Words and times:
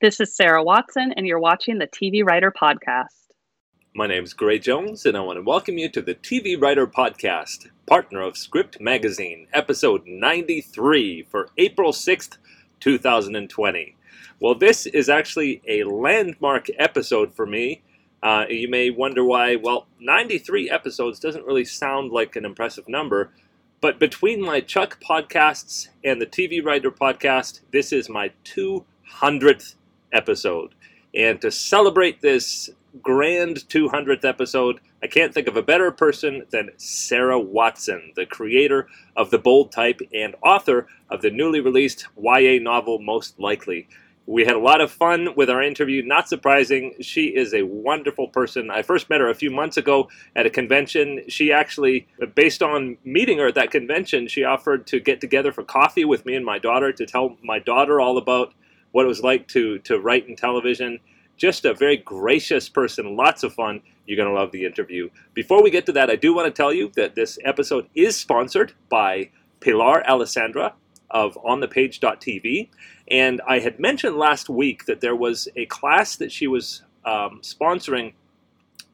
This 0.00 0.20
is 0.20 0.32
Sarah 0.32 0.62
Watson, 0.62 1.12
and 1.16 1.26
you're 1.26 1.40
watching 1.40 1.78
the 1.78 1.88
TV 1.88 2.24
Writer 2.24 2.52
Podcast. 2.52 3.32
My 3.96 4.06
name 4.06 4.22
is 4.22 4.32
Gray 4.32 4.60
Jones, 4.60 5.04
and 5.04 5.16
I 5.16 5.20
want 5.22 5.38
to 5.38 5.42
welcome 5.42 5.76
you 5.76 5.88
to 5.88 6.00
the 6.00 6.14
TV 6.14 6.56
Writer 6.56 6.86
Podcast, 6.86 7.66
partner 7.84 8.20
of 8.20 8.36
Script 8.36 8.80
Magazine, 8.80 9.48
episode 9.52 10.06
93 10.06 11.24
for 11.28 11.48
April 11.58 11.90
6th, 11.90 12.36
2020. 12.78 13.96
Well, 14.38 14.54
this 14.54 14.86
is 14.86 15.08
actually 15.08 15.62
a 15.66 15.82
landmark 15.82 16.68
episode 16.78 17.34
for 17.34 17.44
me. 17.44 17.82
Uh, 18.22 18.44
you 18.48 18.70
may 18.70 18.90
wonder 18.90 19.24
why, 19.24 19.56
well, 19.56 19.88
93 19.98 20.70
episodes 20.70 21.18
doesn't 21.18 21.44
really 21.44 21.64
sound 21.64 22.12
like 22.12 22.36
an 22.36 22.44
impressive 22.44 22.88
number, 22.88 23.32
but 23.80 23.98
between 23.98 24.40
my 24.40 24.60
Chuck 24.60 25.02
podcasts 25.02 25.88
and 26.04 26.22
the 26.22 26.26
TV 26.26 26.64
Writer 26.64 26.92
podcast, 26.92 27.62
this 27.72 27.92
is 27.92 28.08
my 28.08 28.30
200th 28.44 29.74
episode. 30.12 30.74
And 31.14 31.40
to 31.40 31.50
celebrate 31.50 32.20
this 32.20 32.70
grand 33.02 33.56
200th 33.68 34.24
episode, 34.24 34.80
I 35.02 35.06
can't 35.06 35.32
think 35.32 35.48
of 35.48 35.56
a 35.56 35.62
better 35.62 35.90
person 35.90 36.44
than 36.50 36.70
Sarah 36.76 37.38
Watson, 37.38 38.12
the 38.16 38.26
creator 38.26 38.88
of 39.16 39.30
The 39.30 39.38
Bold 39.38 39.72
Type 39.72 40.00
and 40.12 40.34
author 40.42 40.86
of 41.10 41.22
the 41.22 41.30
newly 41.30 41.60
released 41.60 42.06
YA 42.20 42.58
novel 42.60 42.98
Most 42.98 43.38
Likely. 43.38 43.88
We 44.26 44.44
had 44.44 44.56
a 44.56 44.60
lot 44.60 44.82
of 44.82 44.90
fun 44.90 45.28
with 45.36 45.48
our 45.48 45.62
interview. 45.62 46.02
Not 46.02 46.28
surprising, 46.28 46.94
she 47.00 47.28
is 47.28 47.54
a 47.54 47.62
wonderful 47.62 48.28
person. 48.28 48.70
I 48.70 48.82
first 48.82 49.08
met 49.08 49.22
her 49.22 49.30
a 49.30 49.34
few 49.34 49.50
months 49.50 49.78
ago 49.78 50.10
at 50.36 50.44
a 50.44 50.50
convention. 50.50 51.22
She 51.28 51.50
actually, 51.50 52.08
based 52.34 52.62
on 52.62 52.98
meeting 53.04 53.38
her 53.38 53.46
at 53.46 53.54
that 53.54 53.70
convention, 53.70 54.28
she 54.28 54.44
offered 54.44 54.86
to 54.88 55.00
get 55.00 55.22
together 55.22 55.50
for 55.50 55.62
coffee 55.62 56.04
with 56.04 56.26
me 56.26 56.34
and 56.34 56.44
my 56.44 56.58
daughter 56.58 56.92
to 56.92 57.06
tell 57.06 57.38
my 57.42 57.58
daughter 57.58 58.02
all 58.02 58.18
about 58.18 58.52
what 58.92 59.04
it 59.04 59.08
was 59.08 59.22
like 59.22 59.48
to, 59.48 59.78
to 59.80 59.98
write 59.98 60.28
in 60.28 60.36
television. 60.36 60.98
Just 61.36 61.64
a 61.64 61.74
very 61.74 61.96
gracious 61.96 62.68
person, 62.68 63.16
lots 63.16 63.42
of 63.42 63.54
fun. 63.54 63.80
You're 64.06 64.16
going 64.16 64.28
to 64.28 64.34
love 64.34 64.52
the 64.52 64.64
interview. 64.64 65.10
Before 65.34 65.62
we 65.62 65.70
get 65.70 65.86
to 65.86 65.92
that, 65.92 66.10
I 66.10 66.16
do 66.16 66.34
want 66.34 66.46
to 66.46 66.62
tell 66.62 66.72
you 66.72 66.90
that 66.96 67.14
this 67.14 67.38
episode 67.44 67.88
is 67.94 68.16
sponsored 68.16 68.72
by 68.88 69.30
Pilar 69.60 70.06
Alessandra 70.08 70.74
of 71.10 71.38
onthepage.tv. 71.44 72.68
And 73.10 73.40
I 73.46 73.60
had 73.60 73.78
mentioned 73.78 74.16
last 74.16 74.48
week 74.48 74.86
that 74.86 75.00
there 75.00 75.16
was 75.16 75.48
a 75.56 75.66
class 75.66 76.16
that 76.16 76.32
she 76.32 76.46
was 76.46 76.82
um, 77.04 77.40
sponsoring 77.42 78.14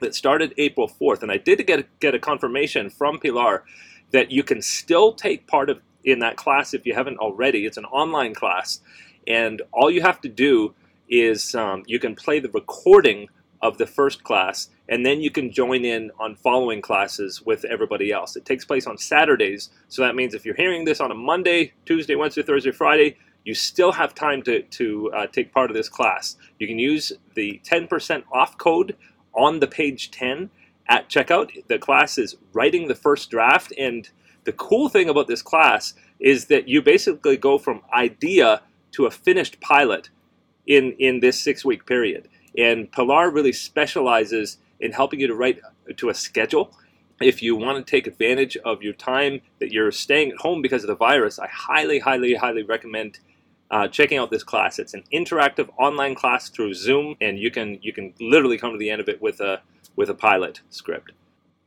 that 0.00 0.14
started 0.14 0.54
April 0.58 0.88
4th. 0.88 1.22
And 1.22 1.30
I 1.32 1.38
did 1.38 1.66
get 1.66 1.80
a, 1.80 1.86
get 2.00 2.14
a 2.14 2.18
confirmation 2.18 2.90
from 2.90 3.18
Pilar 3.18 3.64
that 4.10 4.30
you 4.30 4.42
can 4.42 4.62
still 4.62 5.12
take 5.12 5.46
part 5.46 5.70
of 5.70 5.80
in 6.04 6.18
that 6.20 6.36
class 6.36 6.74
if 6.74 6.86
you 6.86 6.94
haven't 6.94 7.18
already. 7.18 7.66
It's 7.66 7.76
an 7.76 7.86
online 7.86 8.34
class. 8.34 8.80
And 9.26 9.62
all 9.72 9.90
you 9.90 10.02
have 10.02 10.20
to 10.22 10.28
do 10.28 10.74
is 11.08 11.54
um, 11.54 11.82
you 11.86 11.98
can 11.98 12.14
play 12.14 12.40
the 12.40 12.50
recording 12.50 13.28
of 13.62 13.78
the 13.78 13.86
first 13.86 14.22
class, 14.24 14.68
and 14.88 15.06
then 15.06 15.22
you 15.22 15.30
can 15.30 15.50
join 15.50 15.84
in 15.84 16.10
on 16.20 16.34
following 16.34 16.82
classes 16.82 17.40
with 17.42 17.64
everybody 17.64 18.12
else. 18.12 18.36
It 18.36 18.44
takes 18.44 18.64
place 18.64 18.86
on 18.86 18.98
Saturdays, 18.98 19.70
so 19.88 20.02
that 20.02 20.14
means 20.14 20.34
if 20.34 20.44
you're 20.44 20.54
hearing 20.54 20.84
this 20.84 21.00
on 21.00 21.10
a 21.10 21.14
Monday, 21.14 21.72
Tuesday, 21.86 22.14
Wednesday, 22.14 22.42
Thursday, 22.42 22.72
Friday, 22.72 23.16
you 23.44 23.54
still 23.54 23.92
have 23.92 24.14
time 24.14 24.42
to, 24.42 24.62
to 24.62 25.10
uh, 25.12 25.26
take 25.26 25.52
part 25.52 25.70
of 25.70 25.76
this 25.76 25.88
class. 25.88 26.36
You 26.58 26.66
can 26.66 26.78
use 26.78 27.12
the 27.34 27.60
10% 27.64 28.24
off 28.32 28.58
code 28.58 28.96
on 29.34 29.60
the 29.60 29.66
page 29.66 30.10
10 30.10 30.50
at 30.88 31.08
checkout. 31.08 31.66
The 31.68 31.78
class 31.78 32.18
is 32.18 32.36
writing 32.52 32.88
the 32.88 32.94
first 32.94 33.30
draft, 33.30 33.72
and 33.78 34.08
the 34.44 34.52
cool 34.52 34.90
thing 34.90 35.08
about 35.08 35.26
this 35.26 35.42
class 35.42 35.94
is 36.20 36.46
that 36.46 36.68
you 36.68 36.82
basically 36.82 37.36
go 37.36 37.58
from 37.58 37.80
idea 37.94 38.62
to 38.94 39.06
a 39.06 39.10
finished 39.10 39.60
pilot 39.60 40.10
in, 40.66 40.92
in 40.98 41.20
this 41.20 41.40
six 41.40 41.64
week 41.64 41.86
period. 41.86 42.28
And 42.56 42.90
Pilar 42.90 43.30
really 43.30 43.52
specializes 43.52 44.58
in 44.80 44.92
helping 44.92 45.20
you 45.20 45.26
to 45.26 45.34
write 45.34 45.60
to 45.96 46.08
a 46.08 46.14
schedule. 46.14 46.72
If 47.20 47.42
you 47.42 47.56
want 47.56 47.84
to 47.84 47.90
take 47.90 48.06
advantage 48.06 48.56
of 48.58 48.82
your 48.82 48.92
time 48.92 49.40
that 49.60 49.72
you're 49.72 49.92
staying 49.92 50.32
at 50.32 50.38
home 50.38 50.62
because 50.62 50.82
of 50.82 50.88
the 50.88 50.96
virus, 50.96 51.38
I 51.38 51.48
highly, 51.48 51.98
highly, 52.00 52.34
highly 52.34 52.62
recommend 52.62 53.18
uh, 53.70 53.88
checking 53.88 54.18
out 54.18 54.30
this 54.30 54.44
class. 54.44 54.78
It's 54.78 54.94
an 54.94 55.04
interactive 55.12 55.68
online 55.78 56.14
class 56.14 56.48
through 56.48 56.74
Zoom, 56.74 57.16
and 57.20 57.38
you 57.38 57.50
can 57.50 57.78
you 57.82 57.92
can 57.92 58.12
literally 58.20 58.58
come 58.58 58.72
to 58.72 58.78
the 58.78 58.90
end 58.90 59.00
of 59.00 59.08
it 59.08 59.20
with 59.22 59.40
a 59.40 59.62
with 59.96 60.10
a 60.10 60.14
pilot 60.14 60.60
script. 60.70 61.12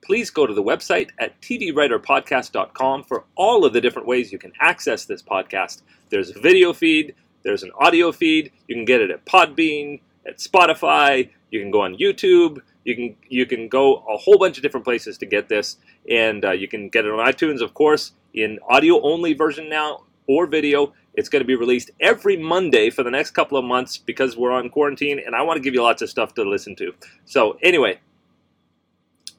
Please 0.04 0.30
go 0.30 0.48
to 0.48 0.54
the 0.54 0.64
website 0.64 1.10
at 1.20 1.40
tvwriterpodcast.com 1.42 3.04
for 3.04 3.26
all 3.36 3.66
of 3.66 3.74
the 3.74 3.82
different 3.82 4.08
ways 4.08 4.32
you 4.32 4.38
can 4.38 4.54
access 4.62 5.06
this 5.06 5.22
podcast. 5.22 5.82
There's 6.10 6.30
a 6.30 6.40
video 6.40 6.72
feed, 6.72 7.16
there's 7.48 7.64
an 7.64 7.72
audio 7.80 8.12
feed. 8.12 8.52
You 8.68 8.76
can 8.76 8.84
get 8.84 9.00
it 9.00 9.10
at 9.10 9.26
Podbean, 9.26 10.02
at 10.28 10.38
Spotify. 10.38 11.30
You 11.50 11.62
can 11.62 11.72
go 11.72 11.82
on 11.82 11.96
YouTube. 11.96 12.60
You 12.84 12.94
can 12.96 13.16
you 13.30 13.46
can 13.46 13.70
go 13.70 13.96
a 13.96 14.18
whole 14.18 14.38
bunch 14.38 14.58
of 14.58 14.64
different 14.64 14.84
places 14.84 15.18
to 15.20 15.26
get 15.26 15.48
this, 15.48 15.78
and 16.12 16.44
uh, 16.44 16.52
you 16.52 16.68
can 16.68 16.90
get 16.90 17.06
it 17.06 17.12
on 17.12 17.26
iTunes, 17.26 17.62
of 17.62 17.74
course, 17.74 18.12
in 18.34 18.60
audio 18.70 19.02
only 19.02 19.34
version 19.34 19.70
now 19.70 20.04
or 20.28 20.46
video. 20.46 20.94
It's 21.14 21.30
going 21.30 21.42
to 21.42 21.48
be 21.48 21.56
released 21.56 21.90
every 22.00 22.38
Monday 22.38 22.90
for 22.90 23.02
the 23.02 23.12
next 23.12 23.32
couple 23.32 23.58
of 23.58 23.64
months 23.64 23.98
because 23.98 24.38
we're 24.38 24.52
on 24.52 24.70
quarantine, 24.70 25.20
and 25.26 25.34
I 25.34 25.42
want 25.42 25.58
to 25.58 25.62
give 25.62 25.74
you 25.74 25.82
lots 25.82 26.02
of 26.02 26.10
stuff 26.10 26.34
to 26.36 26.44
listen 26.44 26.76
to. 26.76 26.94
So 27.26 27.58
anyway, 27.64 28.00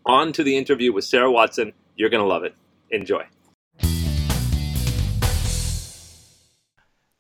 on 0.07 0.33
to 0.33 0.43
the 0.43 0.57
interview 0.57 0.93
with 0.95 1.05
Sarah 1.05 1.31
Watson. 1.31 1.75
You're 1.95 2.11
going 2.11 2.23
to 2.23 2.29
love 2.29 2.45
it. 2.45 2.55
Enjoy. 2.91 3.25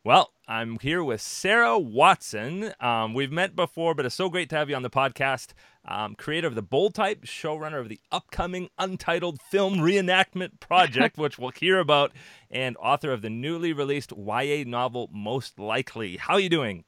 Well, 0.04 0.30
I'm 0.50 0.78
here 0.78 1.04
with 1.04 1.20
Sarah 1.20 1.78
Watson. 1.78 2.72
Um, 2.80 3.12
we've 3.12 3.30
met 3.30 3.54
before, 3.54 3.94
but 3.94 4.06
it's 4.06 4.14
so 4.14 4.30
great 4.30 4.48
to 4.48 4.56
have 4.56 4.70
you 4.70 4.76
on 4.76 4.82
the 4.82 4.88
podcast. 4.88 5.48
Um, 5.84 6.14
creator 6.14 6.46
of 6.46 6.54
the 6.54 6.62
Bold 6.62 6.94
Type, 6.94 7.26
showrunner 7.26 7.78
of 7.78 7.90
the 7.90 8.00
upcoming 8.10 8.70
Untitled 8.78 9.42
Film 9.42 9.74
Reenactment 9.74 10.58
Project, 10.58 11.18
which 11.18 11.38
we'll 11.38 11.50
hear 11.50 11.78
about, 11.78 12.12
and 12.50 12.78
author 12.78 13.12
of 13.12 13.20
the 13.20 13.28
newly 13.28 13.74
released 13.74 14.10
YA 14.16 14.64
novel 14.66 15.10
Most 15.12 15.58
Likely. 15.58 16.16
How 16.16 16.34
are 16.34 16.40
you 16.40 16.48
doing? 16.48 16.84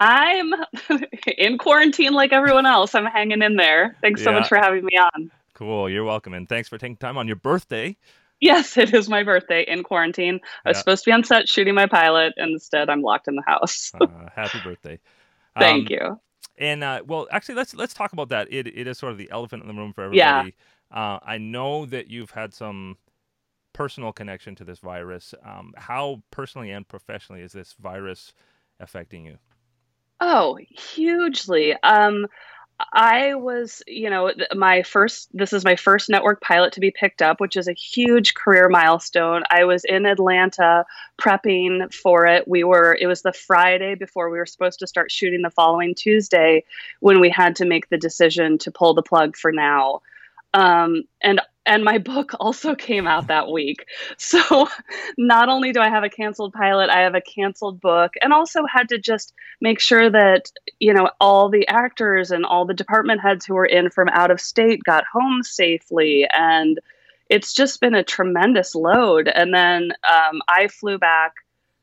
I'm 0.00 0.54
in 1.36 1.58
quarantine 1.58 2.14
like 2.14 2.32
everyone 2.32 2.64
else. 2.64 2.94
I'm 2.94 3.04
hanging 3.04 3.42
in 3.42 3.56
there. 3.56 3.94
Thanks 4.00 4.24
so 4.24 4.30
yeah. 4.30 4.38
much 4.38 4.48
for 4.48 4.56
having 4.56 4.82
me 4.82 4.96
on. 4.96 5.30
Cool. 5.52 5.90
You're 5.90 6.04
welcome. 6.04 6.32
And 6.32 6.48
thanks 6.48 6.70
for 6.70 6.78
taking 6.78 6.96
time 6.96 7.18
on 7.18 7.26
your 7.26 7.36
birthday 7.36 7.98
Yes, 8.40 8.76
it 8.76 8.92
is 8.92 9.08
my 9.08 9.22
birthday 9.22 9.62
in 9.66 9.82
quarantine. 9.82 10.40
I 10.64 10.70
was 10.70 10.78
supposed 10.78 11.04
to 11.04 11.08
be 11.08 11.12
on 11.12 11.24
set 11.24 11.48
shooting 11.48 11.74
my 11.74 11.86
pilot, 11.86 12.34
and 12.36 12.52
instead 12.52 12.90
I'm 12.90 13.02
locked 13.02 13.28
in 13.28 13.36
the 13.36 13.42
house. 13.46 13.92
uh, 14.00 14.06
happy 14.34 14.58
birthday! 14.62 14.98
Thank 15.58 15.90
um, 15.90 15.92
you. 15.92 16.20
And 16.58 16.84
uh, 16.84 17.02
well, 17.06 17.28
actually, 17.30 17.54
let's 17.54 17.74
let's 17.74 17.94
talk 17.94 18.12
about 18.12 18.28
that. 18.30 18.48
It 18.50 18.66
it 18.66 18.86
is 18.86 18.98
sort 18.98 19.12
of 19.12 19.18
the 19.18 19.30
elephant 19.30 19.62
in 19.62 19.68
the 19.68 19.74
room 19.74 19.92
for 19.92 20.04
everybody. 20.04 20.54
Yeah. 20.90 20.98
Uh, 20.98 21.18
I 21.22 21.38
know 21.38 21.86
that 21.86 22.08
you've 22.08 22.30
had 22.30 22.54
some 22.54 22.98
personal 23.72 24.12
connection 24.12 24.54
to 24.56 24.64
this 24.64 24.78
virus. 24.78 25.34
Um, 25.44 25.74
how 25.76 26.22
personally 26.30 26.70
and 26.70 26.86
professionally 26.86 27.42
is 27.42 27.52
this 27.52 27.74
virus 27.78 28.32
affecting 28.80 29.26
you? 29.26 29.38
Oh, 30.20 30.58
hugely. 30.70 31.74
Um, 31.82 32.26
I 32.92 33.34
was, 33.34 33.82
you 33.86 34.10
know, 34.10 34.32
my 34.54 34.82
first, 34.82 35.28
this 35.32 35.54
is 35.54 35.64
my 35.64 35.76
first 35.76 36.10
network 36.10 36.42
pilot 36.42 36.72
to 36.74 36.80
be 36.80 36.90
picked 36.90 37.22
up, 37.22 37.40
which 37.40 37.56
is 37.56 37.68
a 37.68 37.72
huge 37.72 38.34
career 38.34 38.68
milestone. 38.68 39.44
I 39.50 39.64
was 39.64 39.84
in 39.84 40.04
Atlanta 40.04 40.84
prepping 41.18 41.92
for 41.94 42.26
it. 42.26 42.46
We 42.46 42.64
were, 42.64 42.96
it 43.00 43.06
was 43.06 43.22
the 43.22 43.32
Friday 43.32 43.94
before 43.94 44.28
we 44.28 44.36
were 44.36 44.46
supposed 44.46 44.78
to 44.80 44.86
start 44.86 45.10
shooting 45.10 45.40
the 45.40 45.50
following 45.50 45.94
Tuesday 45.94 46.64
when 47.00 47.18
we 47.18 47.30
had 47.30 47.56
to 47.56 47.64
make 47.64 47.88
the 47.88 47.96
decision 47.96 48.58
to 48.58 48.70
pull 48.70 48.92
the 48.92 49.02
plug 49.02 49.36
for 49.36 49.52
now. 49.52 50.02
Um, 50.52 51.04
and 51.22 51.40
and 51.66 51.84
my 51.84 51.98
book 51.98 52.32
also 52.40 52.74
came 52.74 53.06
out 53.06 53.26
that 53.26 53.50
week. 53.50 53.86
So 54.16 54.68
not 55.18 55.48
only 55.48 55.72
do 55.72 55.80
I 55.80 55.88
have 55.88 56.04
a 56.04 56.08
canceled 56.08 56.52
pilot, 56.52 56.88
I 56.90 57.00
have 57.00 57.14
a 57.14 57.20
canceled 57.20 57.80
book 57.80 58.14
and 58.22 58.32
also 58.32 58.64
had 58.66 58.88
to 58.90 58.98
just 58.98 59.34
make 59.60 59.80
sure 59.80 60.08
that, 60.08 60.50
you 60.78 60.94
know, 60.94 61.10
all 61.20 61.48
the 61.48 61.66
actors 61.68 62.30
and 62.30 62.46
all 62.46 62.64
the 62.64 62.74
department 62.74 63.20
heads 63.20 63.44
who 63.44 63.54
were 63.54 63.66
in 63.66 63.90
from 63.90 64.08
out 64.10 64.30
of 64.30 64.40
state 64.40 64.82
got 64.84 65.04
home 65.12 65.42
safely 65.42 66.26
and 66.32 66.78
it's 67.28 67.52
just 67.52 67.80
been 67.80 67.94
a 67.94 68.04
tremendous 68.04 68.74
load. 68.76 69.26
And 69.26 69.52
then 69.52 69.90
um, 70.08 70.40
I 70.48 70.68
flew 70.68 70.98
back 70.98 71.32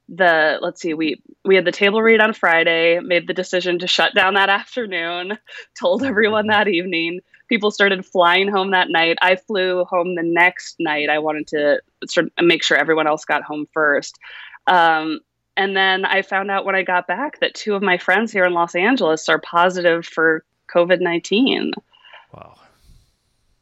the 0.09 0.59
let's 0.61 0.81
see 0.81 0.93
we 0.93 1.21
we 1.45 1.55
had 1.55 1.63
the 1.63 1.71
table 1.71 2.01
read 2.01 2.19
on 2.19 2.33
friday 2.33 2.99
made 2.99 3.25
the 3.25 3.33
decision 3.33 3.79
to 3.79 3.87
shut 3.87 4.13
down 4.13 4.33
that 4.33 4.49
afternoon 4.61 5.37
told 5.79 6.03
everyone 6.03 6.47
that 6.47 6.67
evening 6.67 7.21
people 7.49 7.71
started 7.71 8.05
flying 8.05 8.49
home 8.49 8.71
that 8.71 8.89
night. 8.89 9.17
I 9.21 9.35
flew 9.35 9.85
home 9.85 10.15
the 10.15 10.23
next 10.23 10.75
night. 10.79 11.09
I 11.09 11.19
wanted 11.19 11.47
to 11.47 11.81
sort 12.07 12.27
of 12.27 12.45
make 12.45 12.63
sure 12.63 12.77
everyone 12.77 13.07
else 13.07 13.25
got 13.25 13.43
home 13.43 13.67
first. 13.73 14.17
Um, 14.67 15.19
and 15.55 15.75
then 15.75 16.05
I 16.05 16.21
found 16.21 16.49
out 16.49 16.65
when 16.65 16.75
I 16.75 16.83
got 16.83 17.07
back 17.07 17.39
that 17.39 17.53
two 17.53 17.75
of 17.75 17.83
my 17.83 17.97
friends 17.97 18.31
here 18.31 18.45
in 18.45 18.53
Los 18.53 18.75
Angeles 18.75 19.29
are 19.29 19.39
positive 19.39 20.05
for 20.05 20.43
COVID 20.73 20.99
19. 20.99 21.73
Wow. 22.33 22.55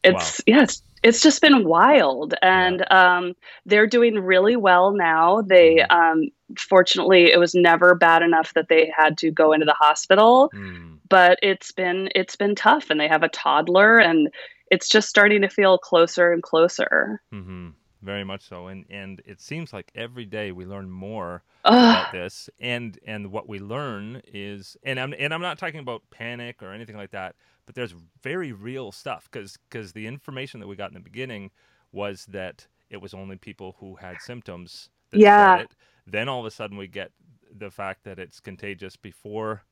It's, 0.03 0.39
wow. 0.39 0.43
yes, 0.47 0.81
it's 1.03 1.21
just 1.21 1.41
been 1.41 1.65
wild 1.65 2.35
and 2.41 2.85
yeah. 2.89 3.17
um, 3.17 3.35
they're 3.65 3.87
doing 3.87 4.19
really 4.19 4.55
well 4.55 4.91
now 4.91 5.41
they 5.41 5.77
mm. 5.77 5.91
um, 5.91 6.29
fortunately 6.57 7.31
it 7.31 7.39
was 7.39 7.55
never 7.55 7.95
bad 7.95 8.21
enough 8.21 8.53
that 8.53 8.67
they 8.69 8.91
had 8.95 9.17
to 9.17 9.31
go 9.31 9.51
into 9.51 9.65
the 9.65 9.73
hospital 9.73 10.51
mm. 10.53 10.97
But 11.11 11.37
it's 11.43 11.71
been 11.73 12.09
it's 12.15 12.35
been 12.35 12.55
tough 12.55 12.89
and 12.89 12.99
they 12.99 13.07
have 13.07 13.21
a 13.21 13.29
toddler 13.29 13.99
and 13.99 14.29
it's 14.71 14.87
just 14.87 15.09
starting 15.09 15.41
to 15.41 15.49
feel 15.49 15.77
closer 15.77 16.31
and 16.31 16.41
closer 16.41 17.21
mm-hmm. 17.31 17.69
very 18.01 18.23
much 18.23 18.41
so 18.47 18.67
and 18.67 18.85
and 18.89 19.21
it 19.25 19.39
seems 19.39 19.73
like 19.73 19.91
every 19.93 20.25
day 20.25 20.51
we 20.51 20.65
learn 20.65 20.89
more 20.89 21.43
Ugh. 21.65 21.73
about 21.73 22.11
this 22.11 22.49
and 22.59 22.97
and 23.05 23.31
what 23.31 23.47
we 23.47 23.59
learn 23.59 24.21
is 24.33 24.77
and 24.83 24.99
I'm 24.99 25.13
and 25.19 25.33
I'm 25.33 25.41
not 25.41 25.59
talking 25.59 25.81
about 25.81 26.01
panic 26.09 26.63
or 26.63 26.71
anything 26.71 26.97
like 26.97 27.11
that 27.11 27.35
but 27.65 27.75
there's 27.75 27.93
very 28.23 28.53
real 28.53 28.91
stuff 28.91 29.27
because 29.31 29.59
because 29.69 29.91
the 29.91 30.07
information 30.07 30.59
that 30.61 30.67
we 30.67 30.75
got 30.75 30.89
in 30.89 30.95
the 30.95 31.01
beginning 31.01 31.51
was 31.91 32.25
that 32.27 32.65
it 32.89 33.01
was 33.01 33.13
only 33.13 33.35
people 33.35 33.75
who 33.79 33.95
had 33.95 34.21
symptoms 34.21 34.89
that 35.11 35.19
yeah 35.19 35.63
then 36.07 36.27
all 36.27 36.39
of 36.39 36.45
a 36.45 36.51
sudden 36.51 36.77
we 36.77 36.87
get 36.87 37.11
the 37.53 37.69
fact 37.69 38.05
that 38.05 38.17
it's 38.17 38.39
contagious 38.39 38.95
before 38.95 39.63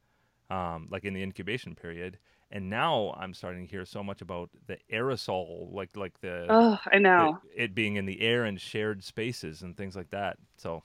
um, 0.50 0.88
like 0.90 1.06
in 1.06 1.14
the 1.14 1.24
incubation 1.24 1.76
period. 1.76 2.18
And 2.52 2.68
now 2.68 3.16
i'm 3.16 3.36
starting 3.36 3.66
to 3.68 3.70
hear 3.70 3.86
so 3.86 4.04
much 4.04 4.22
about 4.24 4.50
the 4.66 4.78
aerosol 4.92 5.72
like 5.72 5.96
like 5.96 6.20
the 6.22 6.48
oh 6.50 6.80
i 6.92 6.98
know. 6.98 7.38
the, 7.56 7.64
it 7.64 7.76
being 7.76 7.96
in 7.96 8.08
the 8.08 8.22
air 8.22 8.44
and 8.46 8.60
shared 8.60 9.04
spaces 9.04 9.62
and 9.62 9.78
things 9.78 9.96
like 9.96 10.10
that. 10.10 10.38
So 10.58 10.82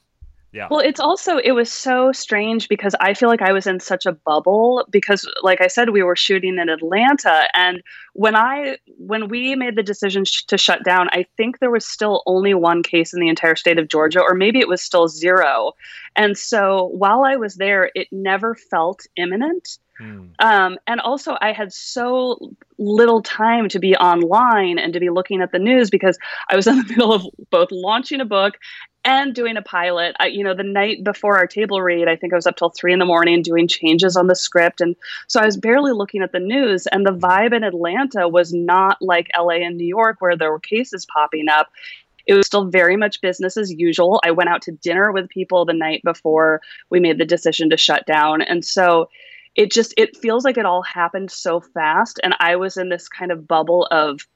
yeah. 0.54 0.68
Well, 0.70 0.78
it's 0.78 1.00
also 1.00 1.38
it 1.38 1.50
was 1.50 1.70
so 1.70 2.12
strange 2.12 2.68
because 2.68 2.94
I 3.00 3.12
feel 3.12 3.28
like 3.28 3.42
I 3.42 3.52
was 3.52 3.66
in 3.66 3.80
such 3.80 4.06
a 4.06 4.12
bubble 4.12 4.86
because 4.88 5.28
like 5.42 5.60
I 5.60 5.66
said 5.66 5.90
we 5.90 6.04
were 6.04 6.14
shooting 6.14 6.58
in 6.58 6.68
Atlanta 6.68 7.48
and 7.54 7.82
when 8.12 8.36
I 8.36 8.78
when 8.96 9.28
we 9.28 9.56
made 9.56 9.74
the 9.74 9.82
decision 9.82 10.24
sh- 10.24 10.44
to 10.44 10.56
shut 10.56 10.84
down, 10.84 11.08
I 11.10 11.26
think 11.36 11.58
there 11.58 11.72
was 11.72 11.84
still 11.84 12.22
only 12.26 12.54
one 12.54 12.84
case 12.84 13.12
in 13.12 13.18
the 13.18 13.28
entire 13.28 13.56
state 13.56 13.80
of 13.80 13.88
Georgia 13.88 14.20
or 14.20 14.32
maybe 14.34 14.60
it 14.60 14.68
was 14.68 14.80
still 14.80 15.08
zero. 15.08 15.72
And 16.14 16.38
so 16.38 16.86
while 16.86 17.24
I 17.24 17.34
was 17.34 17.56
there, 17.56 17.90
it 17.96 18.06
never 18.12 18.54
felt 18.54 19.08
imminent. 19.16 19.78
Hmm. 19.98 20.26
Um, 20.40 20.78
and 20.86 21.00
also, 21.00 21.36
I 21.40 21.52
had 21.52 21.72
so 21.72 22.38
little 22.78 23.22
time 23.22 23.68
to 23.68 23.78
be 23.78 23.94
online 23.96 24.78
and 24.78 24.92
to 24.92 24.98
be 24.98 25.08
looking 25.08 25.40
at 25.40 25.52
the 25.52 25.58
news 25.58 25.88
because 25.88 26.18
I 26.48 26.56
was 26.56 26.66
in 26.68 26.78
the 26.78 26.84
middle 26.84 27.12
of 27.12 27.26
both 27.50 27.68
launching 27.70 28.20
a 28.20 28.24
book 28.24 28.54
and 29.04 29.34
doing 29.34 29.56
a 29.56 29.62
pilot. 29.62 30.16
I, 30.18 30.26
you 30.26 30.42
know, 30.42 30.54
the 30.54 30.62
night 30.62 31.04
before 31.04 31.36
our 31.36 31.46
table 31.46 31.82
read, 31.82 32.08
I 32.08 32.16
think 32.16 32.32
I 32.32 32.36
was 32.36 32.46
up 32.46 32.56
till 32.56 32.70
three 32.70 32.92
in 32.92 32.98
the 32.98 33.04
morning 33.04 33.42
doing 33.42 33.68
changes 33.68 34.16
on 34.16 34.26
the 34.26 34.34
script. 34.34 34.80
And 34.80 34.96
so 35.28 35.40
I 35.40 35.44
was 35.44 35.56
barely 35.56 35.92
looking 35.92 36.22
at 36.22 36.32
the 36.32 36.40
news. 36.40 36.86
And 36.86 37.06
the 37.06 37.12
vibe 37.12 37.54
in 37.54 37.64
Atlanta 37.64 38.28
was 38.28 38.52
not 38.52 38.96
like 39.00 39.28
LA 39.38 39.56
and 39.56 39.76
New 39.76 39.86
York, 39.86 40.16
where 40.20 40.36
there 40.36 40.50
were 40.50 40.60
cases 40.60 41.06
popping 41.06 41.48
up. 41.48 41.68
It 42.26 42.34
was 42.34 42.46
still 42.46 42.64
very 42.64 42.96
much 42.96 43.20
business 43.20 43.58
as 43.58 43.72
usual. 43.72 44.20
I 44.24 44.30
went 44.30 44.48
out 44.48 44.62
to 44.62 44.72
dinner 44.72 45.12
with 45.12 45.28
people 45.28 45.66
the 45.66 45.74
night 45.74 46.00
before 46.02 46.62
we 46.88 46.98
made 46.98 47.18
the 47.18 47.26
decision 47.26 47.68
to 47.70 47.76
shut 47.76 48.06
down. 48.06 48.40
And 48.40 48.64
so 48.64 49.10
it 49.54 49.70
just 49.70 49.94
it 49.96 50.16
feels 50.16 50.44
like 50.44 50.56
it 50.56 50.66
all 50.66 50.82
happened 50.82 51.30
so 51.30 51.60
fast 51.60 52.18
and 52.24 52.34
I 52.40 52.56
was 52.56 52.76
in 52.76 52.88
this 52.88 53.08
kind 53.08 53.30
of 53.30 53.46
bubble 53.46 53.86
of 53.90 54.26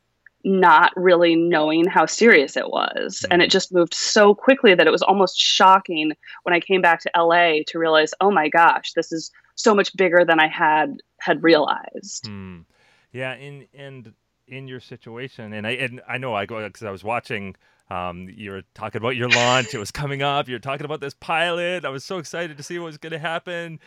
not 0.45 0.93
really 0.97 1.35
knowing 1.35 1.85
how 1.87 2.07
serious 2.07 2.57
it 2.57 2.71
was. 2.71 3.21
Mm-hmm. 3.21 3.33
And 3.33 3.43
it 3.43 3.51
just 3.51 3.73
moved 3.73 3.95
so 3.95 4.35
quickly 4.35 4.75
that 4.75 4.87
it 4.87 4.91
was 4.91 5.03
almost 5.03 5.39
shocking 5.39 6.13
when 6.45 6.55
I 6.55 6.61
came 6.61 6.81
back 6.81 7.01
to 7.01 7.11
LA 7.17 7.61
to 7.67 7.79
realize, 7.79 8.13
oh 8.21 8.31
my 8.31 8.49
gosh, 8.49 8.93
this 8.93 9.13
is 9.13 9.31
so 9.57 9.75
much 9.75 9.95
bigger 9.97 10.25
than 10.25 10.41
I 10.41 10.49
had 10.49 10.99
had 11.21 11.43
realized. 11.43 12.25
Mm. 12.25 12.65
Yeah, 13.13 13.35
in 13.35 13.67
and 13.75 14.13
in 14.47 14.69
your 14.69 14.81
situation, 14.81 15.53
and 15.53 15.67
I 15.67 15.71
and 15.73 16.01
I 16.09 16.19
know 16.19 16.35
I 16.35 16.47
go 16.47 16.65
because 16.67 16.85
I 16.85 16.91
was 16.91 17.05
watching. 17.05 17.57
Um, 17.91 18.29
you 18.29 18.51
were 18.51 18.63
talking 18.75 19.01
about 19.01 19.17
your 19.17 19.31
launch; 19.31 19.75
it 19.75 19.79
was 19.79 19.91
coming 19.91 20.23
up. 20.23 20.47
You're 20.49 20.59
talking 20.59 20.85
about 20.85 21.01
this 21.01 21.15
pilot. 21.15 21.85
I 21.85 21.89
was 21.89 22.05
so 22.05 22.19
excited 22.19 22.57
to 22.57 22.63
see 22.63 22.79
what 22.79 22.87
was 22.87 22.99
going 22.99 23.13
to 23.13 23.19
happen, 23.19 23.81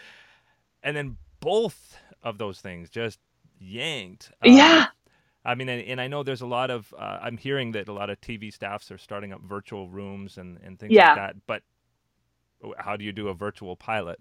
and 0.84 0.98
then 0.98 1.18
both 1.40 1.98
of 2.24 2.38
those 2.38 2.60
things 2.60 2.90
just 2.90 3.20
yanked. 3.60 4.32
Um, 4.44 4.52
yeah. 4.52 4.88
I 5.44 5.56
mean, 5.56 5.70
and, 5.70 5.82
and, 5.88 6.00
I 6.00 6.08
know 6.08 6.22
there's 6.22 6.42
a 6.42 6.48
lot 6.48 6.70
of, 6.70 6.94
uh, 6.98 7.18
I'm 7.22 7.38
hearing 7.38 7.72
that 7.72 7.88
a 7.88 7.94
lot 7.94 8.12
of 8.12 8.22
TV 8.22 8.54
staffs 8.54 8.92
are 8.92 8.98
starting 9.00 9.34
up 9.34 9.42
virtual 9.42 9.90
rooms 9.90 10.38
and, 10.38 10.60
and 10.64 10.80
things 10.80 10.94
yeah. 10.94 11.08
like 11.10 11.16
that. 11.18 11.36
But 11.48 11.64
how 12.78 12.96
do 12.96 13.04
you 13.04 13.12
do 13.12 13.28
a 13.30 13.34
virtual 13.34 13.76
pilot? 13.76 14.20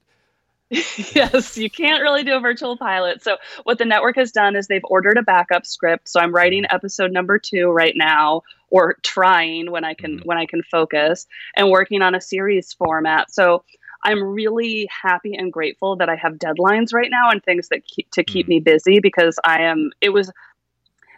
yes, 0.71 1.59
you 1.59 1.69
can't 1.69 2.01
really 2.01 2.23
do 2.23 2.37
a 2.37 2.41
virtual 2.41 2.77
pilot. 2.77 3.23
So 3.25 3.39
what 3.65 3.79
the 3.79 3.85
network 3.85 4.17
has 4.17 4.31
done 4.31 4.55
is 4.55 4.69
they've 4.69 4.85
ordered 4.85 5.19
a 5.19 5.23
backup 5.23 5.67
script. 5.67 6.09
So 6.09 6.21
I'm 6.21 6.33
writing 6.33 6.63
mm-hmm. 6.63 6.75
episode 6.75 7.11
number 7.11 7.39
2 7.41 7.69
right 7.71 7.95
now 7.97 8.43
or 8.71 8.97
trying 9.03 9.71
when 9.71 9.85
I 9.85 9.95
can 9.95 10.19
mm-hmm. 10.19 10.29
when 10.29 10.39
I 10.39 10.47
can 10.47 10.63
focus 10.63 11.27
and 11.57 11.71
working 11.71 12.03
on 12.03 12.15
a 12.15 12.21
series 12.21 12.73
format. 12.73 13.33
So 13.33 13.65
I'm 14.05 14.23
really 14.23 14.89
happy 15.03 15.35
and 15.35 15.53
grateful 15.53 15.97
that 15.97 16.09
I 16.09 16.15
have 16.15 16.35
deadlines 16.35 16.95
right 16.95 17.11
now 17.11 17.31
and 17.31 17.43
things 17.43 17.69
that 17.69 17.85
keep, 17.85 18.11
to 18.13 18.23
keep 18.23 18.47
mm-hmm. 18.47 18.51
me 18.51 18.61
busy 18.61 19.01
because 19.01 19.41
I 19.45 19.63
am 19.63 19.91
it 20.01 20.11
was 20.11 20.31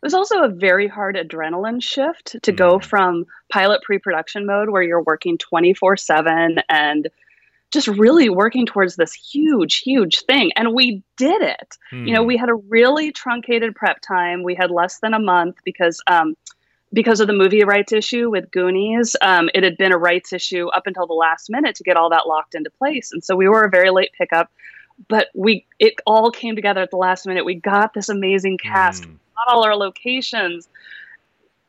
it 0.02 0.06
was 0.06 0.14
also 0.14 0.42
a 0.42 0.48
very 0.48 0.88
hard 0.88 1.14
adrenaline 1.14 1.80
shift 1.80 2.34
to 2.42 2.50
go 2.50 2.78
mm. 2.78 2.84
from 2.84 3.24
pilot 3.52 3.82
pre-production 3.82 4.46
mode 4.46 4.68
where 4.68 4.82
you're 4.82 5.02
working 5.02 5.38
24/7 5.38 6.60
and 6.68 7.08
just 7.70 7.86
really 7.86 8.28
working 8.28 8.66
towards 8.66 8.96
this 8.96 9.14
huge 9.14 9.78
huge 9.78 10.24
thing 10.24 10.50
and 10.56 10.74
we 10.74 11.04
did 11.16 11.40
it. 11.40 11.76
Mm. 11.92 12.08
You 12.08 12.14
know, 12.14 12.22
hmm. 12.22 12.26
we 12.26 12.36
had 12.36 12.48
a 12.48 12.54
really 12.54 13.12
truncated 13.12 13.76
prep 13.76 14.00
time. 14.02 14.42
We 14.42 14.56
had 14.56 14.72
less 14.72 14.98
than 14.98 15.14
a 15.14 15.20
month 15.20 15.58
because 15.64 16.02
um, 16.08 16.34
because 16.92 17.20
of 17.20 17.28
the 17.28 17.32
movie 17.32 17.62
rights 17.62 17.92
issue 17.92 18.28
with 18.28 18.50
Goonies, 18.50 19.14
um, 19.22 19.48
it 19.54 19.62
had 19.62 19.78
been 19.78 19.92
a 19.92 19.96
rights 19.96 20.32
issue 20.32 20.66
up 20.68 20.88
until 20.88 21.06
the 21.06 21.14
last 21.14 21.48
minute 21.48 21.76
to 21.76 21.84
get 21.84 21.96
all 21.96 22.10
that 22.10 22.26
locked 22.26 22.56
into 22.56 22.70
place. 22.70 23.12
And 23.12 23.24
so 23.24 23.36
we 23.36 23.48
were 23.48 23.62
a 23.62 23.70
very 23.70 23.90
late 23.90 24.10
pickup, 24.18 24.50
but 25.08 25.28
we 25.32 25.64
it 25.78 25.94
all 26.06 26.32
came 26.32 26.56
together 26.56 26.82
at 26.82 26.90
the 26.90 26.96
last 26.96 27.24
minute. 27.24 27.44
We 27.44 27.54
got 27.54 27.94
this 27.94 28.08
amazing 28.08 28.58
cast. 28.58 29.04
Mm 29.04 29.18
not 29.36 29.54
all 29.54 29.64
our 29.64 29.76
locations. 29.76 30.68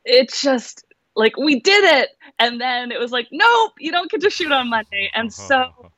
It's 0.06 0.42
just 0.42 0.86
like 1.16 1.38
we 1.38 1.60
did 1.60 1.84
it. 1.84 2.10
And 2.40 2.60
then 2.60 2.92
it 2.92 3.00
was 3.00 3.12
like, 3.12 3.28
nope, 3.32 3.74
you 3.80 3.92
don't 3.92 4.10
get 4.10 4.22
to 4.22 4.30
shoot 4.30 4.52
on 4.52 4.70
Monday. 4.70 5.10
And 5.14 5.32
so 5.32 5.92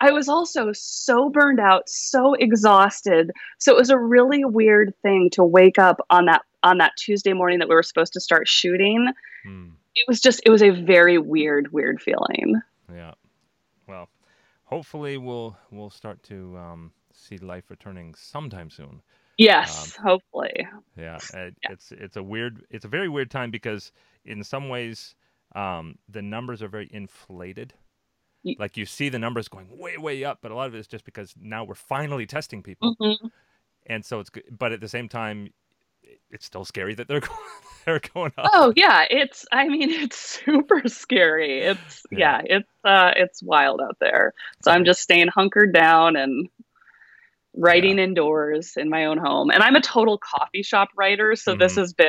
I 0.00 0.12
was 0.12 0.28
also 0.28 0.72
so 0.72 1.28
burned 1.28 1.60
out, 1.60 1.88
so 1.88 2.34
exhausted. 2.34 3.32
So 3.58 3.72
it 3.72 3.76
was 3.76 3.90
a 3.90 3.98
really 3.98 4.44
weird 4.44 4.94
thing 5.02 5.30
to 5.30 5.44
wake 5.44 5.78
up 5.78 6.00
on 6.10 6.26
that 6.26 6.42
on 6.62 6.78
that 6.78 6.92
Tuesday 6.96 7.32
morning 7.32 7.58
that 7.58 7.68
we 7.68 7.74
were 7.74 7.82
supposed 7.82 8.12
to 8.14 8.20
start 8.20 8.48
shooting. 8.48 9.12
Hmm. 9.44 9.68
It 9.94 10.04
was 10.08 10.20
just 10.20 10.40
it 10.46 10.50
was 10.50 10.62
a 10.62 10.70
very 10.70 11.18
weird, 11.18 11.72
weird 11.72 12.00
feeling. 12.00 12.60
Yeah. 12.92 13.12
Well, 13.86 14.08
hopefully 14.64 15.18
we'll 15.18 15.56
we'll 15.70 15.90
start 15.90 16.22
to 16.24 16.56
um, 16.56 16.92
see 17.12 17.36
life 17.38 17.64
returning 17.68 18.14
sometime 18.14 18.70
soon. 18.70 19.02
Yes, 19.40 19.98
um, 19.98 20.04
hopefully. 20.04 20.68
Yeah, 20.98 21.16
it, 21.34 21.56
yeah, 21.62 21.72
it's 21.72 21.92
it's 21.92 22.16
a 22.16 22.22
weird, 22.22 22.62
it's 22.70 22.84
a 22.84 22.88
very 22.88 23.08
weird 23.08 23.30
time 23.30 23.50
because 23.50 23.90
in 24.26 24.44
some 24.44 24.68
ways 24.68 25.14
um, 25.54 25.96
the 26.10 26.20
numbers 26.20 26.62
are 26.62 26.68
very 26.68 26.90
inflated. 26.92 27.72
like 28.58 28.76
you 28.76 28.84
see 28.84 29.08
the 29.08 29.18
numbers 29.18 29.48
going 29.48 29.66
way 29.78 29.96
way 29.96 30.24
up, 30.24 30.38
but 30.42 30.50
a 30.50 30.54
lot 30.54 30.66
of 30.66 30.74
it 30.74 30.78
is 30.78 30.86
just 30.86 31.06
because 31.06 31.34
now 31.40 31.64
we're 31.64 31.74
finally 31.74 32.26
testing 32.26 32.62
people, 32.62 32.94
mm-hmm. 33.00 33.26
and 33.86 34.04
so 34.04 34.20
it's 34.20 34.28
good. 34.28 34.44
But 34.50 34.72
at 34.72 34.82
the 34.82 34.88
same 34.88 35.08
time, 35.08 35.54
it's 36.30 36.44
still 36.44 36.66
scary 36.66 36.94
that 36.94 37.08
they're 37.08 37.20
going, 37.30 37.38
they're 37.86 38.00
going 38.14 38.32
up. 38.36 38.50
Oh 38.52 38.72
yeah, 38.76 39.06
it's. 39.08 39.46
I 39.50 39.68
mean, 39.68 39.90
it's 39.90 40.18
super 40.44 40.86
scary. 40.86 41.60
It's 41.60 42.04
yeah, 42.10 42.42
yeah 42.44 42.56
it's 42.58 42.70
uh, 42.84 43.12
it's 43.16 43.42
wild 43.42 43.80
out 43.80 43.96
there. 44.00 44.34
So 44.62 44.70
I'm 44.70 44.84
just 44.84 45.00
staying 45.00 45.28
hunkered 45.28 45.72
down 45.72 46.16
and 46.16 46.48
writing 47.54 47.98
yeah. 47.98 48.04
indoors 48.04 48.74
in 48.76 48.88
my 48.88 49.06
own 49.06 49.18
home. 49.18 49.50
And 49.50 49.62
I'm 49.62 49.74
a 49.74 49.80
total 49.80 50.18
coffee 50.18 50.62
shop 50.62 50.88
writer, 50.96 51.34
so 51.36 51.52
mm-hmm. 51.52 51.60
this 51.60 51.76
has 51.76 51.92
been 51.92 52.08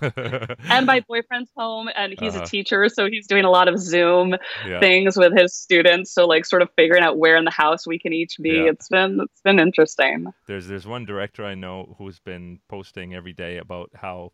and 0.70 0.86
my 0.86 1.00
boyfriend's 1.00 1.50
home 1.56 1.88
and 1.94 2.14
he's 2.18 2.34
uh-huh. 2.34 2.44
a 2.44 2.46
teacher, 2.46 2.88
so 2.88 3.08
he's 3.08 3.26
doing 3.26 3.44
a 3.44 3.50
lot 3.50 3.68
of 3.68 3.78
Zoom 3.78 4.36
yeah. 4.66 4.80
things 4.80 5.16
with 5.16 5.36
his 5.36 5.54
students, 5.54 6.12
so 6.12 6.26
like 6.26 6.44
sort 6.44 6.62
of 6.62 6.68
figuring 6.76 7.02
out 7.02 7.18
where 7.18 7.36
in 7.36 7.44
the 7.44 7.50
house 7.50 7.86
we 7.86 7.98
can 7.98 8.12
each 8.12 8.36
be. 8.40 8.50
Yeah. 8.50 8.70
It's 8.70 8.88
been 8.88 9.20
it's 9.20 9.40
been 9.42 9.58
interesting. 9.58 10.26
There's 10.46 10.66
there's 10.66 10.86
one 10.86 11.04
director 11.04 11.44
I 11.44 11.54
know 11.54 11.94
who's 11.98 12.18
been 12.18 12.60
posting 12.68 13.14
every 13.14 13.32
day 13.32 13.58
about 13.58 13.90
how 13.94 14.32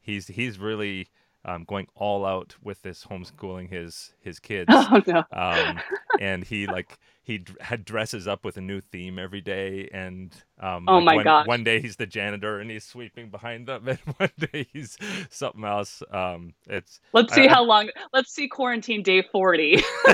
he's 0.00 0.28
he's 0.28 0.58
really 0.58 1.08
um, 1.44 1.64
going 1.64 1.88
all 1.94 2.24
out 2.24 2.54
with 2.62 2.82
this 2.82 3.04
homeschooling 3.04 3.70
his 3.70 4.14
his 4.20 4.38
kids. 4.38 4.68
Oh 4.72 5.00
no! 5.06 5.24
Um, 5.32 5.80
and 6.20 6.44
he 6.44 6.66
like 6.66 6.98
he 7.22 7.44
had 7.60 7.84
dresses 7.84 8.26
up 8.26 8.44
with 8.44 8.56
a 8.56 8.60
new 8.60 8.80
theme 8.80 9.18
every 9.18 9.40
day, 9.40 9.88
and 9.92 10.34
um, 10.60 10.88
oh 10.88 10.98
like 10.98 11.04
my 11.04 11.14
one, 11.14 11.24
god! 11.24 11.46
One 11.46 11.64
day 11.64 11.80
he's 11.80 11.96
the 11.96 12.06
janitor 12.06 12.58
and 12.58 12.70
he's 12.70 12.84
sweeping 12.84 13.30
behind 13.30 13.68
them, 13.68 13.88
and 13.88 13.98
one 14.16 14.30
day 14.38 14.66
he's 14.72 14.98
something 15.30 15.64
else. 15.64 16.02
Um, 16.10 16.54
it's 16.68 17.00
let's 17.12 17.32
see 17.32 17.46
how 17.46 17.62
long. 17.62 17.90
Let's 18.12 18.32
see 18.32 18.48
quarantine 18.48 19.02
day 19.02 19.22
forty. 19.22 19.82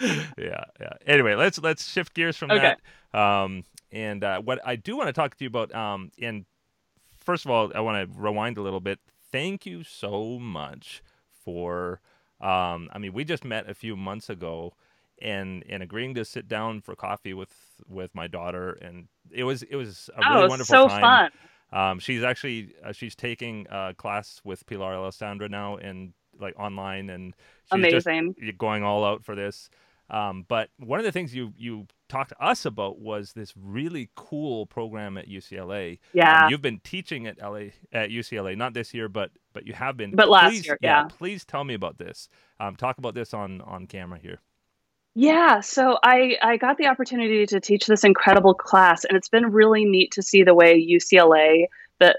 yeah, 0.00 0.64
yeah. 0.80 0.92
Anyway, 1.06 1.34
let's 1.34 1.58
let's 1.58 1.86
shift 1.86 2.14
gears 2.14 2.36
from 2.36 2.50
okay. 2.50 2.76
that. 3.12 3.18
Um, 3.18 3.64
and 3.92 4.24
uh, 4.24 4.40
what 4.40 4.60
I 4.64 4.76
do 4.76 4.96
want 4.96 5.08
to 5.08 5.12
talk 5.12 5.36
to 5.36 5.44
you 5.44 5.48
about, 5.48 5.74
um, 5.74 6.10
and 6.20 6.46
first 7.18 7.44
of 7.44 7.50
all, 7.50 7.70
I 7.74 7.80
want 7.80 8.10
to 8.10 8.18
rewind 8.18 8.56
a 8.56 8.62
little 8.62 8.80
bit 8.80 8.98
thank 9.30 9.66
you 9.66 9.82
so 9.82 10.38
much 10.38 11.02
for. 11.44 12.00
Um, 12.40 12.90
I 12.92 12.98
mean, 12.98 13.14
we 13.14 13.24
just 13.24 13.44
met 13.44 13.68
a 13.68 13.74
few 13.74 13.96
months 13.96 14.28
ago, 14.28 14.74
and 15.20 15.64
and 15.68 15.82
agreeing 15.82 16.14
to 16.14 16.24
sit 16.24 16.48
down 16.48 16.80
for 16.80 16.94
coffee 16.94 17.34
with 17.34 17.52
with 17.88 18.14
my 18.14 18.26
daughter, 18.26 18.72
and 18.72 19.08
it 19.30 19.44
was 19.44 19.62
it 19.62 19.76
was 19.76 20.10
a 20.16 20.20
really 20.30 20.44
oh, 20.44 20.48
wonderful 20.48 20.74
so 20.74 20.88
time. 20.88 21.00
fun. 21.00 21.30
Um, 21.72 21.98
she's 21.98 22.22
actually 22.22 22.74
uh, 22.84 22.92
she's 22.92 23.14
taking 23.14 23.66
a 23.70 23.94
class 23.94 24.40
with 24.44 24.66
Pilar 24.66 24.94
Alessandra 24.94 25.48
now, 25.48 25.76
and 25.76 26.12
like 26.38 26.58
online, 26.58 27.10
and 27.10 27.34
she's 27.64 27.72
Amazing. 27.72 28.34
going 28.58 28.82
all 28.82 29.04
out 29.04 29.24
for 29.24 29.34
this. 29.34 29.68
Um, 30.08 30.44
but 30.46 30.70
one 30.78 31.00
of 31.00 31.04
the 31.04 31.10
things 31.12 31.34
you 31.34 31.52
you 31.56 31.86
talked 32.08 32.28
to 32.28 32.40
us 32.40 32.64
about 32.64 33.00
was 33.00 33.32
this 33.32 33.52
really 33.56 34.10
cool 34.14 34.64
program 34.66 35.18
at 35.18 35.28
UCLA. 35.28 35.92
Um, 35.94 35.98
Yeah. 36.12 36.48
you've 36.48 36.62
been 36.62 36.78
teaching 36.84 37.26
at 37.26 37.38
LA 37.42 37.70
at 37.92 38.10
UCLA, 38.10 38.56
not 38.56 38.72
this 38.74 38.94
year, 38.94 39.08
but 39.08 39.32
but 39.52 39.66
you 39.66 39.72
have 39.72 39.96
been. 39.96 40.14
But 40.14 40.28
last 40.28 40.50
Please- 40.50 40.66
year, 40.66 40.78
yeah. 40.80 41.04
Please 41.08 41.44
tell 41.44 41.64
me 41.64 41.74
about 41.74 41.98
this. 41.98 42.28
Um, 42.60 42.76
talk 42.76 42.98
about 42.98 43.14
this 43.14 43.34
on 43.34 43.60
on 43.62 43.86
camera 43.86 44.18
here. 44.20 44.40
Yeah, 45.18 45.60
so 45.60 45.98
I 46.02 46.36
I 46.42 46.58
got 46.58 46.76
the 46.76 46.88
opportunity 46.88 47.46
to 47.46 47.58
teach 47.58 47.86
this 47.86 48.04
incredible 48.04 48.52
class, 48.52 49.02
and 49.02 49.16
it's 49.16 49.30
been 49.30 49.50
really 49.50 49.86
neat 49.86 50.10
to 50.12 50.22
see 50.22 50.42
the 50.42 50.52
way 50.52 50.78
UCLA, 50.78 51.68
the 52.00 52.14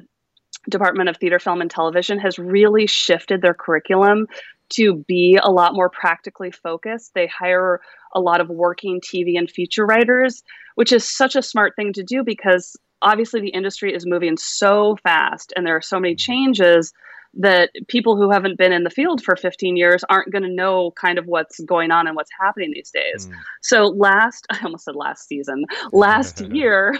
Department 0.68 1.08
of 1.08 1.16
Theater, 1.18 1.38
Film, 1.38 1.62
and 1.62 1.70
Television, 1.70 2.18
has 2.18 2.40
really 2.40 2.88
shifted 2.88 3.44
their 3.44 3.54
curriculum 3.54 4.26
to 4.70 4.96
be 5.08 5.38
a 5.40 5.52
lot 5.52 5.76
more 5.76 5.92
practically 5.92 6.50
focused. 6.50 7.14
They 7.14 7.28
hire 7.28 7.82
a 8.16 8.20
lot 8.20 8.42
of 8.42 8.50
working 8.50 9.00
TV 9.00 9.38
and 9.38 9.48
feature 9.48 9.86
writers, 9.86 10.42
which 10.74 10.92
is 10.92 11.08
such 11.08 11.36
a 11.36 11.44
smart 11.44 11.76
thing 11.76 11.94
to 11.94 12.04
do 12.04 12.24
because 12.24 12.76
obviously 13.04 13.42
the 13.42 13.50
industry 13.50 13.94
is 13.94 14.08
moving 14.08 14.38
so 14.38 14.98
fast, 15.04 15.54
and 15.56 15.68
there 15.68 15.76
are 15.76 15.82
so 15.84 16.00
many 16.00 16.16
changes 16.16 16.94
that 17.36 17.72
people 17.88 18.16
who 18.18 18.32
haven't 18.32 18.58
been 18.58 18.72
in 18.72 18.84
the 18.84 18.90
field 18.90 19.24
for 19.24 19.36
15 19.36 19.78
years 19.78 20.04
aren't 20.10 20.32
going 20.32 20.44
to 20.44 20.50
know 20.50 20.92
kind 20.92 21.18
of 21.18 21.26
what's 21.26 21.60
going 21.62 21.92
on 21.92 22.08
and 22.08 22.16
what's 22.16 22.32
happening 22.40 22.72
these 22.74 22.90
days. 22.92 23.28
Mm. 23.28 23.34
So 23.62 23.86
last, 23.88 24.46
I 24.52 24.60
almost 24.64 24.86
said 24.86 24.96
last 24.96 25.28
season, 25.28 25.66
last 25.92 26.42
year, 26.52 26.98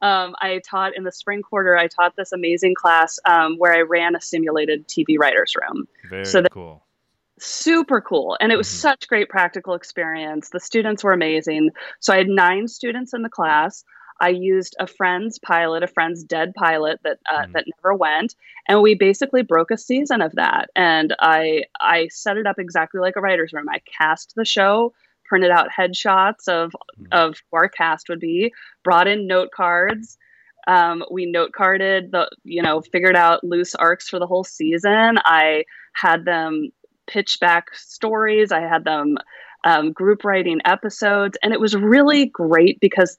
um, 0.00 0.34
I 0.40 0.60
taught 0.68 0.96
in 0.96 1.04
the 1.04 1.12
spring 1.12 1.42
quarter. 1.42 1.76
I 1.76 1.86
taught 1.88 2.14
this 2.16 2.32
amazing 2.32 2.74
class 2.74 3.18
um, 3.24 3.56
where 3.58 3.72
I 3.74 3.80
ran 3.82 4.14
a 4.16 4.20
simulated 4.20 4.88
TV 4.88 5.16
writers 5.18 5.54
room. 5.60 5.86
Very 6.08 6.24
So 6.24 6.42
that- 6.42 6.50
cool. 6.52 6.84
Super 7.38 8.00
cool, 8.00 8.36
and 8.40 8.52
it 8.52 8.56
was 8.56 8.68
Mhm. 8.68 8.72
such 8.82 9.08
great 9.08 9.28
practical 9.28 9.74
experience. 9.74 10.50
The 10.50 10.60
students 10.60 11.02
were 11.02 11.12
amazing. 11.12 11.70
So 11.98 12.12
I 12.12 12.18
had 12.18 12.28
nine 12.28 12.68
students 12.68 13.14
in 13.14 13.22
the 13.22 13.28
class. 13.28 13.84
I 14.22 14.28
used 14.30 14.76
a 14.80 14.86
friend's 14.86 15.38
pilot, 15.38 15.82
a 15.82 15.88
friend's 15.88 16.24
dead 16.24 16.54
pilot 16.54 17.00
that 17.04 17.18
uh, 17.30 17.42
Mhm. 17.42 17.52
that 17.54 17.66
never 17.76 17.94
went, 17.94 18.34
and 18.68 18.80
we 18.80 18.94
basically 18.94 19.42
broke 19.42 19.70
a 19.72 19.76
season 19.76 20.22
of 20.22 20.32
that. 20.36 20.70
And 20.76 21.14
I 21.20 21.64
I 21.80 22.08
set 22.08 22.38
it 22.38 22.46
up 22.46 22.58
exactly 22.58 23.00
like 23.00 23.16
a 23.16 23.20
writer's 23.20 23.52
room. 23.52 23.68
I 23.68 23.80
cast 23.80 24.34
the 24.36 24.44
show, 24.46 24.94
printed 25.26 25.50
out 25.50 25.70
headshots 25.70 26.48
of 26.48 26.72
Mhm. 27.00 27.08
of 27.12 27.42
who 27.50 27.56
our 27.58 27.68
cast 27.68 28.08
would 28.08 28.20
be, 28.20 28.52
brought 28.84 29.08
in 29.08 29.26
note 29.26 29.50
cards. 29.50 30.16
Um, 30.68 31.04
we 31.10 31.26
note 31.26 31.52
carded 31.52 32.12
the 32.12 32.30
you 32.44 32.62
know 32.62 32.80
figured 32.80 33.16
out 33.16 33.42
loose 33.44 33.74
arcs 33.74 34.08
for 34.08 34.20
the 34.20 34.26
whole 34.28 34.44
season. 34.44 35.18
I 35.24 35.64
had 35.94 36.24
them 36.24 36.70
pitch 37.08 37.38
back 37.40 37.74
stories. 37.74 38.52
I 38.52 38.60
had 38.60 38.84
them 38.84 39.18
um, 39.64 39.92
group 39.92 40.24
writing 40.24 40.60
episodes, 40.64 41.36
and 41.42 41.52
it 41.52 41.60
was 41.60 41.74
really 41.76 42.26
great 42.26 42.78
because 42.80 43.18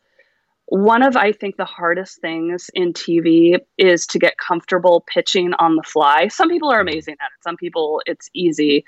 one 0.73 1.03
of 1.03 1.15
I 1.15 1.31
think 1.31 1.57
the 1.57 1.65
hardest 1.65 2.19
things 2.19 2.71
in 2.73 2.93
TV 2.93 3.59
is 3.77 4.07
to 4.07 4.17
get 4.17 4.39
comfortable 4.39 5.05
pitching 5.05 5.53
on 5.59 5.75
the 5.75 5.83
fly. 5.83 6.29
Some 6.29 6.49
people 6.49 6.71
are 6.71 6.79
amazing 6.79 7.13
at 7.21 7.27
it. 7.27 7.43
Some 7.43 7.57
people 7.57 8.01
it's 8.07 8.27
easy. 8.33 8.83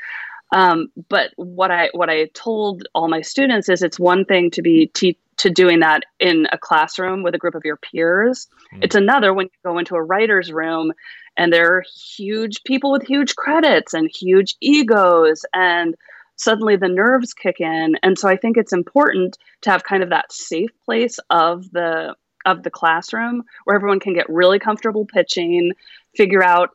Um, 0.52 0.88
but 1.10 1.30
what 1.36 1.70
I 1.70 1.92
what 1.94 2.10
I 2.10 2.26
told 2.34 2.88
all 2.96 3.08
my 3.08 3.22
students 3.22 3.70
is 3.70 3.84
it's 3.84 4.00
one 4.00 4.26
thing 4.26 4.50
to 4.52 4.64
be 4.64 4.88
te- 4.96 5.20
to 5.38 5.52
doing 5.52 5.82
that 5.82 6.06
in 6.20 6.48
a 6.52 6.58
classroom 6.58 7.22
with 7.22 7.36
a 7.36 7.38
group 7.38 7.54
of 7.54 7.64
your 7.64 7.78
peers. 7.78 8.48
Mm. 8.74 8.84
It's 8.84 8.96
another 8.96 9.32
when 9.32 9.46
you 9.46 9.70
go 9.70 9.78
into 9.78 9.94
a 9.94 10.02
writer's 10.02 10.52
room 10.52 10.92
and 11.38 11.54
there 11.54 11.72
are 11.72 11.84
huge 12.18 12.64
people 12.64 12.92
with 12.92 13.04
huge 13.04 13.36
credits 13.36 13.94
and 13.94 14.10
huge 14.12 14.56
egos 14.60 15.46
and 15.54 15.94
suddenly 16.38 16.76
the 16.76 16.88
nerves 16.90 17.34
kick 17.34 17.60
in 17.60 17.96
and 18.04 18.18
so 18.20 18.28
i 18.28 18.36
think 18.36 18.58
it's 18.58 18.74
important 18.74 19.38
to 19.62 19.70
have 19.70 19.84
kind 19.84 20.04
of 20.04 20.10
that 20.10 20.32
safe 20.32 20.70
place 20.84 21.18
of 21.30 21.70
the 21.72 22.16
of 22.46 22.64
the 22.64 22.70
classroom 22.70 23.44
where 23.64 23.76
everyone 23.76 24.00
can 24.00 24.14
get 24.14 24.30
really 24.30 24.60
comfortable 24.60 25.06
pitching 25.06 25.72
figure 26.16 26.44
out 26.44 26.70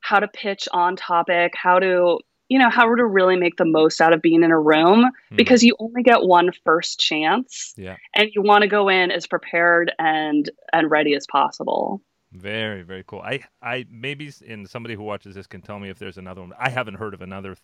how 0.00 0.18
to 0.20 0.28
pitch 0.28 0.68
on 0.72 0.96
topic 0.96 1.52
how 1.56 1.78
to 1.78 2.18
you 2.50 2.58
know 2.58 2.68
how 2.68 2.94
to 2.94 3.04
really 3.06 3.36
make 3.36 3.56
the 3.56 3.64
most 3.64 4.00
out 4.00 4.12
of 4.12 4.20
being 4.20 4.42
in 4.42 4.50
a 4.50 4.58
room 4.60 5.10
Mm. 5.32 5.36
because 5.36 5.62
you 5.64 5.74
only 5.78 6.02
get 6.02 6.22
one 6.22 6.50
first 6.64 7.00
chance 7.00 7.72
Yeah. 7.76 7.96
and 8.14 8.28
you 8.34 8.42
want 8.42 8.62
to 8.62 8.68
go 8.68 8.88
in 8.88 9.10
as 9.10 9.26
prepared 9.26 9.92
and 9.98 10.48
and 10.72 10.90
ready 10.90 11.14
as 11.14 11.26
possible 11.26 12.02
Very, 12.32 12.82
very 12.82 13.04
cool. 13.06 13.20
I, 13.20 13.44
I 13.62 13.86
maybe, 13.88 14.30
and 14.48 14.68
somebody 14.68 14.94
who 14.96 15.04
watches 15.04 15.36
this 15.36 15.46
can 15.46 15.62
tell 15.62 15.78
me 15.78 15.88
if 15.88 15.98
there's 16.00 16.18
another 16.18 16.40
one. 16.40 16.52
I 16.58 16.68
haven't 16.68 16.94
heard 16.94 17.14
of 17.14 17.22
another 17.22 17.54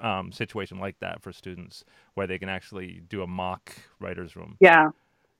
um, 0.00 0.32
situation 0.32 0.78
like 0.78 0.98
that 1.00 1.22
for 1.22 1.32
students 1.32 1.84
where 2.14 2.26
they 2.26 2.38
can 2.38 2.48
actually 2.48 3.00
do 3.08 3.22
a 3.22 3.26
mock 3.26 3.72
writers' 3.98 4.36
room. 4.36 4.56
Yeah. 4.60 4.90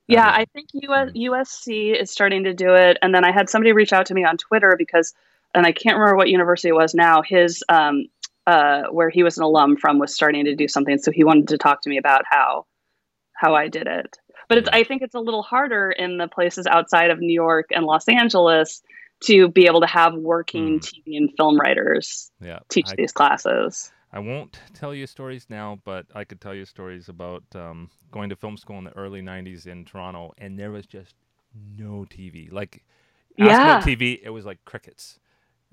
Yeah, 0.06 0.26
I 0.26 0.44
think 0.52 0.68
US. 0.72 1.10
USC 1.14 2.00
is 2.00 2.10
starting 2.10 2.42
to 2.44 2.52
do 2.52 2.74
it. 2.74 2.98
And 3.00 3.14
then 3.14 3.24
I 3.24 3.30
had 3.30 3.48
somebody 3.48 3.72
reach 3.72 3.92
out 3.92 4.06
to 4.06 4.14
me 4.14 4.24
on 4.24 4.36
Twitter 4.36 4.74
because, 4.76 5.14
and 5.54 5.64
I 5.66 5.72
can't 5.72 5.96
remember 5.96 6.16
what 6.16 6.28
university 6.28 6.68
it 6.70 6.74
was 6.74 6.94
now, 6.94 7.22
his, 7.22 7.62
um, 7.68 8.06
uh, 8.46 8.84
where 8.90 9.08
he 9.08 9.22
was 9.22 9.38
an 9.38 9.44
alum 9.44 9.76
from 9.76 10.00
was 10.00 10.12
starting 10.12 10.44
to 10.46 10.56
do 10.56 10.66
something. 10.66 10.98
So 10.98 11.12
he 11.12 11.22
wanted 11.22 11.46
to 11.48 11.58
talk 11.58 11.82
to 11.82 11.88
me 11.88 11.96
about 11.96 12.22
how, 12.28 12.66
how 13.34 13.54
I 13.54 13.68
did 13.68 13.86
it. 13.86 14.18
But 14.48 14.58
it's, 14.58 14.68
I 14.72 14.82
think 14.82 15.02
it's 15.02 15.14
a 15.14 15.20
little 15.20 15.42
harder 15.42 15.92
in 15.92 16.18
the 16.18 16.26
places 16.26 16.66
outside 16.66 17.10
of 17.10 17.20
New 17.20 17.32
York 17.32 17.66
and 17.70 17.86
Los 17.86 18.08
Angeles 18.08 18.82
to 19.24 19.48
be 19.48 19.66
able 19.66 19.82
to 19.82 19.86
have 19.86 20.14
working 20.14 20.80
Mm. 20.80 20.82
TV 20.82 21.16
and 21.18 21.30
film 21.36 21.56
writers 21.60 22.32
Yeah. 22.40 22.58
teach 22.68 22.88
I, 22.90 22.94
these 22.96 23.12
classes. 23.12 23.92
I 24.12 24.18
won't 24.18 24.60
tell 24.74 24.94
you 24.94 25.06
stories 25.06 25.46
now, 25.48 25.78
but 25.84 26.06
I 26.14 26.24
could 26.24 26.40
tell 26.40 26.54
you 26.54 26.64
stories 26.64 27.08
about 27.08 27.44
um, 27.54 27.90
going 28.10 28.30
to 28.30 28.36
film 28.36 28.56
school 28.56 28.78
in 28.78 28.84
the 28.84 28.96
early 28.96 29.20
90s 29.22 29.66
in 29.66 29.84
Toronto, 29.84 30.32
and 30.38 30.58
there 30.58 30.70
was 30.72 30.86
just 30.86 31.14
no 31.76 32.04
TV. 32.08 32.48
Like, 32.50 32.82
ask 33.38 33.60
Yeah. 33.60 33.62
about 33.62 33.82
TV, 33.82 34.20
it 34.22 34.30
was 34.30 34.44
like 34.44 34.58
crickets. 34.64 35.18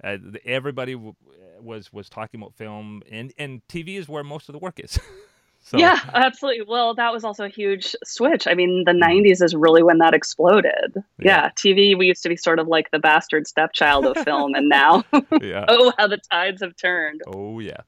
Uh, 0.03 0.17
everybody 0.46 0.94
w- 0.94 1.15
was 1.60 1.91
was 1.91 2.10
talking 2.10 2.39
about 2.39 2.53
film, 2.53 3.01
and, 3.12 3.34
and 3.39 3.67
TV 3.67 3.98
is 3.98 4.08
where 4.08 4.24
most 4.24 4.50
of 4.50 4.53
the 4.53 4.60
work 4.60 4.79
is. 4.79 5.00
so, 5.60 5.77
Yeah, 5.79 6.00
absolutely. 6.13 6.65
Well, 6.67 6.94
that 6.96 7.12
was 7.12 7.24
also 7.24 7.46
a 7.46 7.50
huge 7.50 7.96
switch. 8.03 8.48
I 8.48 8.53
mean, 8.53 8.84
the 8.86 8.94
Mhm. 8.94 9.00
90s 9.00 9.41
is 9.41 9.56
really 9.56 9.82
when 9.84 9.98
that 10.00 10.13
exploded. 10.13 11.03
Yeah. 11.20 11.25
Yeah, 11.25 11.50
TV, 11.58 11.96
we 11.98 12.06
used 12.08 12.24
to 12.24 12.29
be 12.29 12.38
sort 12.38 12.60
of 12.60 12.67
like 12.67 12.91
the 12.91 13.00
bastard 13.00 13.48
stepchild 13.48 14.06
of 14.06 14.17
film, 14.24 14.53
and 14.53 14.70
now, 14.70 15.03
yeah. 15.41 15.65
oh, 15.67 15.91
how 15.98 16.08
the 16.08 16.20
tides 16.32 16.62
have 16.62 16.75
turned. 16.77 17.22
Oh 17.25 17.60
yeah. 17.60 17.82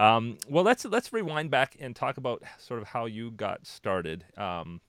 Um, 0.00 0.38
well, 0.48 0.64
let's 0.64 0.84
let's 0.86 1.12
rewind 1.12 1.50
back 1.50 1.76
and 1.78 1.94
talk 1.94 2.16
about 2.16 2.42
sort 2.58 2.80
of 2.80 2.88
how 2.88 3.04
you 3.04 3.30
got 3.30 3.66
started. 3.66 4.24
Um, 4.36 4.80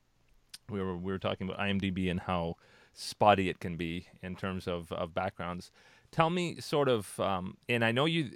we 0.70 0.80
were 0.80 0.96
we 0.96 1.12
were 1.12 1.18
talking 1.18 1.46
about 1.46 1.60
IMDb 1.60 2.10
and 2.10 2.20
how 2.20 2.56
spotty 2.94 3.48
it 3.50 3.60
can 3.60 3.76
be 3.76 4.06
in 4.22 4.36
terms 4.36 4.66
of, 4.66 4.90
of 4.92 5.14
backgrounds. 5.14 5.70
Tell 6.10 6.30
me 6.30 6.60
sort 6.60 6.88
of, 6.88 7.18
um, 7.20 7.56
and 7.68 7.84
I 7.84 7.92
know 7.92 8.04
you, 8.06 8.30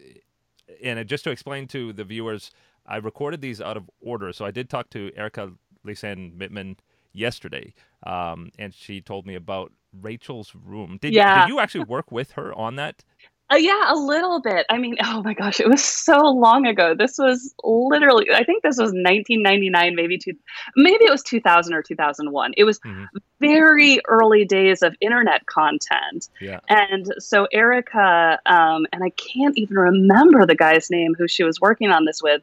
and 0.83 1.07
just 1.09 1.25
to 1.25 1.31
explain 1.31 1.67
to 1.69 1.93
the 1.93 2.05
viewers, 2.05 2.51
I 2.87 2.97
recorded 2.97 3.41
these 3.41 3.61
out 3.61 3.77
of 3.77 3.91
order. 4.01 4.33
So 4.33 4.45
I 4.45 4.51
did 4.51 4.69
talk 4.71 4.91
to 4.91 5.11
Erica 5.17 5.53
Lisanne 5.87 6.37
Mittman 6.37 6.77
yesterday, 7.13 7.75
um, 8.07 8.51
and 8.59 8.75
she 8.75 9.01
told 9.01 9.27
me 9.27 9.35
about 9.35 9.73
Rachel's 9.99 10.55
room. 10.55 10.99
Did, 11.01 11.15
Yeah. 11.15 11.41
did 11.41 11.49
you 11.49 11.59
actually 11.61 11.85
work 11.85 12.11
with 12.13 12.33
her 12.33 12.55
on 12.55 12.77
that? 12.77 13.05
Uh, 13.49 13.57
yeah, 13.57 13.93
a 13.93 13.95
little 13.95 14.41
bit. 14.41 14.67
I 14.69 14.79
mean, 14.79 14.97
oh 15.05 15.23
my 15.23 15.35
gosh, 15.35 15.61
it 15.61 15.69
was 15.69 15.85
so 15.85 16.19
long 16.19 16.67
ago. 16.67 16.95
This 16.95 17.17
was 17.19 17.55
literally, 17.63 18.27
I 18.33 18.43
think 18.45 18.63
this 18.63 18.77
was 18.77 18.91
1999, 18.93 19.95
maybe 19.95 20.19
two, 20.19 20.35
maybe 20.75 21.05
it 21.05 21.11
was 21.11 21.23
2000 21.23 21.73
or 21.75 21.83
2001. 21.83 22.55
It 22.57 22.65
was 22.65 22.81
Mhm. 22.81 23.07
very 23.39 24.01
early 24.09 24.45
days 24.45 24.83
of 24.83 24.97
internet 25.01 25.47
content. 25.47 26.29
Yeah. 26.41 26.61
And 26.69 27.13
so 27.19 27.47
Erica, 27.53 28.41
um, 28.47 28.87
and 28.93 29.05
I 29.05 29.11
can't 29.11 29.57
even 29.57 29.77
remember 29.77 30.45
the 30.47 30.57
guy's 30.57 30.91
name 30.91 31.15
who 31.15 31.29
she 31.29 31.45
was 31.45 31.61
working 31.61 31.91
on 31.91 32.05
this 32.05 32.23
with, 32.23 32.43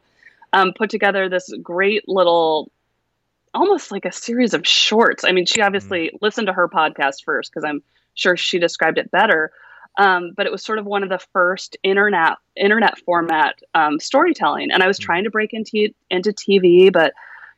um, 0.54 0.72
put 0.74 0.90
together 0.90 1.28
this 1.28 1.52
great 1.62 2.08
little, 2.08 2.72
almost 3.54 3.92
like 3.92 4.06
a 4.06 4.12
series 4.12 4.54
of 4.54 4.66
shorts. 4.66 5.24
I 5.24 5.32
mean, 5.32 5.46
she 5.46 5.62
obviously 5.62 6.12
listened 6.22 6.48
to 6.48 6.54
her 6.54 6.68
podcast 6.70 7.24
first 7.26 7.52
because 7.52 7.64
I'm 7.66 7.82
sure 8.14 8.38
she 8.38 8.60
described 8.60 8.98
it 9.00 9.12
better. 9.12 9.52
Um, 9.98 10.32
but 10.36 10.46
it 10.46 10.52
was 10.52 10.64
sort 10.64 10.80
of 10.80 10.86
one 10.86 11.04
of 11.04 11.10
the 11.10 11.24
first 11.34 11.78
internet 11.84 12.38
internet 12.56 12.98
format 13.00 13.60
um, 13.76 14.00
storytelling, 14.00 14.72
and 14.72 14.82
I 14.82 14.88
was 14.88 14.98
Mhm. 14.98 15.04
trying 15.04 15.24
to 15.26 15.30
break 15.30 15.54
into 15.54 15.90
into 16.10 16.32
TV, 16.32 16.92
but 16.92 17.14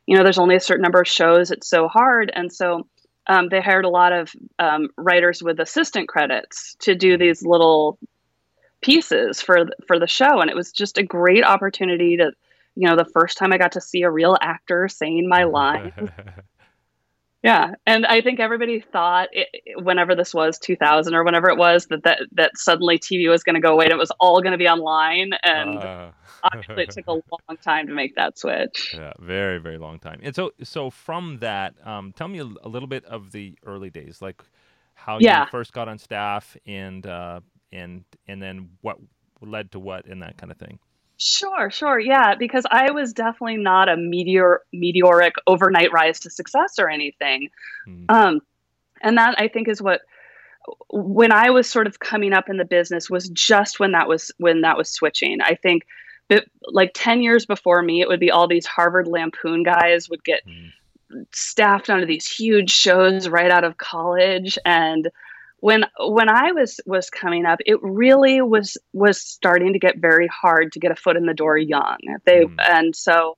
you 0.06 0.16
know, 0.16 0.22
there's 0.22 0.38
only 0.38 0.54
a 0.54 0.60
certain 0.60 0.82
number 0.82 1.00
of 1.00 1.08
shows. 1.08 1.50
It's 1.50 1.68
so 1.68 1.88
hard, 1.88 2.30
and 2.34 2.52
so 2.52 2.86
um, 3.26 3.48
they 3.48 3.60
hired 3.60 3.84
a 3.84 3.88
lot 3.88 4.12
of 4.12 4.32
um, 4.58 4.88
writers 4.96 5.42
with 5.42 5.58
assistant 5.60 6.08
credits 6.08 6.76
to 6.80 6.94
do 6.94 7.16
these 7.16 7.42
little 7.44 7.98
pieces 8.82 9.40
for 9.40 9.66
for 9.86 9.98
the 9.98 10.06
show, 10.06 10.40
and 10.40 10.50
it 10.50 10.56
was 10.56 10.72
just 10.72 10.98
a 10.98 11.02
great 11.02 11.44
opportunity 11.44 12.18
to, 12.18 12.32
you 12.74 12.88
know, 12.88 12.96
the 12.96 13.10
first 13.12 13.36
time 13.38 13.52
I 13.52 13.58
got 13.58 13.72
to 13.72 13.80
see 13.80 14.02
a 14.02 14.10
real 14.10 14.36
actor 14.40 14.88
saying 14.88 15.28
my 15.28 15.44
line. 15.58 16.10
Yeah, 17.42 17.74
and 17.86 18.06
I 18.06 18.22
think 18.22 18.40
everybody 18.40 18.80
thought 18.80 19.28
it, 19.32 19.48
whenever 19.82 20.14
this 20.14 20.34
was 20.34 20.58
2000 20.58 21.14
or 21.14 21.22
whenever 21.22 21.48
it 21.48 21.56
was 21.56 21.86
that 21.86 22.02
that, 22.04 22.20
that 22.32 22.52
suddenly 22.56 22.98
TV 22.98 23.28
was 23.30 23.42
going 23.42 23.54
to 23.54 23.60
go 23.60 23.72
away 23.72 23.84
and 23.84 23.92
it 23.92 23.98
was 23.98 24.10
all 24.18 24.40
going 24.40 24.52
to 24.52 24.58
be 24.58 24.68
online, 24.68 25.32
and 25.44 25.78
uh. 25.78 26.10
obviously 26.42 26.84
it 26.84 26.90
took 26.90 27.06
a 27.06 27.12
long 27.12 27.56
time 27.62 27.86
to 27.86 27.92
make 27.92 28.16
that 28.16 28.38
switch. 28.38 28.94
Yeah, 28.96 29.12
very 29.20 29.58
very 29.58 29.78
long 29.78 29.98
time. 29.98 30.20
And 30.22 30.34
so 30.34 30.52
so 30.62 30.90
from 30.90 31.38
that, 31.40 31.74
um, 31.86 32.12
tell 32.16 32.28
me 32.28 32.40
a, 32.40 32.48
a, 32.64 32.68
little 32.68 32.88
bit 32.88 33.04
of 33.04 33.32
the 33.32 33.56
early 33.64 33.90
days, 33.90 34.20
like 34.20 34.42
how 34.94 35.18
yeah. 35.20 35.44
you 35.44 35.50
first 35.50 35.72
got 35.72 35.88
on 35.88 35.98
staff, 35.98 36.56
and 36.66 37.06
uh, 37.06 37.40
and 37.70 38.04
and 38.26 38.42
then 38.42 38.70
what 38.80 38.96
led 39.40 39.70
to 39.72 39.78
what, 39.78 40.06
and 40.06 40.22
that 40.22 40.36
kind 40.38 40.50
of 40.50 40.58
thing. 40.58 40.78
Sure, 41.18 41.70
sure. 41.70 41.98
Yeah, 41.98 42.34
because 42.34 42.64
I 42.70 42.90
was 42.90 43.12
definitely 43.12 43.56
not 43.56 43.88
a 43.88 43.96
meteor 43.96 44.60
meteoric 44.72 45.34
overnight 45.46 45.90
rise 45.92 46.20
to 46.20 46.30
success 46.30 46.78
or 46.78 46.90
anything. 46.90 47.48
Mm. 47.88 48.04
Um, 48.08 48.40
and 49.00 49.16
that 49.16 49.36
I 49.38 49.48
think 49.48 49.68
is 49.68 49.80
what 49.80 50.02
when 50.90 51.32
I 51.32 51.50
was 51.50 51.68
sort 51.68 51.86
of 51.86 52.00
coming 52.00 52.32
up 52.32 52.48
in 52.48 52.56
the 52.56 52.64
business 52.64 53.08
was 53.08 53.28
just 53.28 53.80
when 53.80 53.92
that 53.92 54.08
was 54.08 54.30
when 54.38 54.60
that 54.62 54.76
was 54.76 54.90
switching. 54.90 55.40
I 55.40 55.54
think 55.54 55.86
that 56.28 56.44
like 56.66 56.90
10 56.94 57.22
years 57.22 57.46
before 57.46 57.80
me 57.82 58.02
it 58.02 58.08
would 58.08 58.20
be 58.20 58.30
all 58.30 58.48
these 58.48 58.66
Harvard 58.66 59.06
Lampoon 59.06 59.62
guys 59.62 60.10
would 60.10 60.24
get 60.24 60.42
mm. 60.46 60.72
staffed 61.32 61.88
onto 61.88 62.06
these 62.06 62.28
huge 62.28 62.70
shows 62.70 63.28
right 63.28 63.50
out 63.50 63.64
of 63.64 63.78
college 63.78 64.58
and 64.66 65.10
when 65.60 65.84
when 65.98 66.28
I 66.28 66.52
was 66.52 66.80
was 66.86 67.10
coming 67.10 67.46
up, 67.46 67.60
it 67.64 67.78
really 67.82 68.42
was 68.42 68.76
was 68.92 69.20
starting 69.20 69.72
to 69.72 69.78
get 69.78 69.98
very 69.98 70.28
hard 70.28 70.72
to 70.72 70.78
get 70.78 70.90
a 70.90 70.96
foot 70.96 71.16
in 71.16 71.26
the 71.26 71.34
door 71.34 71.56
young. 71.56 71.98
They 72.24 72.44
mm. 72.44 72.54
and 72.58 72.94
so 72.94 73.36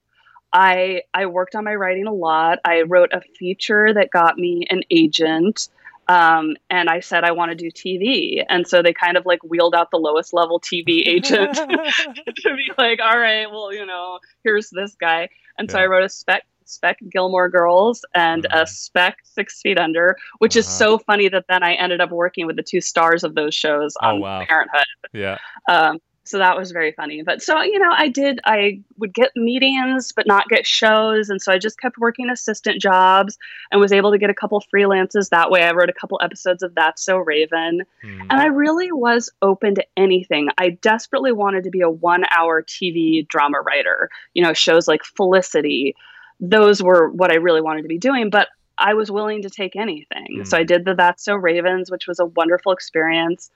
I 0.53 1.03
I 1.15 1.27
worked 1.27 1.55
on 1.55 1.65
my 1.65 1.75
writing 1.75 2.07
a 2.07 2.13
lot. 2.13 2.59
I 2.65 2.83
wrote 2.83 3.13
a 3.13 3.21
feature 3.39 3.93
that 3.93 4.11
got 4.11 4.39
me 4.39 4.67
an 4.71 4.83
agent. 4.91 5.69
Um, 6.11 6.57
and 6.71 6.89
I 6.89 7.01
said 7.01 7.23
I 7.23 7.33
want 7.33 7.51
to 7.51 7.55
do 7.55 7.71
TV, 7.71 8.43
and 8.49 8.67
so 8.67 8.81
they 8.81 8.95
kind 8.95 9.19
of 9.19 9.27
like 9.27 9.43
wheeled 9.45 9.75
out 9.75 9.91
the 9.91 9.99
lowest 9.99 10.33
level 10.33 10.59
TV 10.59 11.03
agent 11.07 11.55
to 11.57 12.57
be 12.57 12.71
like, 12.79 12.99
"All 12.99 13.19
right, 13.19 13.51
well, 13.51 13.75
you 13.75 13.85
know, 13.85 14.19
here's 14.43 14.71
this 14.71 14.95
guy." 14.95 15.29
And 15.59 15.69
yeah. 15.69 15.73
so 15.73 15.79
I 15.81 15.87
wrote 15.87 16.05
a 16.05 16.09
spec 16.09 16.47
spec 16.69 16.99
Gilmore 17.11 17.49
Girls 17.49 18.05
and 18.15 18.45
mm-hmm. 18.45 18.59
a 18.59 18.67
spec 18.67 19.19
Six 19.25 19.61
Feet 19.61 19.79
Under, 19.79 20.17
which 20.39 20.55
uh-huh. 20.55 20.61
is 20.61 20.69
so 20.69 20.99
funny 20.99 21.29
that 21.29 21.47
then 21.49 21.63
I 21.63 21.75
ended 21.75 22.01
up 22.01 22.11
working 22.11 22.47
with 22.47 22.57
the 22.57 22.63
two 22.63 22.81
stars 22.81 23.25
of 23.25 23.35
those 23.35 23.55
shows 23.55 23.95
oh, 24.03 24.07
on 24.07 24.17
oh, 24.17 24.21
wow. 24.21 24.45
Parenthood. 24.45 24.85
Yeah. 25.13 25.39
Um, 25.69 25.99
so 26.29 26.37
that 26.37 26.59
was 26.59 26.73
very 26.73 26.93
funny. 26.93 27.23
But 27.23 27.41
so 27.41 27.63
you 27.63 27.79
know, 27.79 27.91
I 27.91 28.09
did. 28.09 28.39
I 28.45 28.83
would 28.99 29.15
get 29.15 29.31
meetings, 29.35 30.13
but 30.13 30.27
not 30.27 30.47
get 30.49 30.67
shows, 30.67 31.31
and 31.31 31.41
so 31.41 31.51
I 31.51 31.59
just 31.59 31.81
kept 31.81 31.97
working 31.97 32.29
assistant 32.29 32.83
jobs 32.83 33.39
and 33.73 33.81
was 33.81 33.93
able 33.93 34.11
to 34.11 34.19
get 34.19 34.29
a 34.29 34.35
couple 34.35 34.63
freelances 34.73 35.31
that 35.31 35.51
way. 35.51 35.63
I 35.63 35.73
wrote 35.73 35.89
a 35.89 35.95
couple 35.95 36.21
episodes 36.23 36.63
of 36.63 36.75
That's 36.75 37.03
So 37.03 37.17
Raven, 37.17 37.83
mm. 38.05 38.21
and 38.21 38.33
I 38.33 38.45
really 38.45 38.93
was 38.93 39.31
open 39.41 39.75
to 39.77 39.87
anything. 39.97 40.51
I 40.59 40.71
desperately 40.71 41.33
wanted 41.33 41.65
to 41.65 41.71
be 41.71 41.81
a 41.81 41.89
one-hour 41.89 42.63
TV 42.65 43.27
drama 43.27 43.63
writer. 43.63 44.11
You 44.35 44.43
know, 44.43 44.53
shows 44.53 44.87
like 44.87 45.05
Felicity 45.05 45.97
those 46.41 46.83
were 46.83 47.09
what 47.09 47.33
I 47.33 47.37
really 47.37 47.61
wanted 47.61 47.83
to 47.83 47.89
be 47.89 47.99
doing. 47.99 48.31
But 48.31 48.49
I 48.77 48.95
was 48.95 49.11
willing 49.11 49.43
to 49.43 49.51
take 49.51 49.77
anything. 49.77 50.41
Mm. 50.41 50.47
So 50.47 50.57
I 50.57 50.63
did 50.63 50.85
the 50.85 50.95
That's 50.95 51.25
So 51.25 51.35
Ravens, 51.35 51.91
which 51.91 52.07
was 52.07 52.21
a 52.21 52.27
wonderful 52.27 52.73
experience. 52.73 53.51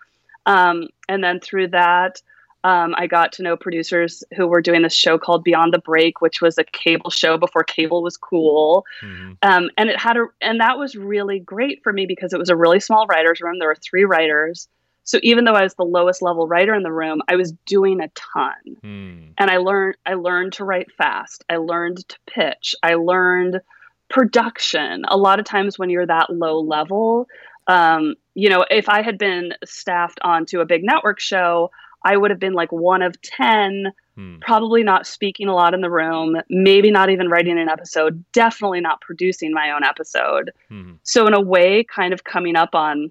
Um, 0.46 0.88
and 1.08 1.22
then 1.22 1.40
through 1.40 1.68
that, 1.68 2.20
um, 2.64 2.94
I 2.96 3.06
got 3.06 3.32
to 3.32 3.42
know 3.42 3.56
producers 3.56 4.22
who 4.36 4.46
were 4.46 4.60
doing 4.60 4.82
this 4.82 4.94
show 4.94 5.18
called 5.18 5.42
Beyond 5.42 5.72
the 5.72 5.78
Break, 5.78 6.20
which 6.20 6.40
was 6.40 6.58
a 6.58 6.64
cable 6.64 7.10
show 7.10 7.36
before 7.36 7.64
cable 7.64 8.02
was 8.02 8.16
cool. 8.16 8.84
Mm-hmm. 9.02 9.32
Um, 9.42 9.70
and 9.76 9.88
it 9.88 9.98
had 9.98 10.16
a, 10.16 10.26
and 10.40 10.60
that 10.60 10.78
was 10.78 10.94
really 10.94 11.40
great 11.40 11.82
for 11.82 11.92
me 11.92 12.06
because 12.06 12.32
it 12.32 12.38
was 12.38 12.50
a 12.50 12.56
really 12.56 12.78
small 12.78 13.06
writer's 13.06 13.40
room. 13.40 13.58
There 13.58 13.68
were 13.68 13.76
three 13.76 14.04
writers. 14.04 14.68
So 15.04 15.18
even 15.22 15.44
though 15.44 15.54
I 15.54 15.62
was 15.62 15.74
the 15.74 15.84
lowest 15.84 16.22
level 16.22 16.46
writer 16.46 16.74
in 16.74 16.82
the 16.82 16.92
room, 16.92 17.22
I 17.28 17.36
was 17.36 17.52
doing 17.66 18.00
a 18.00 18.08
ton. 18.08 18.76
Mm. 18.82 19.34
And 19.38 19.50
I 19.50 19.56
learned 19.56 19.96
I 20.06 20.14
learned 20.14 20.54
to 20.54 20.64
write 20.64 20.92
fast. 20.92 21.44
I 21.48 21.56
learned 21.56 22.08
to 22.08 22.16
pitch. 22.26 22.74
I 22.82 22.94
learned 22.94 23.60
production. 24.08 25.04
A 25.08 25.16
lot 25.16 25.40
of 25.40 25.44
times 25.44 25.78
when 25.78 25.90
you're 25.90 26.06
that 26.06 26.30
low 26.30 26.60
level, 26.60 27.26
um, 27.66 28.14
you 28.34 28.48
know, 28.48 28.64
if 28.70 28.88
I 28.88 29.02
had 29.02 29.18
been 29.18 29.54
staffed 29.64 30.20
onto 30.22 30.60
a 30.60 30.66
big 30.66 30.84
network 30.84 31.20
show, 31.20 31.70
I 32.04 32.16
would 32.16 32.30
have 32.30 32.40
been 32.40 32.54
like 32.54 32.72
one 32.72 33.02
of 33.02 33.20
10, 33.22 33.92
hmm. 34.16 34.38
probably 34.40 34.82
not 34.82 35.06
speaking 35.06 35.48
a 35.48 35.54
lot 35.54 35.74
in 35.74 35.80
the 35.80 35.90
room, 35.90 36.36
maybe 36.48 36.90
not 36.90 37.10
even 37.10 37.28
writing 37.28 37.58
an 37.58 37.68
episode, 37.68 38.24
definitely 38.32 38.80
not 38.80 39.00
producing 39.00 39.52
my 39.52 39.70
own 39.70 39.84
episode. 39.84 40.52
Hmm. 40.68 40.92
So, 41.04 41.26
in 41.26 41.34
a 41.34 41.40
way, 41.40 41.84
kind 41.84 42.12
of 42.12 42.24
coming 42.24 42.56
up 42.56 42.74
on 42.74 43.10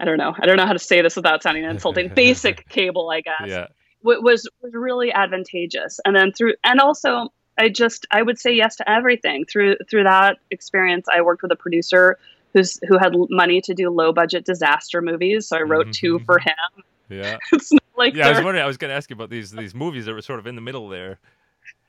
I 0.00 0.04
don't 0.04 0.18
know. 0.18 0.34
I 0.38 0.46
don't 0.46 0.56
know 0.56 0.66
how 0.66 0.72
to 0.72 0.78
say 0.78 1.02
this 1.02 1.16
without 1.16 1.42
sounding 1.42 1.64
insulting. 1.70 2.08
Basic 2.08 2.68
cable, 2.68 3.10
I 3.10 3.20
guess. 3.20 3.46
Yeah. 3.46 3.66
Was 4.02 4.48
was 4.60 4.72
really 4.74 5.12
advantageous, 5.12 6.00
and 6.04 6.16
then 6.16 6.32
through 6.32 6.54
and 6.64 6.80
also 6.80 7.32
I 7.56 7.68
just 7.68 8.06
I 8.10 8.22
would 8.22 8.38
say 8.38 8.52
yes 8.52 8.76
to 8.76 8.90
everything 8.90 9.44
through 9.44 9.76
through 9.88 10.04
that 10.04 10.38
experience. 10.50 11.06
I 11.12 11.22
worked 11.22 11.42
with 11.42 11.52
a 11.52 11.56
producer 11.56 12.18
who's 12.52 12.80
who 12.88 12.98
had 12.98 13.14
money 13.30 13.60
to 13.62 13.74
do 13.74 13.90
low 13.90 14.12
budget 14.12 14.44
disaster 14.44 15.02
movies, 15.02 15.46
so 15.46 15.56
I 15.56 15.62
wrote 15.62 15.86
mm-hmm. 15.86 15.92
two 15.92 16.18
for 16.20 16.38
him. 16.38 16.84
Yeah, 17.08 17.38
it's 17.52 17.72
not 17.72 17.82
like 17.96 18.14
yeah. 18.14 18.26
I 18.26 18.30
was 18.30 18.42
wondering. 18.42 18.64
I 18.64 18.66
was 18.66 18.76
going 18.76 18.90
to 18.90 18.94
ask 18.94 19.10
you 19.10 19.14
about 19.14 19.30
these 19.30 19.50
these 19.50 19.74
movies 19.74 20.06
that 20.06 20.14
were 20.14 20.22
sort 20.22 20.38
of 20.38 20.46
in 20.46 20.54
the 20.54 20.60
middle 20.60 20.88
there. 20.88 21.18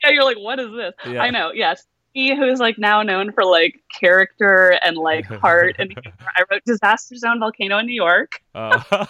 Yeah, 0.03 0.11
you're 0.11 0.23
like, 0.23 0.37
what 0.37 0.59
is 0.59 0.71
this? 0.71 0.93
Yeah. 1.07 1.23
I 1.23 1.29
know. 1.29 1.51
Yes, 1.53 1.85
who's 2.13 2.59
like 2.59 2.77
now 2.77 3.01
known 3.01 3.31
for 3.31 3.43
like 3.43 3.81
character 3.91 4.77
and 4.83 4.97
like 4.97 5.25
heart 5.41 5.75
and 5.79 5.93
I 6.35 6.43
wrote 6.49 6.63
Disaster 6.65 7.15
Zone 7.15 7.39
Volcano 7.39 7.79
in 7.79 7.85
New 7.85 7.93
York. 7.93 8.41
Uh. 8.53 9.05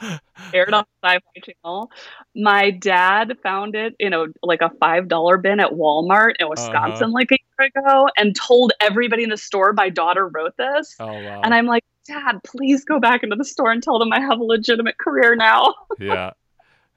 Aired 0.54 0.72
on 0.74 0.84
Sci-Fi 1.02 1.40
Channel. 1.40 1.90
My 2.34 2.70
dad 2.70 3.36
found 3.42 3.74
it 3.74 3.94
in 3.98 4.12
a 4.12 4.26
like 4.42 4.62
a 4.62 4.70
five 4.80 5.08
dollar 5.08 5.36
bin 5.36 5.60
at 5.60 5.72
Walmart 5.72 6.34
in 6.38 6.48
Wisconsin 6.48 7.04
uh-huh. 7.04 7.12
like 7.12 7.32
a 7.32 7.38
year 7.58 7.70
ago 7.74 8.08
and 8.16 8.34
told 8.34 8.72
everybody 8.80 9.22
in 9.22 9.30
the 9.30 9.36
store 9.36 9.72
my 9.72 9.88
daughter 9.88 10.28
wrote 10.28 10.56
this. 10.56 10.96
Oh 10.98 11.06
wow. 11.06 11.40
And 11.42 11.54
I'm 11.54 11.66
like, 11.66 11.84
Dad, 12.06 12.40
please 12.44 12.84
go 12.84 13.00
back 13.00 13.22
into 13.22 13.36
the 13.36 13.44
store 13.44 13.72
and 13.72 13.82
tell 13.82 13.98
them 13.98 14.12
I 14.12 14.20
have 14.20 14.38
a 14.38 14.44
legitimate 14.44 14.98
career 14.98 15.34
now. 15.34 15.74
yeah. 15.98 16.32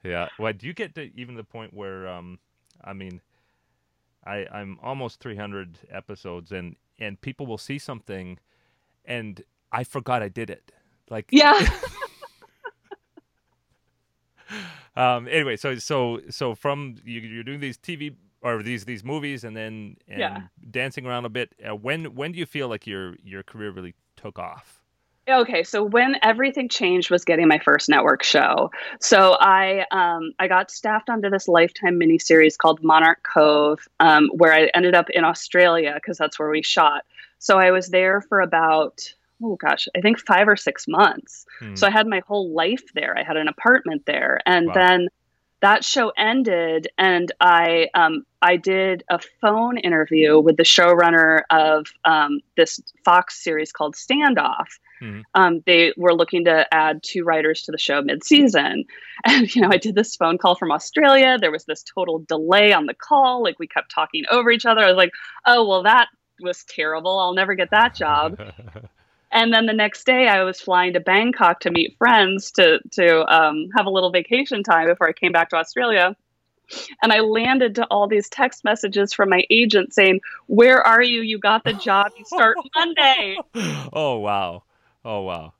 Yeah. 0.04 0.28
Well, 0.38 0.52
do 0.52 0.66
you 0.66 0.72
get 0.72 0.94
to 0.94 1.10
even 1.18 1.34
the 1.34 1.44
point 1.44 1.74
where 1.74 2.08
um 2.08 2.38
I 2.82 2.92
mean 2.92 3.20
I, 4.24 4.46
I'm 4.52 4.78
almost 4.82 5.20
300 5.20 5.78
episodes, 5.90 6.52
and 6.52 6.76
and 6.98 7.20
people 7.20 7.46
will 7.46 7.58
see 7.58 7.78
something, 7.78 8.38
and 9.04 9.42
I 9.72 9.84
forgot 9.84 10.22
I 10.22 10.28
did 10.28 10.50
it. 10.50 10.72
Like 11.08 11.26
yeah. 11.30 11.58
um. 14.96 15.26
Anyway, 15.28 15.56
so 15.56 15.76
so 15.76 16.20
so 16.28 16.54
from 16.54 16.96
you, 17.04 17.20
you're 17.20 17.44
doing 17.44 17.60
these 17.60 17.78
TV 17.78 18.14
or 18.42 18.62
these 18.62 18.84
these 18.84 19.04
movies, 19.04 19.44
and 19.44 19.56
then 19.56 19.96
and 20.06 20.20
yeah. 20.20 20.40
dancing 20.70 21.06
around 21.06 21.24
a 21.24 21.30
bit. 21.30 21.54
Uh, 21.66 21.74
when 21.74 22.14
when 22.14 22.32
do 22.32 22.38
you 22.38 22.46
feel 22.46 22.68
like 22.68 22.86
your 22.86 23.16
your 23.24 23.42
career 23.42 23.70
really 23.70 23.94
took 24.16 24.38
off? 24.38 24.79
Okay, 25.32 25.62
so 25.62 25.82
when 25.84 26.16
everything 26.22 26.68
changed 26.68 27.10
was 27.10 27.24
getting 27.24 27.48
my 27.48 27.58
first 27.58 27.88
network 27.88 28.22
show. 28.22 28.70
So 29.00 29.36
I 29.38 29.86
um, 29.90 30.32
I 30.38 30.48
got 30.48 30.70
staffed 30.70 31.08
onto 31.08 31.30
this 31.30 31.48
lifetime 31.48 31.98
miniseries 31.98 32.56
called 32.56 32.82
Monarch 32.82 33.22
Cove, 33.22 33.86
um, 34.00 34.28
where 34.34 34.52
I 34.52 34.70
ended 34.74 34.94
up 34.94 35.10
in 35.10 35.24
Australia 35.24 35.92
because 35.94 36.18
that's 36.18 36.38
where 36.38 36.50
we 36.50 36.62
shot. 36.62 37.04
So 37.38 37.58
I 37.58 37.70
was 37.70 37.88
there 37.88 38.20
for 38.20 38.40
about 38.40 39.14
oh 39.42 39.56
gosh, 39.56 39.88
I 39.96 40.00
think 40.00 40.18
five 40.18 40.48
or 40.48 40.56
six 40.56 40.86
months. 40.86 41.46
Hmm. 41.60 41.74
So 41.74 41.86
I 41.86 41.90
had 41.90 42.06
my 42.06 42.20
whole 42.26 42.52
life 42.52 42.92
there. 42.94 43.16
I 43.16 43.22
had 43.22 43.36
an 43.36 43.48
apartment 43.48 44.04
there, 44.06 44.40
and 44.46 44.66
wow. 44.68 44.74
then 44.74 45.08
that 45.60 45.84
show 45.84 46.12
ended, 46.16 46.88
and 46.98 47.30
I 47.40 47.88
um, 47.94 48.24
I 48.42 48.56
did 48.56 49.04
a 49.10 49.18
phone 49.40 49.78
interview 49.78 50.38
with 50.38 50.56
the 50.56 50.62
showrunner 50.62 51.42
of 51.50 51.86
um, 52.04 52.40
this 52.56 52.80
Fox 53.04 53.42
series 53.42 53.72
called 53.72 53.94
Standoff 53.94 54.66
Mm-hmm. 55.02 55.20
Um, 55.34 55.62
they 55.66 55.92
were 55.96 56.14
looking 56.14 56.44
to 56.44 56.72
add 56.72 57.02
two 57.02 57.24
writers 57.24 57.62
to 57.62 57.72
the 57.72 57.78
show 57.78 58.02
mid-season, 58.02 58.84
and 59.24 59.54
you 59.54 59.62
know, 59.62 59.70
I 59.70 59.78
did 59.78 59.94
this 59.94 60.16
phone 60.16 60.38
call 60.38 60.54
from 60.54 60.72
Australia. 60.72 61.38
There 61.38 61.50
was 61.50 61.64
this 61.64 61.82
total 61.82 62.20
delay 62.20 62.72
on 62.72 62.86
the 62.86 62.94
call; 62.94 63.42
like 63.42 63.58
we 63.58 63.66
kept 63.66 63.90
talking 63.90 64.24
over 64.30 64.50
each 64.50 64.66
other. 64.66 64.82
I 64.82 64.88
was 64.88 64.96
like, 64.96 65.12
"Oh, 65.46 65.66
well, 65.66 65.82
that 65.84 66.08
was 66.40 66.64
terrible. 66.64 67.18
I'll 67.18 67.34
never 67.34 67.54
get 67.54 67.70
that 67.70 67.94
job." 67.94 68.38
and 69.32 69.52
then 69.52 69.66
the 69.66 69.72
next 69.72 70.04
day, 70.04 70.28
I 70.28 70.42
was 70.42 70.60
flying 70.60 70.92
to 70.92 71.00
Bangkok 71.00 71.60
to 71.60 71.70
meet 71.70 71.96
friends 71.96 72.50
to 72.52 72.80
to 72.92 73.34
um, 73.34 73.68
have 73.76 73.86
a 73.86 73.90
little 73.90 74.10
vacation 74.10 74.62
time 74.62 74.86
before 74.86 75.08
I 75.08 75.12
came 75.12 75.32
back 75.32 75.50
to 75.50 75.56
Australia. 75.56 76.14
And 77.02 77.12
I 77.12 77.20
landed 77.20 77.74
to 77.76 77.84
all 77.86 78.06
these 78.06 78.28
text 78.28 78.64
messages 78.64 79.12
from 79.12 79.28
my 79.28 79.44
agent 79.50 79.94
saying, 79.94 80.20
Where 80.46 80.80
are 80.80 81.02
you? 81.02 81.22
You 81.22 81.38
got 81.38 81.64
the 81.64 81.72
job. 81.72 82.12
You 82.18 82.24
start 82.24 82.56
Monday. 82.74 83.36
Oh, 83.92 84.18
wow. 84.18 84.64
Oh 85.04 85.22
wow. 85.22 85.54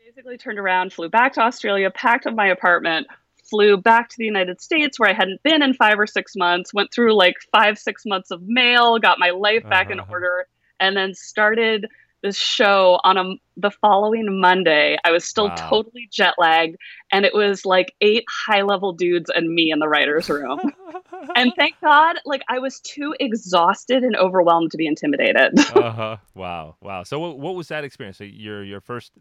I 0.00 0.04
basically 0.06 0.38
turned 0.38 0.58
around, 0.58 0.92
flew 0.92 1.08
back 1.08 1.34
to 1.34 1.40
Australia, 1.40 1.90
packed 1.90 2.26
up 2.26 2.34
my 2.34 2.48
apartment, 2.48 3.06
flew 3.44 3.76
back 3.76 4.08
to 4.08 4.16
the 4.18 4.24
United 4.24 4.60
States 4.60 4.98
where 4.98 5.08
I 5.08 5.12
hadn't 5.12 5.42
been 5.42 5.62
in 5.62 5.74
five 5.74 5.98
or 5.98 6.06
six 6.06 6.34
months, 6.34 6.74
went 6.74 6.92
through 6.92 7.14
like 7.14 7.36
five, 7.52 7.78
six 7.78 8.04
months 8.04 8.30
of 8.30 8.42
mail, 8.42 8.98
got 8.98 9.18
my 9.18 9.30
life 9.30 9.62
back 9.68 9.86
uh-huh. 9.86 9.92
in 9.92 10.00
order, 10.00 10.46
and 10.80 10.96
then 10.96 11.14
started 11.14 11.86
this 12.22 12.36
show 12.36 13.00
on 13.04 13.18
a, 13.18 13.34
the 13.56 13.70
following 13.70 14.40
Monday. 14.40 14.96
I 15.04 15.10
was 15.10 15.24
still 15.24 15.48
wow. 15.48 15.54
totally 15.56 16.08
jet 16.10 16.34
lagged, 16.38 16.76
and 17.10 17.24
it 17.24 17.34
was 17.34 17.66
like 17.66 17.94
eight 18.00 18.24
high 18.28 18.62
level 18.62 18.92
dudes 18.92 19.30
and 19.34 19.52
me 19.52 19.70
in 19.70 19.80
the 19.80 19.88
writer's 19.88 20.30
room. 20.30 20.60
and 21.36 21.52
thank 21.56 21.74
God, 21.80 22.16
like 22.24 22.42
I 22.48 22.58
was 22.58 22.80
too 22.80 23.14
exhausted 23.20 24.04
and 24.04 24.16
overwhelmed 24.16 24.70
to 24.70 24.76
be 24.76 24.86
intimidated. 24.86 25.58
uh 25.74 25.90
huh. 25.90 26.16
Wow. 26.34 26.76
Wow. 26.80 27.02
So, 27.02 27.18
what, 27.18 27.38
what 27.38 27.54
was 27.54 27.68
that 27.68 27.84
experience? 27.84 28.18
So 28.18 28.24
your 28.24 28.64
your 28.64 28.80
first, 28.80 29.12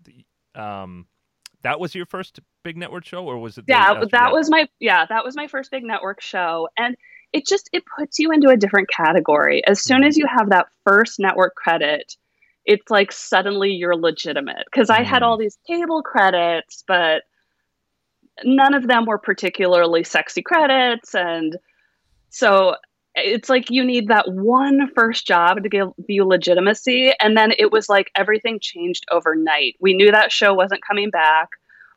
um, 0.55 1.07
that 1.63 1.79
was 1.79 1.95
your 1.95 2.05
first 2.05 2.39
big 2.63 2.77
network 2.77 3.05
show, 3.05 3.25
or 3.25 3.37
was 3.37 3.57
it? 3.57 3.65
Yeah, 3.67 3.99
that, 3.99 4.11
that 4.11 4.31
was 4.31 4.49
my 4.49 4.67
yeah, 4.79 5.05
that 5.07 5.25
was 5.25 5.35
my 5.35 5.47
first 5.47 5.71
big 5.71 5.83
network 5.83 6.21
show, 6.21 6.69
and 6.77 6.95
it 7.33 7.47
just 7.47 7.69
it 7.73 7.83
puts 7.97 8.19
you 8.19 8.31
into 8.31 8.49
a 8.49 8.57
different 8.57 8.89
category. 8.89 9.65
As 9.65 9.81
soon 9.81 10.01
mm-hmm. 10.01 10.07
as 10.07 10.17
you 10.17 10.27
have 10.27 10.49
that 10.49 10.67
first 10.85 11.19
network 11.19 11.55
credit 11.55 12.15
it's 12.65 12.89
like 12.89 13.11
suddenly 13.11 13.71
you're 13.71 13.95
legitimate 13.95 14.65
because 14.65 14.89
I 14.89 15.03
had 15.03 15.23
all 15.23 15.37
mm. 15.37 15.41
these 15.41 15.57
cable 15.67 16.03
credits, 16.03 16.83
but 16.87 17.23
none 18.43 18.73
of 18.73 18.87
them 18.87 19.05
were 19.05 19.17
particularly 19.17 20.03
sexy 20.03 20.41
credits. 20.41 21.15
And 21.15 21.57
so 22.29 22.75
it's 23.15 23.49
like 23.49 23.69
you 23.69 23.83
need 23.83 24.07
that 24.07 24.31
one 24.31 24.89
first 24.93 25.27
job 25.27 25.63
to 25.63 25.69
give 25.69 25.89
you 26.07 26.25
legitimacy. 26.25 27.11
And 27.19 27.35
then 27.35 27.51
it 27.57 27.71
was 27.71 27.89
like 27.89 28.11
everything 28.15 28.59
changed 28.59 29.05
overnight. 29.11 29.75
We 29.79 29.93
knew 29.93 30.11
that 30.11 30.31
show 30.31 30.53
wasn't 30.53 30.85
coming 30.85 31.09
back 31.09 31.49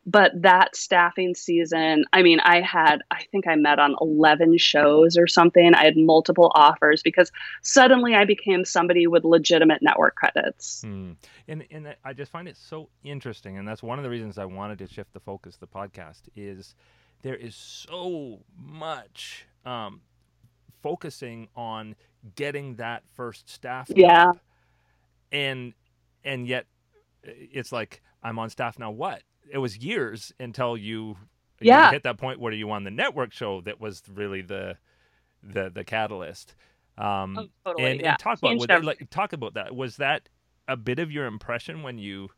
but 0.06 0.30
that 0.34 0.74
staffing 0.76 1.34
season 1.34 2.04
i 2.12 2.22
mean 2.22 2.40
i 2.40 2.60
had 2.60 3.02
i 3.10 3.22
think 3.30 3.46
i 3.46 3.54
met 3.54 3.78
on 3.78 3.94
11 4.00 4.58
shows 4.58 5.16
or 5.16 5.26
something 5.26 5.74
i 5.74 5.84
had 5.84 5.96
multiple 5.96 6.52
offers 6.54 7.02
because 7.02 7.30
suddenly 7.62 8.14
i 8.14 8.24
became 8.24 8.64
somebody 8.64 9.06
with 9.06 9.24
legitimate 9.24 9.82
network 9.82 10.14
credits 10.14 10.82
hmm. 10.82 11.12
and 11.48 11.64
and 11.70 11.94
i 12.04 12.12
just 12.12 12.30
find 12.30 12.48
it 12.48 12.56
so 12.56 12.88
interesting 13.02 13.58
and 13.58 13.66
that's 13.66 13.82
one 13.82 13.98
of 13.98 14.04
the 14.04 14.10
reasons 14.10 14.38
i 14.38 14.44
wanted 14.44 14.78
to 14.78 14.86
shift 14.86 15.12
the 15.12 15.20
focus 15.20 15.54
of 15.54 15.60
the 15.60 15.66
podcast 15.66 16.22
is 16.36 16.74
there 17.22 17.36
is 17.36 17.54
so 17.54 18.40
much 18.58 19.46
um, 19.64 20.02
focusing 20.82 21.48
on 21.56 21.96
getting 22.36 22.74
that 22.74 23.02
first 23.14 23.48
staff 23.48 23.90
yeah 23.94 24.26
job. 24.26 24.38
and 25.32 25.72
and 26.24 26.46
yet 26.46 26.66
it's 27.22 27.72
like 27.72 28.02
i'm 28.22 28.38
on 28.38 28.50
staff 28.50 28.78
now 28.78 28.90
what 28.90 29.22
it 29.50 29.58
was 29.58 29.78
years 29.78 30.32
until 30.38 30.76
you, 30.76 31.16
yeah. 31.60 31.86
You 31.86 31.92
hit 31.92 32.02
that 32.02 32.18
point 32.18 32.40
where 32.40 32.52
you 32.52 32.66
won 32.66 32.84
the 32.84 32.90
network 32.90 33.32
show 33.32 33.60
that 33.62 33.80
was 33.80 34.02
really 34.12 34.42
the 34.42 34.76
the 35.42 35.70
the 35.70 35.84
catalyst. 35.84 36.54
Um, 36.98 37.38
oh, 37.38 37.48
totally. 37.64 37.90
and, 37.90 38.00
yeah. 38.00 38.10
and 38.10 38.18
talk 38.18 38.38
about 38.38 38.68
that, 38.68 38.84
like 38.84 39.08
talk 39.10 39.32
about 39.32 39.54
that. 39.54 39.74
Was 39.74 39.96
that 39.96 40.28
a 40.68 40.76
bit 40.76 40.98
of 40.98 41.10
your 41.10 41.26
impression 41.26 41.82
when 41.82 41.98
you 41.98 42.30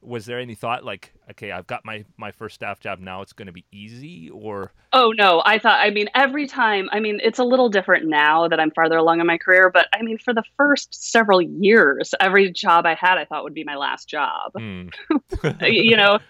was 0.00 0.26
there 0.26 0.38
any 0.38 0.54
thought 0.54 0.84
like 0.84 1.12
okay 1.28 1.50
i've 1.50 1.66
got 1.66 1.84
my 1.84 2.04
my 2.16 2.30
first 2.30 2.54
staff 2.54 2.78
job 2.78 3.00
now 3.00 3.20
it's 3.20 3.32
going 3.32 3.46
to 3.46 3.52
be 3.52 3.64
easy 3.72 4.30
or 4.30 4.72
oh 4.92 5.12
no 5.16 5.42
i 5.44 5.58
thought 5.58 5.80
i 5.80 5.90
mean 5.90 6.08
every 6.14 6.46
time 6.46 6.88
i 6.92 7.00
mean 7.00 7.18
it's 7.22 7.40
a 7.40 7.44
little 7.44 7.68
different 7.68 8.06
now 8.06 8.46
that 8.46 8.60
i'm 8.60 8.70
farther 8.70 8.96
along 8.96 9.20
in 9.20 9.26
my 9.26 9.36
career 9.36 9.70
but 9.70 9.88
i 9.92 10.02
mean 10.02 10.16
for 10.16 10.32
the 10.32 10.44
first 10.56 10.94
several 10.94 11.42
years 11.42 12.14
every 12.20 12.50
job 12.52 12.86
i 12.86 12.94
had 12.94 13.18
i 13.18 13.24
thought 13.24 13.42
would 13.42 13.54
be 13.54 13.64
my 13.64 13.74
last 13.74 14.08
job 14.08 14.52
mm. 14.56 14.92
you 15.62 15.96
know 15.96 16.20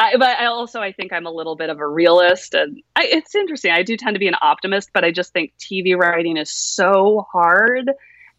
I, 0.00 0.16
but 0.16 0.38
I 0.38 0.46
also 0.46 0.80
I 0.80 0.92
think 0.92 1.12
I'm 1.12 1.26
a 1.26 1.30
little 1.30 1.56
bit 1.56 1.68
of 1.68 1.78
a 1.78 1.86
realist, 1.86 2.54
and 2.54 2.82
I, 2.96 3.04
it's 3.04 3.34
interesting. 3.34 3.70
I 3.70 3.82
do 3.82 3.98
tend 3.98 4.14
to 4.14 4.18
be 4.18 4.28
an 4.28 4.36
optimist, 4.40 4.90
but 4.94 5.04
I 5.04 5.12
just 5.12 5.34
think 5.34 5.52
TV 5.58 5.94
writing 5.94 6.38
is 6.38 6.50
so 6.50 7.26
hard, 7.30 7.90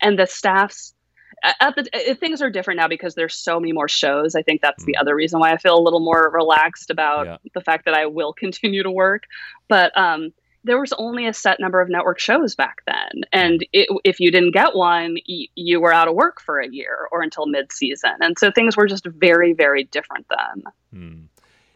and 0.01 0.17
the 0.17 0.25
staffs 0.25 0.95
at 1.43 1.75
the 1.75 2.17
things 2.19 2.41
are 2.41 2.49
different 2.49 2.79
now 2.79 2.87
because 2.87 3.13
there's 3.13 3.35
so 3.35 3.59
many 3.59 3.73
more 3.73 3.87
shows. 3.87 4.33
I 4.33 4.41
think 4.41 4.61
that's 4.61 4.83
the 4.85 4.93
mm. 4.93 5.01
other 5.01 5.15
reason 5.15 5.39
why 5.39 5.51
I 5.51 5.57
feel 5.57 5.77
a 5.77 5.81
little 5.81 5.99
more 5.99 6.31
relaxed 6.33 6.89
about 6.89 7.27
yeah. 7.27 7.37
the 7.53 7.61
fact 7.61 7.85
that 7.85 7.93
I 7.93 8.07
will 8.07 8.33
continue 8.37 8.81
to 8.81 8.91
work. 8.91 9.23
But 9.67 9.95
um, 9.95 10.33
there 10.63 10.79
was 10.79 10.93
only 10.93 11.27
a 11.27 11.33
set 11.33 11.59
number 11.59 11.79
of 11.79 11.89
network 11.89 12.19
shows 12.19 12.55
back 12.55 12.81
then, 12.87 13.23
and 13.31 13.65
it, 13.71 13.87
if 14.03 14.19
you 14.19 14.31
didn't 14.31 14.51
get 14.51 14.75
one, 14.75 15.17
y- 15.29 15.47
you 15.53 15.79
were 15.79 15.93
out 15.93 16.07
of 16.07 16.15
work 16.15 16.41
for 16.41 16.59
a 16.59 16.67
year 16.67 17.07
or 17.11 17.21
until 17.21 17.45
mid-season, 17.45 18.15
and 18.19 18.37
so 18.39 18.51
things 18.51 18.75
were 18.75 18.87
just 18.87 19.05
very, 19.05 19.53
very 19.53 19.83
different 19.83 20.25
then. 20.29 20.63
Hmm. 20.91 21.21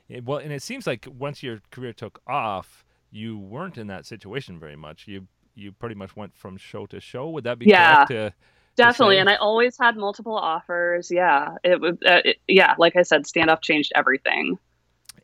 It, 0.07 0.25
well, 0.25 0.37
and 0.37 0.51
it 0.51 0.61
seems 0.61 0.85
like 0.85 1.07
once 1.09 1.41
your 1.41 1.61
career 1.71 1.93
took 1.93 2.21
off, 2.27 2.85
you 3.11 3.37
weren't 3.37 3.77
in 3.77 3.87
that 3.87 4.05
situation 4.05 4.59
very 4.59 4.75
much. 4.75 5.07
You 5.07 5.27
you 5.55 5.71
pretty 5.71 5.95
much 5.95 6.15
went 6.15 6.35
from 6.35 6.57
show 6.57 6.85
to 6.87 6.99
show. 6.99 7.29
Would 7.29 7.45
that 7.45 7.57
be 7.57 7.65
yeah. 7.65 8.05
To, 8.05 8.33
Definitely, 8.75 9.19
and 9.19 9.29
I 9.29 9.35
always 9.35 9.77
had 9.77 9.95
multiple 9.95 10.35
offers. 10.35 11.09
Yeah, 11.09 11.55
it 11.63 11.79
was. 11.79 11.95
Uh, 12.05 12.19
it, 12.25 12.37
yeah, 12.47 12.75
like 12.77 12.97
I 12.97 13.03
said, 13.03 13.23
standoff 13.23 13.61
changed 13.61 13.93
everything. 13.95 14.57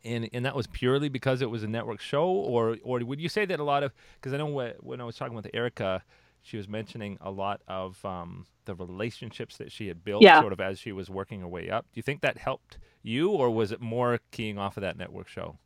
And 0.04 0.28
and 0.32 0.46
that 0.46 0.56
was 0.56 0.66
purely 0.66 1.10
because 1.10 1.42
it 1.42 1.50
was 1.50 1.62
a 1.62 1.68
network 1.68 2.00
show, 2.00 2.24
or 2.24 2.78
or 2.82 3.00
would 3.00 3.20
you 3.20 3.28
say 3.28 3.44
that 3.44 3.60
a 3.60 3.64
lot 3.64 3.82
of? 3.82 3.92
Because 4.14 4.32
I 4.32 4.38
know 4.38 4.72
when 4.80 5.00
I 5.02 5.04
was 5.04 5.16
talking 5.16 5.36
with 5.36 5.48
Erica, 5.52 6.02
she 6.40 6.56
was 6.56 6.66
mentioning 6.66 7.18
a 7.20 7.30
lot 7.30 7.60
of 7.68 8.02
um, 8.06 8.46
the 8.64 8.74
relationships 8.74 9.58
that 9.58 9.70
she 9.70 9.86
had 9.86 10.02
built, 10.02 10.22
yeah. 10.22 10.40
sort 10.40 10.54
of 10.54 10.60
as 10.60 10.78
she 10.78 10.92
was 10.92 11.10
working 11.10 11.40
her 11.40 11.48
way 11.48 11.68
up. 11.68 11.84
Do 11.92 11.98
you 11.98 12.02
think 12.02 12.22
that 12.22 12.38
helped 12.38 12.78
you, 13.02 13.30
or 13.30 13.50
was 13.50 13.72
it 13.72 13.80
more 13.80 14.20
keying 14.30 14.58
off 14.58 14.76
of 14.76 14.82
that 14.82 14.96
network 14.96 15.28
show? 15.28 15.58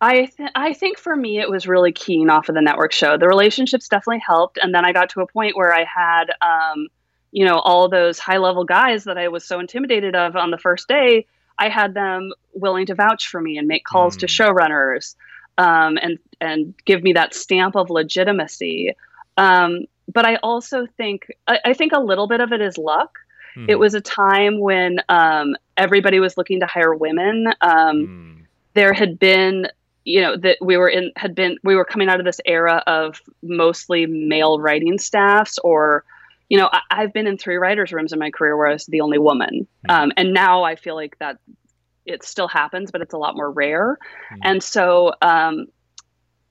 I 0.00 0.26
th- 0.26 0.50
I 0.54 0.74
think 0.74 0.98
for 0.98 1.14
me 1.16 1.40
it 1.40 1.50
was 1.50 1.66
really 1.66 1.92
keying 1.92 2.30
off 2.30 2.48
of 2.48 2.54
the 2.54 2.62
network 2.62 2.92
show. 2.92 3.16
The 3.16 3.26
relationships 3.26 3.88
definitely 3.88 4.22
helped, 4.24 4.58
and 4.62 4.74
then 4.74 4.84
I 4.84 4.92
got 4.92 5.10
to 5.10 5.20
a 5.20 5.26
point 5.26 5.56
where 5.56 5.74
I 5.74 5.84
had, 5.84 6.26
um, 6.40 6.88
you 7.32 7.44
know, 7.44 7.58
all 7.58 7.88
those 7.88 8.18
high 8.18 8.38
level 8.38 8.64
guys 8.64 9.04
that 9.04 9.18
I 9.18 9.28
was 9.28 9.44
so 9.44 9.58
intimidated 9.58 10.14
of 10.14 10.36
on 10.36 10.50
the 10.50 10.58
first 10.58 10.88
day. 10.88 11.26
I 11.58 11.68
had 11.68 11.94
them 11.94 12.32
willing 12.52 12.86
to 12.86 12.94
vouch 12.94 13.26
for 13.26 13.40
me 13.40 13.58
and 13.58 13.66
make 13.66 13.84
calls 13.84 14.16
mm. 14.16 14.20
to 14.20 14.26
hmm. 14.26 14.42
showrunners, 14.42 15.16
um, 15.58 15.98
and 16.00 16.18
and 16.40 16.74
give 16.84 17.02
me 17.02 17.14
that 17.14 17.34
stamp 17.34 17.74
of 17.74 17.90
legitimacy. 17.90 18.94
Um, 19.36 19.86
but 20.12 20.24
I 20.24 20.36
also 20.36 20.86
think 20.96 21.26
I, 21.46 21.58
I, 21.66 21.74
think 21.74 21.92
a 21.92 22.00
little 22.00 22.28
bit 22.28 22.40
of 22.40 22.52
it 22.52 22.60
is 22.60 22.78
luck. 22.78 23.18
Mm. 23.58 23.68
It 23.68 23.78
was 23.78 23.94
a 23.94 24.00
time 24.00 24.60
when 24.60 25.00
um, 25.08 25.56
everybody 25.76 26.20
was 26.20 26.36
looking 26.36 26.60
to 26.60 26.66
hire 26.66 26.94
women. 26.94 27.48
Um, 27.60 27.96
mm. 28.40 28.46
There 28.74 28.92
had 28.92 29.18
been, 29.18 29.66
you 30.04 30.20
know, 30.20 30.36
that 30.36 30.58
we 30.60 30.76
were 30.76 30.88
in 30.88 31.10
had 31.16 31.34
been 31.34 31.58
we 31.64 31.74
were 31.74 31.84
coming 31.84 32.08
out 32.08 32.20
of 32.20 32.26
this 32.26 32.40
era 32.44 32.82
of 32.86 33.20
mostly 33.42 34.06
male 34.06 34.60
writing 34.60 34.98
staffs, 34.98 35.58
or, 35.58 36.04
you 36.48 36.56
know, 36.56 36.68
I, 36.72 36.82
have 36.90 37.12
been 37.12 37.26
in 37.26 37.38
three 37.38 37.56
writers' 37.56 37.92
rooms 37.92 38.12
in 38.12 38.18
my 38.18 38.30
career 38.30 38.56
where 38.56 38.68
I 38.68 38.72
was 38.74 38.86
the 38.86 39.00
only 39.00 39.18
woman, 39.18 39.66
mm. 39.88 39.94
um, 39.94 40.12
and 40.16 40.32
now 40.32 40.62
I 40.62 40.76
feel 40.76 40.94
like 40.94 41.18
that 41.18 41.38
it 42.06 42.24
still 42.24 42.48
happens, 42.48 42.90
but 42.90 43.02
it's 43.02 43.12
a 43.12 43.18
lot 43.18 43.36
more 43.36 43.50
rare. 43.50 43.98
Hmm. 44.30 44.38
And 44.42 44.62
so 44.62 45.12
um, 45.20 45.66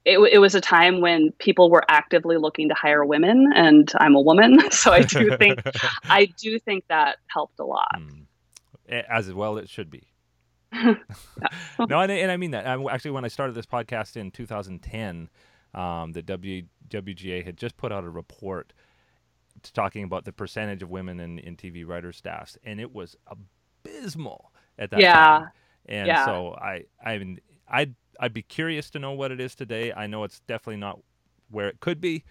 it, 0.07 0.19
it, 0.19 0.37
was 0.39 0.55
a 0.55 0.61
time 0.61 1.01
when 1.01 1.33
people 1.33 1.69
were 1.69 1.83
actively 1.89 2.37
looking 2.37 2.69
to 2.69 2.73
hire 2.73 3.03
women 3.05 3.51
and 3.53 3.91
i'm 3.99 4.15
a 4.15 4.21
woman 4.21 4.59
so 4.71 4.91
i 4.91 5.01
do 5.01 5.35
think 5.37 5.61
i 6.05 6.25
do 6.37 6.57
think 6.59 6.85
that 6.87 7.17
helped 7.27 7.59
a 7.59 7.65
lot 7.65 7.99
mm. 7.99 8.25
as 9.09 9.31
well 9.33 9.57
it 9.57 9.69
should 9.69 9.91
be 9.91 10.07
no 10.73 11.99
and, 11.99 12.11
and, 12.11 12.31
i 12.31 12.37
mean 12.37 12.51
that 12.51 12.65
I, 12.65 12.81
actually 12.91 13.11
when 13.11 13.25
i 13.25 13.27
started 13.27 13.55
this 13.55 13.65
podcast 13.65 14.15
in 14.15 14.31
2010 14.31 15.29
um, 15.73 16.13
the 16.13 16.21
w, 16.21 16.63
wga 16.89 17.45
had 17.45 17.57
just 17.57 17.77
put 17.77 17.91
out 17.91 18.03
a 18.03 18.09
report 18.09 18.73
talking 19.73 20.03
about 20.03 20.23
the 20.23 20.31
percentage 20.31 20.81
of 20.81 20.89
women 20.89 21.19
in, 21.19 21.39
in 21.39 21.57
tv 21.57 21.85
writer 21.85 22.13
staffs 22.13 22.57
and 22.63 22.79
it 22.79 22.93
was 22.93 23.15
abysmal 23.27 24.51
at 24.77 24.91
that 24.91 25.01
yeah. 25.01 25.13
time 25.13 25.49
and 25.87 26.07
yeah. 26.07 26.25
so 26.25 26.53
i 26.61 26.83
i 27.03 27.17
mean 27.17 27.39
i 27.69 27.87
I'd 28.19 28.33
be 28.33 28.41
curious 28.41 28.89
to 28.91 28.99
know 28.99 29.11
what 29.11 29.31
it 29.31 29.39
is 29.39 29.55
today. 29.55 29.93
I 29.93 30.07
know 30.07 30.23
it's 30.23 30.39
definitely 30.41 30.79
not 30.79 30.99
where 31.49 31.67
it 31.67 31.79
could 31.79 32.01
be, 32.01 32.23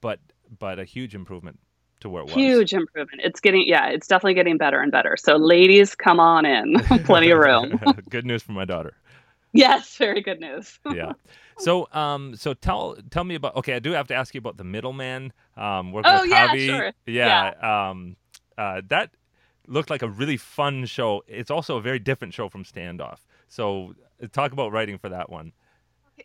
but 0.00 0.20
but 0.58 0.78
a 0.78 0.84
huge 0.84 1.14
improvement 1.14 1.58
to 2.00 2.08
where 2.08 2.22
it 2.22 2.26
was. 2.26 2.34
Huge 2.34 2.74
improvement. 2.74 3.22
It's 3.24 3.40
getting 3.40 3.66
yeah, 3.66 3.88
it's 3.88 4.06
definitely 4.06 4.34
getting 4.34 4.58
better 4.58 4.80
and 4.80 4.92
better. 4.92 5.16
So 5.16 5.36
ladies, 5.36 5.94
come 5.94 6.20
on 6.20 6.44
in. 6.44 6.74
Plenty 7.04 7.30
of 7.30 7.38
room. 7.38 7.80
good 8.10 8.26
news 8.26 8.42
for 8.42 8.52
my 8.52 8.64
daughter. 8.64 8.94
Yes, 9.52 9.96
very 9.96 10.22
good 10.22 10.40
news. 10.40 10.78
yeah. 10.92 11.12
So 11.58 11.88
um 11.92 12.34
so 12.36 12.54
tell 12.54 12.96
tell 13.10 13.24
me 13.24 13.34
about 13.34 13.56
okay, 13.56 13.74
I 13.74 13.78
do 13.78 13.92
have 13.92 14.08
to 14.08 14.14
ask 14.14 14.34
you 14.34 14.38
about 14.38 14.56
the 14.56 14.64
middleman. 14.64 15.32
Um 15.56 15.92
working 15.92 16.12
oh, 16.12 16.22
with 16.22 16.30
yeah, 16.30 16.48
Javi. 16.48 16.66
Sure. 16.66 16.92
Yeah, 17.06 17.52
yeah. 17.60 17.90
Um 17.90 18.16
uh 18.58 18.82
that 18.88 19.10
looked 19.68 19.90
like 19.90 20.02
a 20.02 20.08
really 20.08 20.36
fun 20.36 20.86
show. 20.86 21.22
It's 21.26 21.50
also 21.50 21.76
a 21.76 21.80
very 21.80 21.98
different 21.98 22.34
show 22.34 22.48
from 22.48 22.64
Standoff. 22.64 23.18
So 23.48 23.94
talk 24.28 24.52
about 24.52 24.72
writing 24.72 24.98
for 24.98 25.10
that 25.10 25.30
one. 25.30 25.52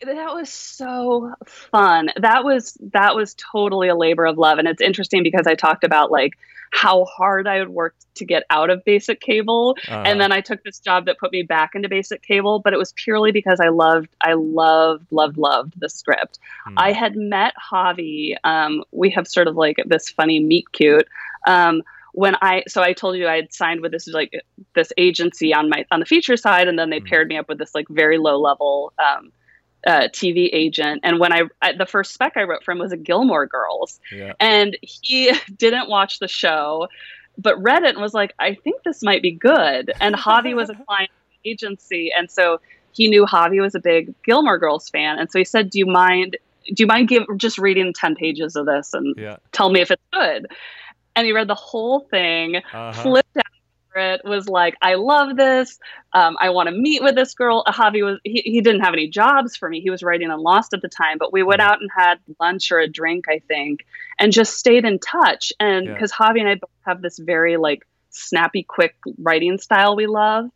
that 0.01 0.33
was 0.33 0.49
so 0.49 1.33
fun. 1.45 2.09
That 2.17 2.43
was 2.43 2.77
that 2.91 3.15
was 3.15 3.35
totally 3.35 3.87
a 3.87 3.95
labor 3.95 4.25
of 4.25 4.37
love, 4.37 4.59
and 4.59 4.67
it's 4.67 4.81
interesting 4.81 5.23
because 5.23 5.47
I 5.47 5.55
talked 5.55 5.83
about 5.83 6.11
like 6.11 6.33
how 6.71 7.05
hard 7.05 7.47
I 7.47 7.55
had 7.55 7.69
worked 7.69 8.05
to 8.15 8.25
get 8.25 8.43
out 8.49 8.69
of 8.69 8.83
basic 8.83 9.21
cable, 9.21 9.77
uh-huh. 9.87 10.03
and 10.05 10.19
then 10.19 10.31
I 10.31 10.41
took 10.41 10.63
this 10.63 10.79
job 10.79 11.05
that 11.05 11.17
put 11.17 11.31
me 11.31 11.43
back 11.43 11.71
into 11.75 11.89
basic 11.89 12.21
cable. 12.21 12.59
But 12.59 12.73
it 12.73 12.77
was 12.77 12.93
purely 12.93 13.31
because 13.31 13.59
I 13.59 13.69
loved, 13.69 14.09
I 14.21 14.33
loved, 14.33 15.07
loved, 15.11 15.37
loved 15.37 15.73
the 15.79 15.89
script. 15.89 16.39
Hmm. 16.65 16.73
I 16.77 16.91
had 16.91 17.15
met 17.15 17.53
Javi. 17.71 18.35
Um, 18.43 18.83
we 18.91 19.09
have 19.11 19.27
sort 19.27 19.47
of 19.47 19.55
like 19.55 19.77
this 19.85 20.09
funny 20.09 20.39
meet 20.39 20.71
cute. 20.71 21.07
Um, 21.47 21.83
when 22.17 22.35
I 22.41 22.63
so 22.67 22.81
I 22.81 22.93
told 22.93 23.15
you 23.15 23.27
I 23.27 23.35
had 23.35 23.53
signed 23.53 23.81
with 23.81 23.91
this 23.91 24.07
like 24.07 24.31
this 24.73 24.91
agency 24.97 25.53
on 25.53 25.69
my 25.69 25.85
on 25.91 25.99
the 25.99 26.05
feature 26.05 26.35
side, 26.35 26.67
and 26.67 26.79
then 26.79 26.89
they 26.89 26.99
mm. 26.99 27.07
paired 27.07 27.27
me 27.27 27.37
up 27.37 27.47
with 27.47 27.59
this 27.59 27.75
like 27.75 27.87
very 27.89 28.17
low 28.17 28.41
level 28.41 28.91
um, 28.97 29.31
uh, 29.85 30.07
TV 30.07 30.49
agent. 30.51 31.01
And 31.03 31.19
when 31.19 31.31
I, 31.31 31.43
I, 31.61 31.73
the 31.73 31.85
first 31.85 32.15
spec 32.15 32.33
I 32.35 32.41
wrote 32.41 32.63
for 32.63 32.71
him 32.71 32.79
was 32.79 32.91
a 32.91 32.97
Gilmore 32.97 33.45
Girls, 33.45 33.99
yeah. 34.11 34.33
and 34.39 34.75
he 34.81 35.31
didn't 35.57 35.89
watch 35.89 36.17
the 36.17 36.27
show, 36.27 36.87
but 37.37 37.61
read 37.61 37.83
it 37.83 37.89
and 37.89 38.01
was 38.01 38.15
like, 38.15 38.33
I 38.39 38.55
think 38.55 38.81
this 38.81 39.03
might 39.03 39.21
be 39.21 39.31
good. 39.31 39.93
And 40.01 40.15
Javi 40.15 40.55
was 40.55 40.71
a 40.71 40.75
client 40.87 41.11
agency, 41.45 42.11
and 42.17 42.31
so 42.31 42.59
he 42.93 43.07
knew 43.07 43.27
Javi 43.27 43.61
was 43.61 43.75
a 43.75 43.79
big 43.79 44.15
Gilmore 44.23 44.57
Girls 44.57 44.89
fan, 44.89 45.19
and 45.19 45.31
so 45.31 45.37
he 45.37 45.45
said, 45.45 45.69
"Do 45.69 45.77
you 45.77 45.85
mind?" 45.85 46.35
Do 46.73 46.83
you 46.83 46.87
mind 46.87 47.07
give 47.07 47.23
just 47.37 47.57
reading 47.57 47.93
ten 47.93 48.13
pages 48.13 48.57
of 48.57 48.65
this 48.65 48.93
and 48.93 49.15
yeah. 49.17 49.37
tell 49.53 49.69
me 49.69 49.79
if 49.79 49.89
it's 49.89 50.03
good? 50.11 50.47
And 51.17 51.25
he 51.25 51.33
read 51.33 51.47
the 51.47 51.55
whole 51.55 52.01
thing, 52.01 52.57
uh-huh. 52.57 52.91
flipped 52.93 53.35
out 53.35 53.43
for 53.91 53.99
it, 53.99 54.21
was 54.23 54.47
like, 54.47 54.77
I 54.83 54.93
love 54.93 55.35
this. 55.35 55.79
Um, 56.13 56.37
I 56.39 56.51
want 56.51 56.69
to 56.69 56.75
meet 56.75 57.01
with 57.01 57.15
this 57.15 57.33
girl. 57.33 57.63
Javi 57.67 58.05
was 58.05 58.19
he, 58.23 58.41
he 58.45 58.61
didn't 58.61 58.81
have 58.81 58.93
any 58.93 59.09
jobs 59.09 59.57
for 59.57 59.67
me. 59.67 59.81
He 59.81 59.89
was 59.89 60.03
writing 60.03 60.29
on 60.29 60.39
Lost 60.39 60.73
at 60.73 60.83
the 60.83 60.87
time, 60.87 61.17
but 61.17 61.33
we 61.33 61.41
went 61.41 61.59
out 61.59 61.81
and 61.81 61.89
had 61.93 62.19
lunch 62.39 62.71
or 62.71 62.79
a 62.79 62.87
drink, 62.87 63.25
I 63.27 63.39
think, 63.47 63.85
and 64.19 64.31
just 64.31 64.59
stayed 64.59 64.85
in 64.85 64.99
touch. 64.99 65.51
And 65.59 65.87
because 65.87 66.13
yeah. 66.17 66.27
Javi 66.27 66.39
and 66.39 66.49
I 66.49 66.55
both 66.55 66.69
have 66.85 67.01
this 67.01 67.17
very 67.17 67.57
like 67.57 67.85
snappy, 68.11 68.61
quick 68.61 68.95
writing 69.17 69.57
style 69.57 69.95
we 69.95 70.05
love. 70.05 70.49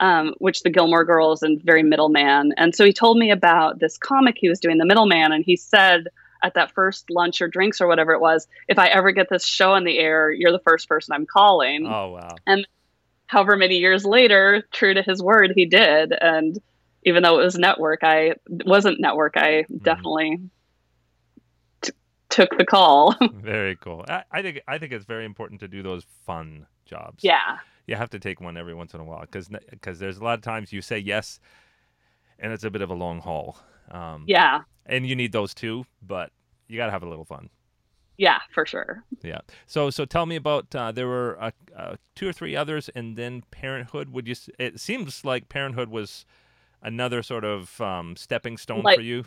Um, 0.00 0.34
which 0.38 0.62
the 0.62 0.70
Gilmore 0.70 1.04
Girls 1.04 1.44
and 1.44 1.62
very 1.62 1.84
middleman. 1.84 2.54
And 2.56 2.74
so 2.74 2.84
he 2.84 2.92
told 2.92 3.18
me 3.18 3.30
about 3.30 3.78
this 3.78 3.96
comic 3.96 4.36
he 4.36 4.48
was 4.48 4.58
doing, 4.58 4.78
The 4.78 4.84
Middleman, 4.84 5.30
and 5.30 5.44
he 5.44 5.54
said, 5.54 6.08
at 6.42 6.54
that 6.54 6.72
first 6.72 7.10
lunch 7.10 7.40
or 7.40 7.48
drinks 7.48 7.80
or 7.80 7.86
whatever 7.86 8.12
it 8.12 8.20
was, 8.20 8.46
if 8.68 8.78
I 8.78 8.88
ever 8.88 9.12
get 9.12 9.28
this 9.28 9.44
show 9.44 9.72
on 9.72 9.84
the 9.84 9.98
air, 9.98 10.30
you're 10.30 10.52
the 10.52 10.58
first 10.60 10.88
person 10.88 11.14
I'm 11.14 11.26
calling. 11.26 11.86
Oh 11.86 12.10
wow. 12.10 12.36
And 12.46 12.66
however 13.26 13.56
many 13.56 13.78
years 13.78 14.04
later, 14.04 14.62
true 14.72 14.94
to 14.94 15.02
his 15.02 15.22
word, 15.22 15.52
he 15.56 15.66
did. 15.66 16.12
And 16.12 16.58
even 17.04 17.22
though 17.22 17.40
it 17.40 17.44
was 17.44 17.56
network, 17.56 18.00
I 18.02 18.34
wasn't 18.48 19.00
network. 19.00 19.36
I 19.36 19.64
mm. 19.64 19.82
definitely 19.82 20.38
t- 21.80 21.92
took 22.28 22.56
the 22.58 22.66
call. 22.66 23.16
very 23.32 23.76
cool. 23.76 24.04
I, 24.08 24.24
I, 24.30 24.42
think 24.42 24.60
I 24.68 24.78
think 24.78 24.92
it's 24.92 25.06
very 25.06 25.24
important 25.24 25.60
to 25.60 25.68
do 25.68 25.82
those 25.82 26.04
fun 26.26 26.66
jobs. 26.84 27.24
Yeah. 27.24 27.58
You 27.86 27.96
have 27.96 28.10
to 28.10 28.18
take 28.18 28.40
one 28.40 28.56
every 28.56 28.74
once 28.74 28.94
in 28.94 29.00
a 29.00 29.04
while 29.04 29.22
because 29.22 29.48
because 29.70 29.98
there's 29.98 30.18
a 30.18 30.24
lot 30.24 30.38
of 30.38 30.42
times 30.42 30.72
you 30.72 30.82
say 30.82 30.98
yes, 30.98 31.40
and 32.38 32.52
it's 32.52 32.62
a 32.62 32.70
bit 32.70 32.80
of 32.80 32.90
a 32.90 32.94
long 32.94 33.20
haul. 33.20 33.58
Um, 33.90 34.24
yeah. 34.28 34.60
And 34.86 35.06
you 35.06 35.14
need 35.14 35.32
those 35.32 35.54
too, 35.54 35.84
but 36.02 36.30
you 36.68 36.76
got 36.76 36.86
to 36.86 36.92
have 36.92 37.02
a 37.02 37.08
little 37.08 37.24
fun. 37.24 37.50
Yeah, 38.18 38.38
for 38.52 38.66
sure. 38.66 39.02
Yeah. 39.22 39.40
So 39.66 39.90
so 39.90 40.04
tell 40.04 40.26
me 40.26 40.36
about 40.36 40.74
uh, 40.74 40.92
there 40.92 41.08
were 41.08 41.36
uh, 41.40 41.50
uh, 41.76 41.96
two 42.14 42.28
or 42.28 42.32
three 42.32 42.54
others, 42.54 42.88
and 42.94 43.16
then 43.16 43.42
Parenthood. 43.50 44.10
Would 44.10 44.28
you? 44.28 44.34
It 44.58 44.80
seems 44.80 45.24
like 45.24 45.48
Parenthood 45.48 45.88
was 45.88 46.24
another 46.82 47.22
sort 47.22 47.44
of 47.44 47.80
um, 47.80 48.16
stepping 48.16 48.58
stone 48.58 48.82
like, 48.82 48.96
for 48.96 49.02
you. 49.02 49.24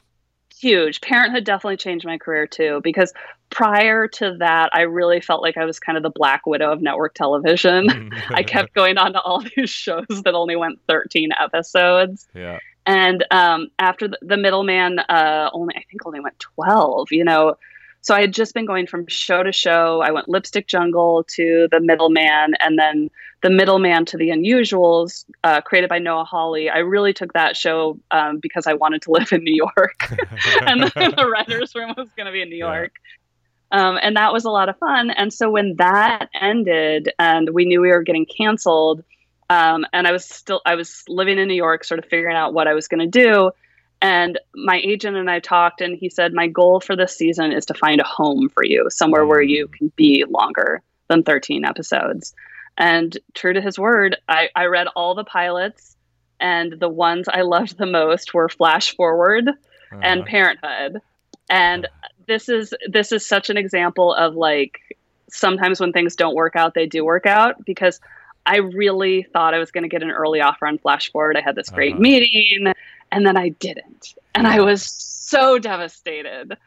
Huge. 0.56 1.02
Parenthood 1.02 1.44
definitely 1.44 1.78
changed 1.78 2.06
my 2.06 2.18
career 2.18 2.48
too, 2.48 2.80
because 2.84 3.12
prior 3.50 4.08
to 4.08 4.36
that, 4.40 4.70
I 4.72 4.82
really 4.82 5.20
felt 5.20 5.42
like 5.42 5.58
I 5.58 5.66
was 5.66 5.80
kind 5.80 5.98
of 5.98 6.04
the 6.04 6.12
Black 6.12 6.46
Widow 6.46 6.72
of 6.72 6.82
network 6.82 7.16
television. 7.16 8.14
I 8.30 8.44
kept 8.44 8.74
going 8.74 8.98
on 8.98 9.14
to 9.14 9.22
all 9.22 9.44
these 9.58 9.70
shows 9.70 10.06
that 10.10 10.34
only 10.34 10.56
went 10.56 10.80
13 10.88 11.32
episodes. 11.38 12.28
Yeah 12.34 12.60
and 12.86 13.26
um, 13.32 13.70
after 13.80 14.08
the, 14.08 14.18
the 14.22 14.38
middleman 14.38 15.00
uh, 15.00 15.50
only 15.54 15.76
i 15.76 15.84
think 15.90 16.06
only 16.06 16.20
went 16.20 16.40
12 16.40 17.12
you 17.12 17.24
know? 17.24 17.56
So 18.02 18.14
i 18.14 18.22
had 18.22 18.34
just 18.34 18.54
been 18.54 18.66
going 18.66 18.86
from 18.86 19.08
show 19.08 19.42
to 19.42 19.52
show. 19.52 20.02
I 20.02 20.12
went 20.12 20.30
lipstick 20.30 20.68
jungle 20.68 21.24
to 21.36 21.68
the 21.72 21.80
middleman 21.80 22.54
and 22.60 22.78
then 22.78 23.10
the 23.42 23.50
middleman 23.50 24.06
to 24.06 24.18
the 24.18 24.30
unusuals 24.30 25.26
uh, 25.44 25.62
created 25.62 25.90
by 25.90 26.00
noah 26.00 26.24
hawley. 26.24 26.70
I 26.70 26.80
really 26.80 27.14
took 27.14 27.34
that 27.34 27.58
show 27.58 28.00
um, 28.12 28.40
because 28.40 28.68
i 28.68 28.74
wanted 28.74 29.02
to 29.04 29.12
live 29.18 29.32
in 29.34 29.44
new 29.44 29.56
york. 29.56 30.14
And 30.62 30.84
the, 30.84 31.28
writers 31.32 31.74
room 31.76 31.94
was 31.98 32.10
going 32.16 32.28
to 32.28 32.32
be 32.32 32.42
in 32.42 32.50
new 32.50 32.58
york. 32.58 32.94
Um, 33.72 33.98
and 34.02 34.16
that 34.16 34.32
was 34.32 34.46
a 34.46 34.50
lot 34.50 34.70
of 34.70 34.78
fun. 34.78 35.10
And 35.10 35.34
so 35.34 35.50
when 35.50 35.76
that 35.78 36.30
ended 36.40 37.12
and 37.20 37.50
we 37.50 37.66
knew 37.66 37.82
we 37.82 37.90
were 37.90 38.04
getting 38.04 38.26
canceled 38.26 39.04
um, 39.50 39.86
and 39.94 40.08
I 40.08 40.12
was 40.12 40.26
still 40.26 40.62
I 40.66 40.76
was 40.76 41.04
living 41.08 41.38
in 41.38 41.48
New 41.48 41.56
York, 41.56 41.84
sort 41.84 42.00
of 42.00 42.06
figuring 42.06 42.36
out 42.36 42.54
what 42.54 42.68
I 42.68 42.74
was 42.74 42.88
going 42.88 43.10
to 43.10 43.24
do. 43.24 43.52
And 44.02 44.40
my 44.54 44.78
agent 44.78 45.16
and 45.18 45.30
I 45.30 45.40
talked, 45.40 45.82
and 45.82 45.98
he 45.98 46.10
said, 46.10 46.34
My 46.34 46.48
goal 46.48 46.80
for 46.80 46.96
this 46.96 47.16
season 47.16 47.52
is 47.52 47.66
to 47.68 47.74
find 47.74 48.02
a 48.02 48.06
home 48.06 48.50
for 48.50 48.64
you, 48.64 48.88
somewhere 48.90 49.26
where 49.26 49.42
you 49.42 49.68
can 49.68 49.92
be 49.96 50.26
longer 50.28 50.82
than 51.08 51.24
13 51.24 51.66
episodes. 51.66 52.34
And 52.78 53.18
true 53.34 53.54
to 53.54 53.62
his 53.62 53.80
word, 53.80 54.18
I, 54.28 54.50
I 54.56 54.66
read 54.66 54.88
all 54.96 55.16
the 55.16 55.24
pilots, 55.24 55.96
and 56.40 56.74
the 56.80 56.90
ones 56.90 57.28
I 57.28 57.42
loved 57.42 57.78
the 57.78 57.86
most 57.86 58.34
were 58.34 58.50
Flash 58.50 58.96
Forward 58.96 59.48
uh-huh. 59.48 60.02
and 60.04 60.26
Parenthood. 60.26 61.02
And 61.50 61.88
this 62.28 62.50
is 62.50 62.74
this 62.90 63.12
is 63.12 63.26
such 63.26 63.50
an 63.50 63.58
example 63.58 64.14
of 64.14 64.36
like 64.36 64.80
sometimes 65.30 65.80
when 65.80 65.94
things 65.94 66.16
don't 66.16 66.36
work 66.36 66.56
out, 66.56 66.74
they 66.74 66.88
do 66.88 67.06
work 67.06 67.26
out 67.26 67.64
because 67.66 68.00
I 68.46 68.58
really 68.58 69.24
thought 69.34 69.54
I 69.54 69.60
was 69.60 69.72
going 69.72 69.84
to 69.84 69.90
get 69.90 70.04
an 70.04 70.12
early 70.12 70.42
offer 70.42 70.68
on 70.68 70.78
Flash 70.78 71.12
Forward. 71.12 71.38
I 71.38 71.42
had 71.42 71.56
this 71.56 71.70
great 71.70 71.94
uh-huh. 71.94 72.02
meeting, 72.02 72.74
and 73.12 73.26
then 73.26 73.38
I 73.38 73.50
didn't, 73.50 74.16
and 74.34 74.48
I 74.48 74.62
was 74.62 74.84
so 74.84 75.58
devastated. 75.60 76.58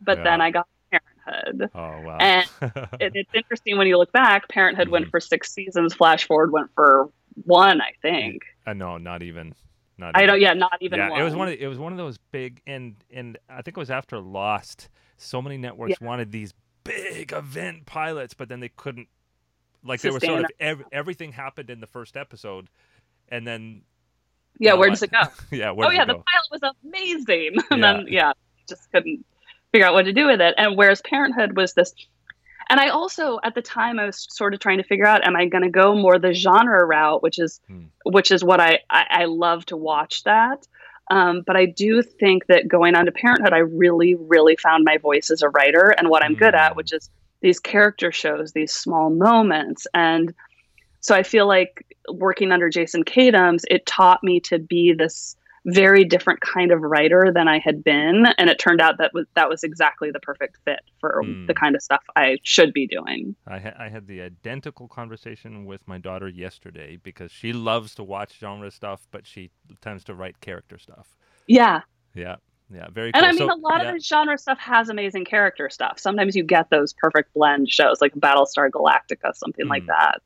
But 0.00 0.18
yeah. 0.18 0.24
then 0.24 0.40
I 0.40 0.50
got 0.50 0.66
Parenthood. 0.90 1.70
Oh 1.74 2.00
wow! 2.02 2.16
And 2.18 2.48
it, 3.00 3.12
it's 3.14 3.34
interesting 3.34 3.78
when 3.78 3.86
you 3.86 3.98
look 3.98 4.12
back. 4.12 4.48
Parenthood 4.48 4.86
mm-hmm. 4.86 4.92
went 4.92 5.10
for 5.10 5.20
six 5.20 5.52
seasons. 5.52 5.94
Flash 5.94 6.26
Forward 6.26 6.52
went 6.52 6.70
for 6.74 7.10
one, 7.44 7.80
I 7.80 7.92
think. 8.02 8.42
Uh, 8.66 8.72
know, 8.72 8.98
not 8.98 9.22
even. 9.22 9.54
Not 9.98 10.16
I 10.16 10.26
don't. 10.26 10.40
Yeah, 10.40 10.54
not 10.54 10.78
even. 10.80 10.98
Yeah, 10.98 11.10
one. 11.10 11.20
it 11.20 11.24
was 11.24 11.34
one. 11.34 11.48
Of, 11.48 11.54
it 11.54 11.66
was 11.66 11.78
one 11.78 11.92
of 11.92 11.98
those 11.98 12.18
big, 12.32 12.62
and 12.66 12.96
and 13.12 13.38
I 13.48 13.62
think 13.62 13.76
it 13.76 13.80
was 13.80 13.90
after 13.90 14.18
Lost. 14.18 14.88
So 15.18 15.42
many 15.42 15.58
networks 15.58 15.96
yeah. 16.00 16.06
wanted 16.06 16.32
these 16.32 16.54
big 16.82 17.32
event 17.32 17.84
pilots, 17.84 18.32
but 18.32 18.48
then 18.48 18.60
they 18.60 18.70
couldn't 18.70 19.08
like 19.84 20.00
there 20.00 20.12
was 20.12 20.22
sort 20.22 20.44
of 20.44 20.50
ev- 20.58 20.84
everything 20.92 21.32
happened 21.32 21.70
in 21.70 21.80
the 21.80 21.86
first 21.86 22.16
episode, 22.16 22.68
and 23.28 23.46
then 23.46 23.82
yeah, 24.58 24.74
where 24.74 24.90
does 24.90 25.02
it 25.02 25.10
go? 25.10 25.20
yeah, 25.50 25.70
where 25.70 25.88
oh 25.88 25.90
yeah, 25.90 26.04
the 26.04 26.14
pilot 26.14 26.24
was 26.50 26.60
amazing, 26.84 27.56
and 27.70 27.80
yeah. 27.80 27.92
then 27.92 28.06
yeah, 28.08 28.32
just 28.68 28.90
couldn't 28.92 29.24
figure 29.72 29.86
out 29.86 29.94
what 29.94 30.04
to 30.04 30.12
do 30.12 30.26
with 30.26 30.40
it. 30.40 30.54
And 30.56 30.76
whereas 30.76 31.00
Parenthood 31.02 31.56
was 31.56 31.74
this, 31.74 31.94
and 32.68 32.80
I 32.80 32.88
also 32.88 33.38
at 33.42 33.54
the 33.54 33.62
time 33.62 33.98
I 33.98 34.06
was 34.06 34.26
sort 34.30 34.54
of 34.54 34.60
trying 34.60 34.78
to 34.78 34.84
figure 34.84 35.06
out, 35.06 35.26
am 35.26 35.36
I 35.36 35.46
going 35.46 35.64
to 35.64 35.70
go 35.70 35.94
more 35.94 36.18
the 36.18 36.34
genre 36.34 36.84
route, 36.84 37.22
which 37.22 37.38
is 37.38 37.60
hmm. 37.66 37.84
which 38.04 38.30
is 38.30 38.44
what 38.44 38.60
I, 38.60 38.80
I 38.90 39.06
I 39.10 39.24
love 39.26 39.66
to 39.66 39.76
watch 39.76 40.24
that. 40.24 40.66
Um, 41.10 41.42
but 41.44 41.56
I 41.56 41.66
do 41.66 42.02
think 42.02 42.46
that 42.46 42.68
going 42.68 42.94
on 42.94 43.06
to 43.06 43.12
Parenthood, 43.12 43.52
I 43.52 43.58
really, 43.58 44.14
really 44.14 44.54
found 44.54 44.84
my 44.84 44.96
voice 44.98 45.30
as 45.30 45.42
a 45.42 45.48
writer 45.48 45.92
and 45.98 46.08
what 46.08 46.22
I'm 46.22 46.34
good 46.34 46.54
at, 46.54 46.72
hmm. 46.72 46.76
which 46.76 46.92
is 46.92 47.10
these 47.40 47.58
character 47.58 48.12
shows, 48.12 48.52
these 48.52 48.72
small 48.72 49.10
moments. 49.10 49.86
And 49.94 50.34
so 51.00 51.14
I 51.14 51.22
feel 51.22 51.46
like 51.46 51.86
working 52.12 52.52
under 52.52 52.68
Jason 52.68 53.04
Katims, 53.04 53.62
it 53.70 53.86
taught 53.86 54.22
me 54.22 54.40
to 54.40 54.58
be 54.58 54.92
this 54.92 55.36
very 55.66 56.04
different 56.04 56.40
kind 56.40 56.72
of 56.72 56.80
writer 56.80 57.30
than 57.34 57.46
I 57.46 57.58
had 57.58 57.84
been, 57.84 58.24
and 58.38 58.48
it 58.48 58.58
turned 58.58 58.80
out 58.80 58.98
that 58.98 59.12
was 59.12 59.26
that 59.34 59.48
was 59.48 59.62
exactly 59.62 60.10
the 60.10 60.20
perfect 60.20 60.56
fit 60.64 60.80
for 61.00 61.22
mm. 61.22 61.46
the 61.46 61.54
kind 61.54 61.74
of 61.74 61.82
stuff 61.82 62.02
I 62.16 62.38
should 62.42 62.72
be 62.72 62.86
doing. 62.86 63.36
I, 63.46 63.58
ha- 63.58 63.74
I 63.78 63.88
had 63.88 64.06
the 64.06 64.22
identical 64.22 64.88
conversation 64.88 65.66
with 65.66 65.86
my 65.86 65.98
daughter 65.98 66.28
yesterday 66.28 66.96
because 67.02 67.30
she 67.30 67.52
loves 67.52 67.94
to 67.96 68.04
watch 68.04 68.38
genre 68.38 68.70
stuff, 68.70 69.06
but 69.10 69.26
she 69.26 69.50
tends 69.82 70.04
to 70.04 70.14
write 70.14 70.40
character 70.40 70.78
stuff. 70.78 71.16
Yeah. 71.46 71.80
Yeah. 72.14 72.36
Yeah, 72.72 72.88
very 72.90 73.12
cool. 73.12 73.22
And 73.22 73.26
I 73.26 73.32
mean, 73.32 73.48
so, 73.48 73.54
a 73.54 73.58
lot 73.58 73.82
yeah. 73.82 73.88
of 73.88 73.94
this 73.94 74.06
genre 74.06 74.38
stuff 74.38 74.58
has 74.58 74.88
amazing 74.88 75.24
character 75.24 75.68
stuff. 75.70 75.98
Sometimes 75.98 76.36
you 76.36 76.44
get 76.44 76.70
those 76.70 76.92
perfect 76.92 77.34
blend 77.34 77.68
shows 77.68 78.00
like 78.00 78.14
Battlestar 78.14 78.70
Galactica, 78.70 79.34
something 79.34 79.66
mm. 79.66 79.70
like 79.70 79.86
that. 79.86 80.20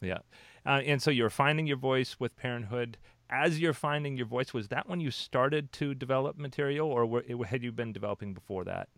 Yeah. 0.00 0.18
Uh, 0.66 0.80
and 0.84 1.00
so 1.00 1.10
you're 1.10 1.30
finding 1.30 1.66
your 1.66 1.76
voice 1.76 2.18
with 2.18 2.36
Parenthood. 2.36 2.98
As 3.30 3.60
you're 3.60 3.72
finding 3.72 4.16
your 4.16 4.26
voice, 4.26 4.52
was 4.52 4.68
that 4.68 4.88
when 4.88 5.00
you 5.00 5.12
started 5.12 5.70
to 5.74 5.94
develop 5.94 6.36
material, 6.36 6.88
or 6.88 7.06
were, 7.06 7.22
had 7.46 7.62
you 7.62 7.70
been 7.70 7.92
developing 7.92 8.34
before 8.34 8.64
that? 8.64 8.88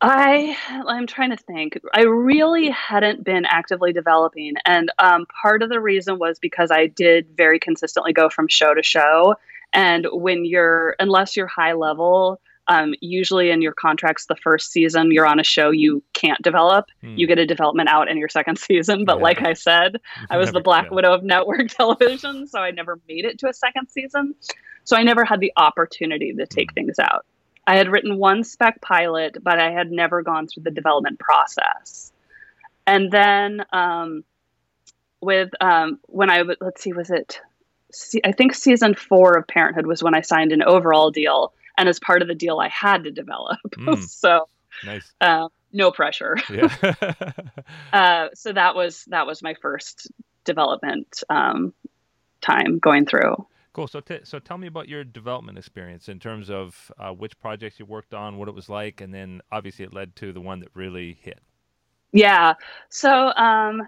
I 0.00 0.56
I'm 0.86 1.06
trying 1.06 1.30
to 1.30 1.36
think. 1.36 1.78
I 1.92 2.02
really 2.02 2.70
hadn't 2.70 3.22
been 3.22 3.44
actively 3.44 3.92
developing, 3.92 4.54
and 4.64 4.90
um, 4.98 5.26
part 5.42 5.62
of 5.62 5.68
the 5.68 5.78
reason 5.78 6.18
was 6.18 6.38
because 6.38 6.70
I 6.70 6.86
did 6.86 7.28
very 7.36 7.60
consistently 7.60 8.12
go 8.12 8.30
from 8.30 8.48
show 8.48 8.74
to 8.74 8.82
show, 8.82 9.36
And 9.72 10.06
when 10.12 10.44
you're, 10.44 10.96
unless 10.98 11.36
you're 11.36 11.46
high 11.46 11.72
level, 11.74 12.40
um, 12.68 12.94
usually 13.00 13.50
in 13.50 13.62
your 13.62 13.72
contracts, 13.72 14.26
the 14.26 14.36
first 14.36 14.70
season 14.70 15.10
you're 15.10 15.26
on 15.26 15.40
a 15.40 15.44
show, 15.44 15.70
you 15.70 16.02
can't 16.12 16.40
develop. 16.42 16.86
Hmm. 17.00 17.14
You 17.16 17.26
get 17.26 17.38
a 17.38 17.46
development 17.46 17.88
out 17.88 18.08
in 18.08 18.16
your 18.16 18.28
second 18.28 18.58
season. 18.68 19.04
But 19.04 19.16
Yeah. 19.18 19.22
like 19.24 19.42
I 19.42 19.54
said, 19.54 20.00
I 20.28 20.36
was 20.38 20.52
the 20.52 20.60
Black 20.60 20.86
yeah. 20.86 20.94
Widow 20.94 21.14
of 21.14 21.22
network 21.24 21.68
television, 21.76 22.46
so 22.46 22.60
I 22.60 22.70
never 22.70 23.00
made 23.08 23.24
it 23.24 23.38
to 23.40 23.48
a 23.48 23.52
second 23.52 23.88
season. 23.88 24.34
So 24.84 24.96
I 24.96 25.02
never 25.02 25.24
had 25.24 25.40
the 25.40 25.52
opportunity 25.56 26.32
to 26.32 26.46
take 26.46 26.70
Mm. 26.70 26.74
things 26.74 26.98
out. 26.98 27.26
I 27.66 27.76
had 27.76 27.88
written 27.88 28.18
one 28.18 28.42
spec 28.42 28.80
pilot, 28.80 29.36
but 29.42 29.60
I 29.60 29.70
had 29.70 29.92
never 29.92 30.22
gone 30.22 30.46
through 30.48 30.64
the 30.64 30.70
development 30.70 31.18
process. 31.20 32.10
And 32.86 33.12
then 33.12 33.64
um, 33.72 34.24
with 35.20 35.50
um, 35.60 36.00
when 36.06 36.30
I 36.30 36.38
w- 36.38 36.56
let's 36.60 36.82
see, 36.82 36.92
was 36.92 37.10
it? 37.10 37.40
I 38.24 38.32
think 38.32 38.54
season 38.54 38.94
four 38.94 39.36
of 39.36 39.46
Parenthood 39.46 39.86
was 39.86 40.02
when 40.02 40.14
I 40.14 40.20
signed 40.20 40.52
an 40.52 40.62
overall 40.62 41.10
deal, 41.10 41.52
and 41.76 41.88
as 41.88 41.98
part 41.98 42.22
of 42.22 42.28
the 42.28 42.34
deal, 42.34 42.58
I 42.60 42.68
had 42.68 43.04
to 43.04 43.10
develop. 43.10 43.58
Mm. 43.76 44.02
so 44.08 44.48
Nice. 44.84 45.12
uh, 45.20 45.48
no 45.72 45.90
pressure. 45.90 46.36
Yeah. 46.50 46.94
Uh, 47.92 48.28
so 48.34 48.52
that 48.52 48.76
was 48.76 49.04
that 49.06 49.26
was 49.26 49.42
my 49.42 49.54
first 49.54 50.08
development 50.44 51.24
um, 51.28 51.72
time 52.40 52.78
going 52.78 53.04
through. 53.04 53.46
Cool. 53.72 53.88
So, 53.88 54.00
t- 54.00 54.20
so 54.24 54.38
tell 54.38 54.58
me 54.58 54.66
about 54.66 54.88
your 54.88 55.04
development 55.04 55.58
experience 55.58 56.08
in 56.08 56.18
terms 56.18 56.50
of 56.50 56.90
uh, 56.98 57.10
which 57.10 57.38
projects 57.40 57.78
you 57.78 57.86
worked 57.86 58.14
on, 58.14 58.36
what 58.36 58.48
it 58.48 58.54
was 58.54 58.68
like, 58.68 59.00
and 59.00 59.14
then 59.14 59.40
obviously 59.52 59.84
it 59.84 59.92
led 59.94 60.16
to 60.16 60.32
the 60.32 60.40
one 60.40 60.60
that 60.60 60.68
really 60.74 61.18
hit. 61.22 61.40
Yeah. 62.12 62.54
So, 62.88 63.32
um, 63.34 63.86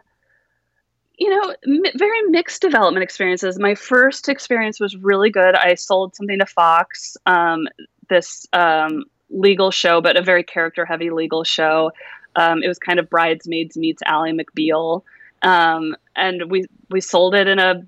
you 1.19 1.29
know, 1.29 1.55
very 1.97 2.23
mixed 2.23 2.63
development 2.63 3.03
experiences. 3.03 3.59
My 3.59 3.75
first 3.75 4.29
experience 4.29 4.81
was 4.81 4.97
really 4.97 5.31
good. 5.31 5.55
I 5.55 5.75
sold 5.75 6.17
something 6.17 6.39
to 6.39 6.47
Fox, 6.47 7.17
um, 7.27 7.69
this 8.09 8.47
um, 8.53 9.05
legal 9.31 9.71
show, 9.71 10.01
but 10.01 10.17
a 10.17 10.23
very 10.23 10.43
character 10.43 10.85
heavy 10.85 11.11
legal 11.11 11.45
show. 11.45 11.93
Um, 12.35 12.63
it 12.63 12.69
was 12.69 12.79
kind 12.79 12.99
of 12.99 13.11
Bridesmaids 13.11 13.77
meets 13.77 14.03
Ally 14.07 14.33
McBeal. 14.33 15.03
Um, 15.43 15.97
and 16.17 16.51
we, 16.51 16.65
we 16.91 17.01
sold 17.01 17.35
it 17.35 17.47
in 17.47 17.59
a 17.59 17.83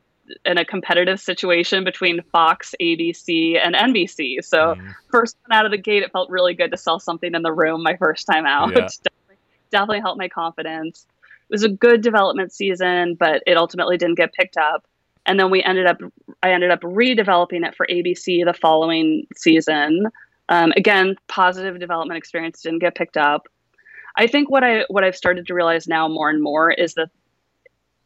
in 0.47 0.57
a 0.57 0.65
competitive 0.65 1.21
situation 1.21 1.85
between 1.85 2.23
Fox, 2.33 2.75
ABC, 2.81 3.59
and 3.63 3.75
NBC. 3.75 4.43
So 4.43 4.75
Mm. 4.75 4.95
first 5.11 5.37
one 5.47 5.59
out 5.59 5.67
of 5.67 5.71
the 5.71 5.79
gate, 5.79 6.03
it 6.03 6.13
felt 6.13 6.31
really 6.31 6.55
good 6.55 6.71
to 6.71 6.79
sell 6.79 6.99
something 6.99 7.35
in 7.35 7.43
the 7.43 7.53
room 7.53 7.83
my 7.83 7.97
first 7.97 8.27
time 8.27 8.47
out. 8.47 8.71
Yeah. 8.71 8.89
definitely, 9.05 9.37
definitely 9.71 10.01
helped 10.01 10.19
my 10.19 10.29
confidence. 10.29 11.07
It 11.49 11.55
was 11.55 11.65
a 11.65 11.69
good 11.69 12.01
development 12.01 12.53
season, 12.53 13.15
but 13.15 13.43
it 13.47 13.57
ultimately 13.57 13.97
didn't 13.97 14.17
get 14.17 14.33
picked 14.33 14.57
up. 14.57 14.87
And 15.27 15.39
then 15.39 15.51
we 15.51 15.63
ended 15.63 15.87
up, 15.87 15.99
I 16.43 16.53
ended 16.53 16.71
up 16.71 16.81
redeveloping 16.81 17.67
it 17.67 17.75
for 17.75 17.87
ABC 17.87 18.45
the 18.45 18.55
following 18.55 19.27
season. 19.37 20.07
Um, 20.49 20.73
again, 20.77 21.17
positive 21.29 21.79
development 21.79 22.19
experience 22.19 22.61
didn't 22.63 22.81
get 22.81 22.95
picked 22.95 23.17
up. 23.17 23.47
I 24.17 24.27
think 24.27 24.51
what 24.51 24.63
I 24.63 24.85
what 24.89 25.03
I've 25.03 25.17
started 25.17 25.47
to 25.47 25.55
realize 25.55 25.89
now 25.89 26.07
more 26.09 26.31
and 26.31 26.43
more 26.43 26.71
is 26.71 26.95
that 26.95 27.09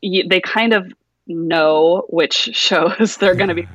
you, 0.00 0.26
they 0.28 0.40
kind 0.40 0.72
of 0.72 0.90
know 1.26 2.04
which 2.08 2.34
shows 2.52 3.16
they're 3.16 3.34
going 3.34 3.48
to 3.48 3.54
be 3.54 3.68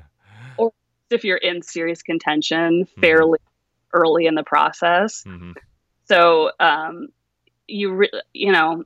or 0.56 0.72
if 1.10 1.24
you're 1.24 1.38
in 1.38 1.62
serious 1.62 2.02
contention 2.02 2.86
fairly 3.00 3.38
early 3.92 4.26
in 4.26 4.34
the 4.34 4.44
process. 4.44 5.24
Mhm. 5.24 5.54
So, 6.04 6.50
um, 6.60 7.08
you 7.66 7.92
re- 7.94 8.22
you 8.32 8.52
know, 8.52 8.84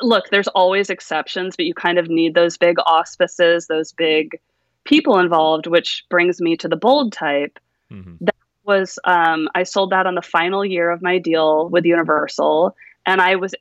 look, 0.00 0.28
there's 0.30 0.48
always 0.48 0.90
exceptions, 0.90 1.56
but 1.56 1.66
you 1.66 1.74
kind 1.74 1.98
of 1.98 2.08
need 2.08 2.34
those 2.34 2.56
big 2.56 2.76
auspices, 2.86 3.66
those 3.66 3.92
big 3.92 4.40
people 4.84 5.18
involved, 5.18 5.66
which 5.66 6.04
brings 6.08 6.40
me 6.40 6.56
to 6.56 6.68
the 6.68 6.76
bold 6.76 7.12
type. 7.12 7.58
Mhm. 7.90 8.28
Was 8.64 8.98
um, 9.04 9.48
I 9.54 9.62
sold 9.62 9.90
that 9.90 10.06
on 10.06 10.14
the 10.14 10.20
final 10.20 10.62
year 10.62 10.90
of 10.90 11.00
my 11.00 11.16
deal 11.18 11.70
with 11.70 11.86
Universal, 11.86 12.76
and 13.06 13.20
I 13.20 13.36
was 13.36 13.54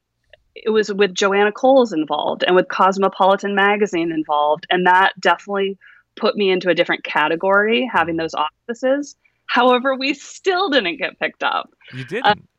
it 0.54 0.70
was 0.70 0.92
with 0.92 1.14
Joanna 1.14 1.52
Coles 1.52 1.94
involved 1.94 2.44
and 2.46 2.56
with 2.56 2.68
Cosmopolitan 2.68 3.56
magazine 3.56 4.12
involved, 4.12 4.66
and 4.70 4.86
that 4.86 5.14
definitely 5.20 5.78
put 6.18 6.36
me 6.36 6.50
into 6.50 6.70
a 6.70 6.76
different 6.76 7.04
category 7.04 7.90
having 7.92 8.18
those 8.18 8.34
auspices. 8.34 9.16
However, 9.46 9.96
we 9.96 10.14
still 10.14 10.70
didn't 10.70 10.98
get 10.98 11.20
picked 11.20 11.44
up. 11.44 11.70
You 11.94 12.04
didn't. 12.04 12.50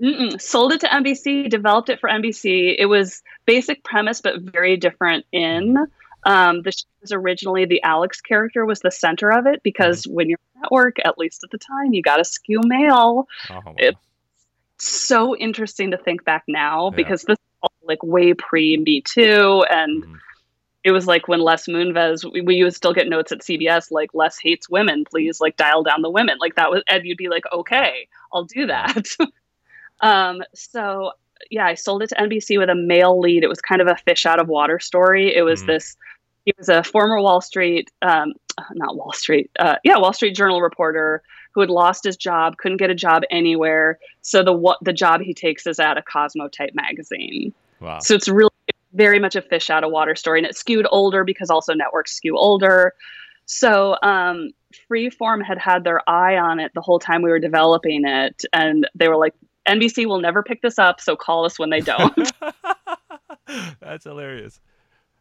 Mm-mm. 0.00 0.40
Sold 0.40 0.72
it 0.72 0.80
to 0.80 0.88
NBC, 0.88 1.48
developed 1.48 1.88
it 1.88 2.00
for 2.00 2.08
NBC. 2.08 2.74
It 2.78 2.86
was 2.86 3.22
basic 3.46 3.82
premise, 3.82 4.20
but 4.20 4.40
very 4.40 4.76
different 4.76 5.24
in. 5.32 5.76
Um, 6.24 6.62
the 6.62 6.72
show 6.72 6.84
was 7.00 7.12
originally 7.12 7.64
the 7.66 7.82
Alex 7.82 8.20
character 8.20 8.66
was 8.66 8.80
the 8.80 8.90
center 8.90 9.30
of 9.32 9.46
it 9.46 9.62
because 9.62 10.04
when 10.06 10.28
you're 10.28 10.38
at 10.62 10.70
work, 10.72 10.96
at 11.04 11.16
least 11.18 11.44
at 11.44 11.50
the 11.50 11.58
time, 11.58 11.94
you 11.94 12.02
got 12.02 12.16
to 12.16 12.24
skew 12.24 12.60
male. 12.64 13.26
oh, 13.50 13.60
wow. 13.64 13.74
it- 13.78 13.96
So 14.78 15.34
interesting 15.36 15.92
to 15.92 15.96
think 15.96 16.24
back 16.24 16.44
now 16.46 16.90
Yeah. 16.90 16.96
because 16.96 17.22
this 17.22 17.38
is 17.38 17.44
all 17.62 17.72
like 17.84 18.02
way 18.02 18.34
pre 18.34 18.76
Me 18.76 19.00
Too, 19.00 19.64
and 19.70 20.04
Mhm. 20.04 20.18
it 20.84 20.90
was 20.90 21.06
like 21.06 21.28
when 21.28 21.40
Les 21.40 21.66
Moonves, 21.66 22.30
we, 22.30 22.42
we 22.42 22.62
would 22.64 22.74
still 22.74 22.92
get 22.92 23.08
notes 23.08 23.32
at 23.32 23.38
CBS 23.42 23.90
like 23.90 24.12
Les 24.12 24.36
hates 24.38 24.68
women, 24.68 25.04
please 25.08 25.40
like 25.40 25.56
dial 25.56 25.82
down 25.84 26.02
the 26.02 26.10
women. 26.10 26.36
Like 26.38 26.56
that 26.56 26.70
was, 26.70 26.82
and 26.88 27.06
you'd 27.06 27.16
be 27.16 27.28
like, 27.28 27.44
okay, 27.52 28.08
I'll 28.32 28.44
do 28.44 28.66
that. 28.66 29.06
um, 30.00 30.42
so 30.54 31.12
yeah, 31.50 31.66
I 31.66 31.74
sold 31.74 32.02
it 32.02 32.08
to 32.08 32.14
NBC 32.14 32.58
with 32.58 32.70
a 32.70 32.74
male 32.74 33.20
lead. 33.20 33.42
It 33.42 33.48
was 33.48 33.60
kind 33.60 33.80
of 33.80 33.88
a 33.88 33.96
fish 33.96 34.26
out 34.26 34.40
of 34.40 34.48
water 34.48 34.78
story. 34.78 35.34
It 35.34 35.42
was 35.42 35.62
Mhm. 35.62 35.66
this. 35.66 35.96
He 36.44 36.54
was 36.56 36.68
a 36.68 36.82
former 36.82 37.20
Wall 37.20 37.40
Street, 37.40 37.90
um, 38.02 38.32
not 38.74 38.96
Wall 38.96 39.12
Street, 39.12 39.50
uh, 39.58 39.76
yeah, 39.84 39.98
Wall 39.98 40.12
Street 40.12 40.34
Journal 40.34 40.62
reporter 40.62 41.22
who 41.52 41.60
had 41.60 41.70
lost 41.70 42.04
his 42.04 42.16
job, 42.16 42.58
couldn't 42.58 42.76
get 42.76 42.90
a 42.90 42.94
job 42.94 43.22
anywhere. 43.30 43.98
So 44.20 44.42
the 44.42 44.52
what 44.52 44.78
the 44.82 44.92
job 44.92 45.22
he 45.22 45.32
takes 45.32 45.66
is 45.66 45.80
at 45.80 45.96
a 45.96 46.02
Cosmo 46.02 46.48
type 46.48 46.70
magazine. 46.74 47.52
Wow. 47.80 47.98
So 47.98 48.14
it's 48.14 48.28
really 48.28 48.50
very 48.92 49.18
much 49.18 49.36
a 49.36 49.42
fish 49.42 49.70
out 49.70 49.82
of 49.82 49.90
water 49.90 50.14
story, 50.14 50.38
and 50.38 50.46
it 50.46 50.54
skewed 50.54 50.86
older 50.90 51.24
because 51.24 51.50
also 51.50 51.72
networks 51.74 52.12
skew 52.12 52.36
older. 52.36 52.94
So 53.46 53.96
um, 54.02 54.50
Freeform 54.90 55.42
had 55.42 55.58
had 55.58 55.84
their 55.84 56.08
eye 56.08 56.36
on 56.36 56.60
it 56.60 56.72
the 56.74 56.80
whole 56.80 56.98
time 56.98 57.22
we 57.22 57.30
were 57.30 57.38
developing 57.38 58.04
it, 58.06 58.44
and 58.52 58.86
they 58.94 59.08
were 59.08 59.16
like, 59.16 59.34
"NBC 59.68 60.06
will 60.06 60.20
never 60.20 60.42
pick 60.42 60.62
this 60.62 60.78
up, 60.78 61.00
so 61.00 61.16
call 61.16 61.44
us 61.44 61.58
when 61.58 61.70
they 61.70 61.80
don't." 61.80 62.32
That's 63.80 64.04
hilarious. 64.04 64.60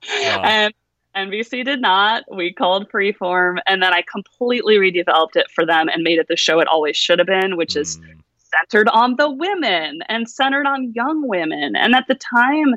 Wow. 0.10 0.41
and 0.43 0.73
NBC 1.15 1.63
did 1.65 1.81
not. 1.81 2.23
We 2.34 2.53
called 2.53 2.89
Freeform, 2.91 3.58
and 3.65 3.81
then 3.81 3.93
I 3.93 4.03
completely 4.12 4.75
redeveloped 4.75 5.36
it 5.36 5.49
for 5.53 5.65
them 5.65 5.88
and 5.89 6.03
made 6.03 6.19
it 6.19 6.27
the 6.27 6.36
show 6.36 6.60
it 6.60 6.67
always 6.67 6.97
should 6.97 7.19
have 7.19 7.27
been, 7.27 7.55
which 7.58 7.75
is 7.75 7.97
Mm. 7.99 8.19
centered 8.38 8.88
on 8.89 9.15
the 9.15 9.29
women 9.29 10.01
and 10.10 10.29
centered 10.29 10.65
on 10.67 10.91
young 10.93 11.27
women. 11.27 11.75
And 11.75 11.95
at 11.95 12.05
the 12.08 12.15
time, 12.15 12.75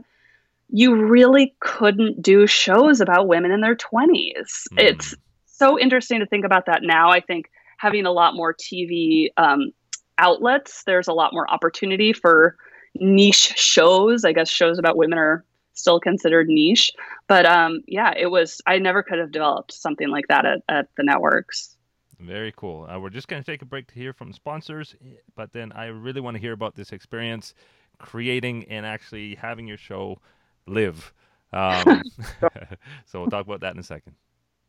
you 0.70 0.94
really 0.94 1.54
couldn't 1.60 2.20
do 2.22 2.46
shows 2.46 3.00
about 3.00 3.26
women 3.28 3.50
in 3.50 3.60
their 3.60 3.76
20s. 3.76 4.66
Mm. 4.72 4.78
It's 4.78 5.14
so 5.46 5.78
interesting 5.78 6.20
to 6.20 6.26
think 6.26 6.44
about 6.44 6.66
that 6.66 6.82
now. 6.82 7.10
I 7.10 7.20
think 7.20 7.50
having 7.78 8.06
a 8.06 8.12
lot 8.12 8.34
more 8.34 8.54
TV 8.54 9.28
um, 9.36 9.72
outlets, 10.18 10.84
there's 10.84 11.08
a 11.08 11.12
lot 11.12 11.32
more 11.32 11.50
opportunity 11.50 12.12
for 12.12 12.56
niche 12.94 13.54
shows. 13.56 14.24
I 14.24 14.32
guess 14.32 14.48
shows 14.50 14.78
about 14.78 14.96
women 14.96 15.18
are 15.18 15.44
still 15.78 16.00
considered 16.00 16.48
niche. 16.48 16.92
But 17.26 17.46
um, 17.46 17.82
yeah, 17.86 18.12
it 18.16 18.26
was, 18.26 18.60
I 18.66 18.78
never 18.78 19.02
could 19.02 19.18
have 19.18 19.30
developed 19.30 19.72
something 19.72 20.08
like 20.08 20.26
that 20.28 20.44
at, 20.44 20.62
at 20.68 20.88
the 20.96 21.04
networks. 21.04 21.76
Very 22.18 22.52
cool. 22.56 22.86
Uh, 22.90 22.98
we're 22.98 23.10
just 23.10 23.28
going 23.28 23.42
to 23.42 23.50
take 23.50 23.62
a 23.62 23.64
break 23.64 23.86
to 23.88 23.94
hear 23.94 24.12
from 24.12 24.32
sponsors, 24.32 24.96
but 25.36 25.52
then 25.52 25.70
I 25.72 25.86
really 25.86 26.20
want 26.20 26.34
to 26.34 26.40
hear 26.40 26.52
about 26.52 26.74
this 26.74 26.92
experience 26.92 27.54
creating 27.98 28.64
and 28.64 28.84
actually 28.84 29.36
having 29.36 29.66
your 29.66 29.76
show 29.76 30.18
live. 30.66 31.12
Um, 31.52 32.02
so 33.06 33.20
we'll 33.20 33.30
talk 33.30 33.46
about 33.46 33.60
that 33.60 33.74
in 33.74 33.78
a 33.78 33.84
second. 33.84 34.14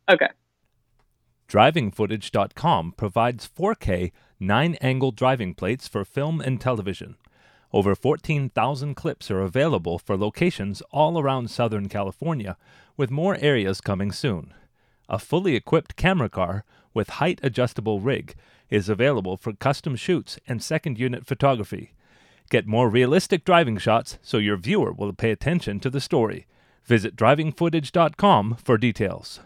Okay. 0.10 0.30
DrivingFootage.com 1.50 2.94
provides 2.96 3.50
4K 3.50 4.12
9 4.40 4.76
angle 4.76 5.12
driving 5.12 5.56
plates 5.56 5.88
for 5.88 6.06
film 6.06 6.40
and 6.40 6.62
television. 6.62 7.16
Over 7.74 7.96
14,000 7.96 8.94
clips 8.94 9.32
are 9.32 9.42
available 9.42 9.98
for 9.98 10.16
locations 10.16 10.82
all 10.92 11.20
around 11.20 11.50
Southern 11.50 11.90
California, 11.90 12.56
with 12.98 13.10
more 13.10 13.36
areas 13.42 13.82
coming 13.82 14.12
soon. 14.12 14.54
A 15.10 15.18
fully 15.18 15.56
equipped 15.56 15.96
camera 15.96 16.30
car 16.30 16.66
with 16.94 17.10
height 17.18 17.40
adjustable 17.42 18.00
rig 18.00 18.36
is 18.70 18.88
available 18.88 19.36
for 19.36 19.54
custom 19.54 19.96
shoots 19.96 20.38
and 20.48 20.62
second 20.62 21.00
unit 21.00 21.26
photography. 21.26 21.94
Get 22.52 22.68
more 22.68 22.90
realistic 22.90 23.44
driving 23.44 23.80
shots 23.80 24.20
so 24.22 24.38
your 24.38 24.58
viewer 24.58 24.92
will 24.92 25.14
pay 25.14 25.32
attention 25.32 25.80
to 25.80 25.90
the 25.90 26.02
story. 26.02 26.46
Visit 26.86 27.16
drivingfootage.com 27.16 28.58
for 28.64 28.78
details. 28.78 29.40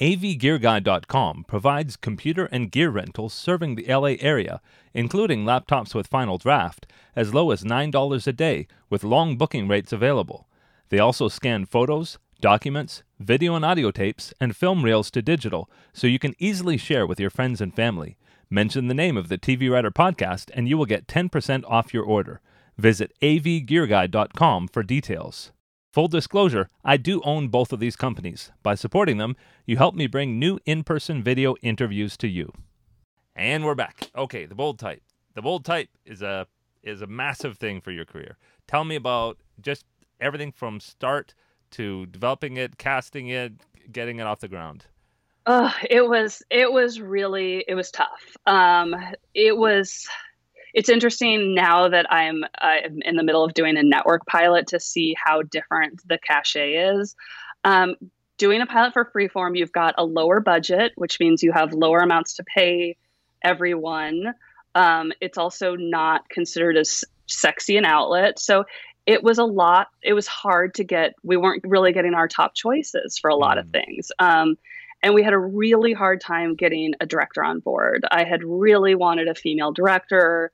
AVGearGuide.com 0.00 1.44
provides 1.46 1.96
computer 1.96 2.46
and 2.46 2.70
gear 2.70 2.88
rentals 2.88 3.34
serving 3.34 3.74
the 3.74 3.84
LA 3.86 4.14
area, 4.20 4.62
including 4.94 5.44
laptops 5.44 5.94
with 5.94 6.06
Final 6.06 6.38
Draft, 6.38 6.86
as 7.14 7.34
low 7.34 7.50
as 7.50 7.64
$9 7.64 8.26
a 8.26 8.32
day 8.32 8.66
with 8.88 9.04
long 9.04 9.36
booking 9.36 9.68
rates 9.68 9.92
available. 9.92 10.48
They 10.88 10.98
also 10.98 11.28
scan 11.28 11.66
photos, 11.66 12.18
documents, 12.40 13.02
video 13.18 13.54
and 13.54 13.62
audio 13.62 13.90
tapes, 13.90 14.32
and 14.40 14.56
film 14.56 14.82
reels 14.86 15.10
to 15.10 15.20
digital 15.20 15.68
so 15.92 16.06
you 16.06 16.18
can 16.18 16.34
easily 16.38 16.78
share 16.78 17.06
with 17.06 17.20
your 17.20 17.28
friends 17.28 17.60
and 17.60 17.76
family. 17.76 18.16
Mention 18.48 18.88
the 18.88 18.94
name 18.94 19.18
of 19.18 19.28
the 19.28 19.36
TV 19.36 19.70
Writer 19.70 19.90
podcast 19.90 20.50
and 20.54 20.66
you 20.66 20.78
will 20.78 20.86
get 20.86 21.08
10% 21.08 21.62
off 21.68 21.92
your 21.92 22.04
order. 22.04 22.40
Visit 22.78 23.12
avgearguide.com 23.20 24.68
for 24.68 24.82
details. 24.82 25.52
Full 25.92 26.06
disclosure, 26.06 26.68
I 26.84 26.96
do 26.96 27.20
own 27.24 27.48
both 27.48 27.72
of 27.72 27.80
these 27.80 27.96
companies. 27.96 28.52
By 28.62 28.76
supporting 28.76 29.18
them, 29.18 29.34
you 29.66 29.76
help 29.76 29.96
me 29.96 30.06
bring 30.06 30.38
new 30.38 30.60
in 30.64 30.84
person 30.84 31.20
video 31.20 31.56
interviews 31.62 32.16
to 32.18 32.28
you. 32.28 32.52
And 33.34 33.64
we're 33.64 33.74
back. 33.74 34.08
Okay, 34.14 34.46
the 34.46 34.54
bold 34.54 34.78
type. 34.78 35.02
The 35.34 35.42
bold 35.42 35.64
type 35.64 35.88
is 36.04 36.22
a 36.22 36.46
is 36.84 37.02
a 37.02 37.08
massive 37.08 37.58
thing 37.58 37.80
for 37.80 37.90
your 37.90 38.04
career. 38.04 38.36
Tell 38.68 38.84
me 38.84 38.94
about 38.94 39.38
just 39.60 39.84
everything 40.20 40.52
from 40.52 40.78
start 40.78 41.34
to 41.72 42.06
developing 42.06 42.56
it, 42.56 42.78
casting 42.78 43.26
it, 43.28 43.52
getting 43.90 44.20
it 44.20 44.26
off 44.26 44.38
the 44.38 44.48
ground. 44.48 44.86
Uh, 45.46 45.72
it 45.88 46.08
was 46.08 46.40
it 46.50 46.72
was 46.72 47.00
really 47.00 47.64
it 47.66 47.74
was 47.74 47.90
tough. 47.90 48.36
Um, 48.46 48.94
it 49.34 49.56
was 49.56 50.08
it's 50.74 50.88
interesting 50.88 51.54
now 51.54 51.88
that 51.88 52.10
I'm, 52.12 52.44
I'm 52.58 53.00
in 53.02 53.16
the 53.16 53.22
middle 53.22 53.44
of 53.44 53.54
doing 53.54 53.76
a 53.76 53.82
network 53.82 54.26
pilot 54.26 54.68
to 54.68 54.80
see 54.80 55.14
how 55.22 55.42
different 55.42 56.06
the 56.06 56.18
cachet 56.18 56.74
is. 56.74 57.14
Um, 57.64 57.96
doing 58.38 58.62
a 58.62 58.66
pilot 58.66 58.92
for 58.92 59.04
Freeform, 59.04 59.56
you've 59.56 59.72
got 59.72 59.94
a 59.98 60.04
lower 60.04 60.40
budget, 60.40 60.92
which 60.96 61.20
means 61.20 61.42
you 61.42 61.52
have 61.52 61.72
lower 61.72 61.98
amounts 61.98 62.34
to 62.34 62.44
pay 62.44 62.96
everyone. 63.42 64.34
Um, 64.74 65.12
it's 65.20 65.38
also 65.38 65.76
not 65.76 66.28
considered 66.28 66.76
as 66.76 67.04
sexy 67.26 67.76
an 67.76 67.84
outlet. 67.84 68.38
So 68.38 68.64
it 69.06 69.22
was 69.22 69.38
a 69.38 69.44
lot. 69.44 69.88
It 70.02 70.12
was 70.12 70.26
hard 70.26 70.74
to 70.74 70.84
get. 70.84 71.14
We 71.22 71.36
weren't 71.36 71.64
really 71.66 71.92
getting 71.92 72.14
our 72.14 72.28
top 72.28 72.54
choices 72.54 73.18
for 73.18 73.28
a 73.28 73.36
lot 73.36 73.56
mm. 73.56 73.60
of 73.60 73.70
things. 73.70 74.12
Um, 74.18 74.56
and 75.02 75.14
we 75.14 75.22
had 75.22 75.32
a 75.32 75.38
really 75.38 75.92
hard 75.92 76.20
time 76.20 76.54
getting 76.54 76.94
a 77.00 77.06
director 77.06 77.42
on 77.42 77.60
board. 77.60 78.04
I 78.10 78.24
had 78.24 78.44
really 78.44 78.94
wanted 78.94 79.28
a 79.28 79.34
female 79.34 79.72
director. 79.72 80.52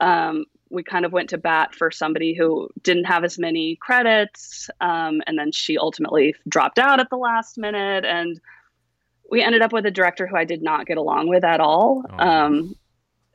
Um, 0.00 0.44
we 0.70 0.82
kind 0.82 1.04
of 1.04 1.12
went 1.12 1.30
to 1.30 1.38
bat 1.38 1.74
for 1.74 1.90
somebody 1.90 2.34
who 2.34 2.70
didn't 2.82 3.04
have 3.04 3.24
as 3.24 3.38
many 3.38 3.76
credits, 3.76 4.70
um, 4.80 5.20
and 5.26 5.38
then 5.38 5.52
she 5.52 5.76
ultimately 5.76 6.34
dropped 6.48 6.78
out 6.78 6.98
at 6.98 7.10
the 7.10 7.16
last 7.16 7.58
minute, 7.58 8.04
and 8.04 8.40
we 9.30 9.42
ended 9.42 9.62
up 9.62 9.72
with 9.72 9.84
a 9.84 9.90
director 9.90 10.26
who 10.26 10.36
I 10.36 10.44
did 10.44 10.62
not 10.62 10.86
get 10.86 10.96
along 10.96 11.28
with 11.28 11.44
at 11.44 11.60
all. 11.60 12.04
Oh. 12.10 12.18
Um, 12.18 12.74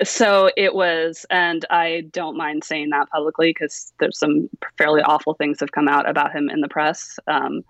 so 0.03 0.49
it 0.55 0.75
was, 0.75 1.25
and 1.29 1.65
I 1.69 2.05
don't 2.11 2.37
mind 2.37 2.63
saying 2.63 2.89
that 2.91 3.09
publicly 3.09 3.49
because 3.49 3.93
there's 3.99 4.19
some 4.19 4.49
fairly 4.77 5.01
awful 5.01 5.33
things 5.33 5.59
have 5.59 5.71
come 5.71 5.87
out 5.87 6.07
about 6.09 6.35
him 6.35 6.49
in 6.49 6.61
the 6.61 6.67
press. 6.67 7.17
Um, 7.27 7.63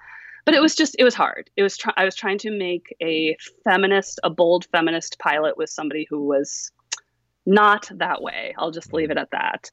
but 0.47 0.53
it 0.53 0.61
was 0.61 0.75
just 0.75 0.95
it 0.97 1.03
was 1.03 1.13
hard. 1.13 1.49
It 1.57 1.63
was 1.63 1.77
i 1.97 2.05
was 2.05 2.15
trying 2.15 2.37
to 2.37 2.51
make 2.51 2.95
a 3.01 3.35
feminist 3.65 4.17
a 4.23 4.29
bold 4.29 4.65
feminist 4.71 5.19
pilot 5.19 5.57
with 5.57 5.69
somebody 5.69 6.07
who 6.09 6.23
was 6.23 6.71
not 7.45 7.91
that 7.95 8.21
way. 8.21 8.55
I'll 8.57 8.71
just 8.71 8.93
leave 8.93 9.11
it 9.11 9.17
at 9.17 9.31
that. 9.31 9.69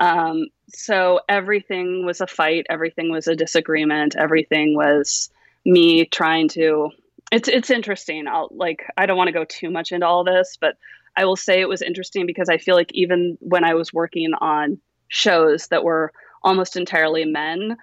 Um, 0.00 0.48
so 0.68 1.20
everything 1.30 2.04
was 2.04 2.20
a 2.20 2.26
fight. 2.26 2.66
Everything 2.68 3.10
was 3.10 3.26
a 3.26 3.34
disagreement. 3.34 4.16
Everything 4.16 4.76
was 4.76 5.30
me 5.64 6.04
trying 6.04 6.48
to 6.48 6.90
it's 7.32 7.48
it's 7.48 7.70
interesting. 7.70 8.28
I'll 8.28 8.50
like 8.50 8.84
i 8.98 9.06
don't 9.06 9.16
want 9.16 9.28
to 9.28 9.40
go 9.40 9.46
too 9.46 9.70
much 9.70 9.92
into 9.92 10.06
all 10.06 10.24
this 10.24 10.58
but 10.60 10.76
i 11.16 11.24
will 11.24 11.36
say 11.36 11.62
it 11.62 11.70
was 11.70 11.80
interesting 11.80 12.26
because 12.26 12.50
i 12.50 12.58
feel 12.58 12.76
like 12.76 12.90
even 12.92 13.38
when 13.40 13.64
i 13.64 13.72
was 13.72 13.94
working 13.94 14.34
on 14.42 14.78
shows 15.08 15.68
that 15.68 15.84
were 15.84 16.12
almost 16.42 16.76
entirely 16.76 17.24
men 17.24 17.78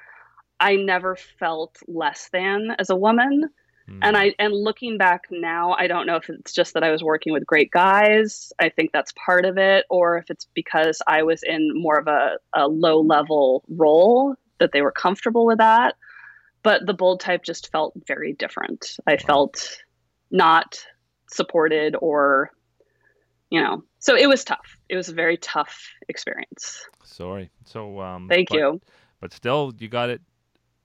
I 0.59 0.75
never 0.75 1.15
felt 1.15 1.77
less 1.87 2.29
than 2.31 2.75
as 2.79 2.89
a 2.89 2.95
woman. 2.95 3.49
Mm. 3.89 3.99
And 4.01 4.17
I 4.17 4.33
and 4.39 4.53
looking 4.53 4.97
back 4.97 5.25
now, 5.29 5.73
I 5.73 5.87
don't 5.87 6.07
know 6.07 6.15
if 6.15 6.29
it's 6.29 6.53
just 6.53 6.73
that 6.73 6.83
I 6.83 6.91
was 6.91 7.03
working 7.03 7.33
with 7.33 7.45
great 7.45 7.71
guys. 7.71 8.51
I 8.59 8.69
think 8.69 8.91
that's 8.91 9.13
part 9.13 9.45
of 9.45 9.57
it, 9.57 9.85
or 9.89 10.17
if 10.17 10.29
it's 10.29 10.47
because 10.55 11.01
I 11.07 11.23
was 11.23 11.43
in 11.43 11.71
more 11.73 11.99
of 11.99 12.07
a, 12.07 12.37
a 12.53 12.67
low 12.67 13.01
level 13.01 13.63
role 13.69 14.35
that 14.59 14.71
they 14.71 14.81
were 14.81 14.91
comfortable 14.91 15.45
with 15.45 15.59
that. 15.59 15.95
But 16.63 16.87
the 16.87 16.95
bold 16.95 17.19
type 17.19 17.43
just 17.43 17.71
felt 17.71 17.93
very 18.07 18.33
different. 18.33 18.97
I 19.05 19.13
wow. 19.13 19.17
felt 19.27 19.83
not 20.31 20.83
supported 21.29 21.95
or 22.01 22.51
you 23.49 23.61
know 23.61 23.83
so 23.99 24.15
it 24.15 24.27
was 24.27 24.43
tough 24.43 24.77
it 24.89 24.95
was 24.95 25.09
a 25.09 25.13
very 25.13 25.37
tough 25.37 25.87
experience 26.07 26.85
sorry 27.03 27.49
so 27.63 27.99
um 27.99 28.27
thank 28.27 28.49
but, 28.49 28.57
you 28.57 28.81
but 29.19 29.33
still 29.33 29.73
you 29.79 29.87
got 29.87 30.09
it 30.09 30.21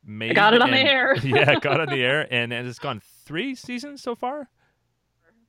made. 0.05 0.32
I 0.32 0.34
got 0.34 0.55
it 0.55 0.62
on 0.62 0.72
and, 0.72 0.76
the 0.76 0.90
air. 0.90 1.16
yeah, 1.22 1.59
got 1.61 1.80
on 1.80 1.88
the 1.88 2.03
air, 2.05 2.26
and, 2.30 2.53
and 2.53 2.66
it's 2.66 2.78
gone 2.78 3.03
three 3.24 3.55
seasons 3.55 4.03
so 4.03 4.14
far. 4.14 4.48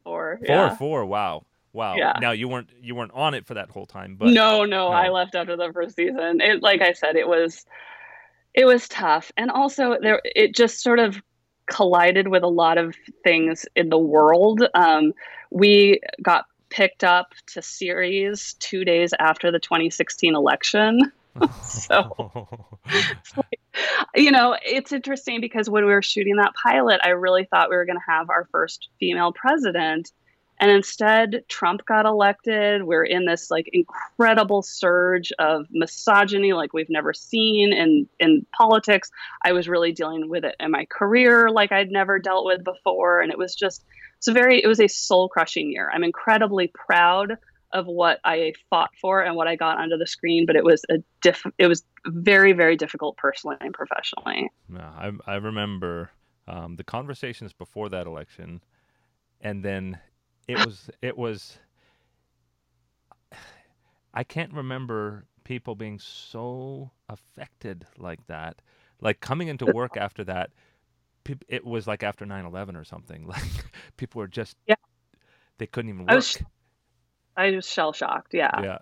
Four. 0.04 0.40
Four. 0.40 0.48
Yeah. 0.48 0.76
Four. 0.76 1.06
Wow. 1.06 1.46
Wow. 1.74 1.96
Yeah. 1.96 2.14
Now 2.20 2.32
you 2.32 2.48
weren't 2.48 2.70
you 2.82 2.96
weren't 2.96 3.14
on 3.14 3.34
it 3.34 3.46
for 3.46 3.54
that 3.54 3.70
whole 3.70 3.86
time, 3.86 4.16
but 4.18 4.30
no, 4.30 4.60
no, 4.60 4.66
no, 4.66 4.88
I 4.88 5.10
left 5.10 5.36
after 5.36 5.56
the 5.56 5.72
first 5.74 5.96
season. 5.96 6.42
It, 6.42 6.62
like 6.62 6.82
I 6.82 6.94
said, 6.94 7.16
it 7.16 7.28
was 7.28 7.66
it 8.54 8.66
was 8.66 8.88
tough, 8.90 9.32
and 9.38 9.50
also 9.50 9.98
there 10.02 10.22
it 10.26 10.54
just 10.54 10.82
sort 10.82 11.00
of 11.00 11.22
collided 11.68 12.28
with 12.28 12.44
a 12.44 12.48
lot 12.48 12.78
of 12.78 12.96
things 13.24 13.66
in 13.76 13.90
the 13.90 13.98
world. 13.98 14.64
Um, 14.74 15.14
we 15.50 16.02
got 16.22 16.46
picked 16.70 17.04
up 17.04 17.34
to 17.48 17.62
series 17.62 18.54
two 18.56 18.84
days 18.84 19.14
after 19.20 19.52
the 19.52 19.60
2016 19.60 20.36
election. 20.36 21.12
so, 21.64 22.48
you 24.16 24.32
know, 24.32 24.58
it's 24.64 24.92
interesting 24.92 25.42
because 25.42 25.70
when 25.70 25.86
we 25.86 25.92
were 25.92 26.02
shooting 26.02 26.36
that 26.38 26.54
pilot, 26.62 27.02
I 27.04 27.10
really 27.10 27.46
thought 27.46 27.70
we 27.70 27.76
were 27.76 27.86
going 27.86 27.98
to 27.98 28.12
have 28.12 28.30
our 28.30 28.48
first 28.52 28.90
female 29.00 29.32
president. 29.32 30.12
And 30.60 30.70
instead, 30.70 31.44
Trump 31.48 31.84
got 31.88 32.06
elected. 32.06 32.84
We're 32.84 33.04
in 33.04 33.26
this 33.26 33.50
like 33.50 33.68
incredible 33.74 34.62
surge 34.62 35.32
of 35.40 35.66
misogyny 35.72 36.54
like 36.54 36.72
we've 36.72 36.90
never 36.90 37.14
seen 37.14 37.74
in, 37.74 38.08
in 38.20 38.46
politics. 38.56 39.10
I 39.44 39.54
was 39.54 39.68
really 39.68 39.92
dealing 39.92 40.30
with 40.30 40.46
it 40.46 40.56
in 40.60 40.70
my 40.70 40.86
career 40.86 41.50
like 41.50 41.72
I'd 41.72 41.90
never 41.90 42.20
dealt 42.20 42.46
with 42.46 42.64
before. 42.64 43.22
And 43.22 43.32
it 43.32 43.40
was 43.40 43.56
just, 43.56 43.84
it's 44.18 44.28
a 44.28 44.34
very, 44.34 44.64
it 44.64 44.68
was 44.68 44.80
a 44.80 44.88
soul 44.88 45.30
crushing 45.30 45.72
year. 45.72 45.90
I'm 45.92 46.04
incredibly 46.04 46.68
proud 46.68 47.40
of 47.74 47.88
what 47.88 48.20
I 48.24 48.54
fought 48.70 48.92
for 49.00 49.22
and 49.22 49.36
what 49.36 49.48
I 49.48 49.56
got 49.56 49.78
onto 49.78 49.98
the 49.98 50.08
screen, 50.08 50.46
but 50.46 50.56
it 50.56 50.64
was 50.64 50.84
a 50.90 50.98
diff 51.22 51.44
it 51.58 51.68
was 51.68 51.84
very, 52.08 52.54
very 52.54 52.76
difficult 52.76 53.18
personally 53.18 53.58
and 53.62 53.74
professionally. 53.74 54.50
Yeah, 54.74 54.90
I 54.90 55.12
I 55.28 55.36
remember 55.36 56.12
um, 56.48 56.76
the 56.76 56.84
conversations 56.84 57.54
before 57.54 57.90
that 57.90 58.08
election 58.08 58.62
and 59.42 59.64
then 59.64 60.00
it 60.48 60.66
was 60.66 60.90
it 61.02 61.18
was 61.18 61.58
I 64.14 64.24
can't 64.24 64.54
remember 64.54 65.26
people 65.44 65.76
being 65.76 66.00
so 66.00 66.92
affected 67.10 67.86
like 67.98 68.26
that. 68.28 68.62
Like 69.00 69.20
coming 69.20 69.48
into 69.48 69.66
work 69.66 69.98
after 69.98 70.24
that, 70.26 70.52
it 71.48 71.66
was 71.66 71.88
like 71.88 72.04
after 72.04 72.26
9/11 72.26 72.76
or 72.80 72.84
something. 72.84 73.26
Like 73.28 73.66
people 73.98 74.20
were 74.20 74.28
just 74.28 74.58
yeah. 74.68 74.76
they 75.58 75.68
couldn't 75.68 75.90
even 75.90 76.02
work. 76.02 76.12
I 76.12 76.16
was 76.16 76.38
shell 77.62 77.94
shocked. 77.94 78.34
Yeah. 78.34 78.62
Yeah. 78.62 78.78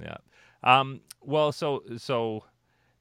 Yeah. 0.00 0.16
Um, 0.62 1.00
well, 1.20 1.52
so 1.52 1.82
so 1.96 2.44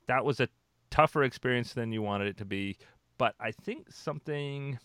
that 0.07 0.25
was 0.25 0.39
a 0.39 0.49
tougher 0.89 1.23
experience 1.23 1.73
than 1.73 1.91
you 1.91 2.01
wanted 2.01 2.27
it 2.27 2.37
to 2.37 2.45
be, 2.45 2.77
but 3.17 3.35
I 3.39 3.51
think 3.51 3.91
something. 3.91 4.79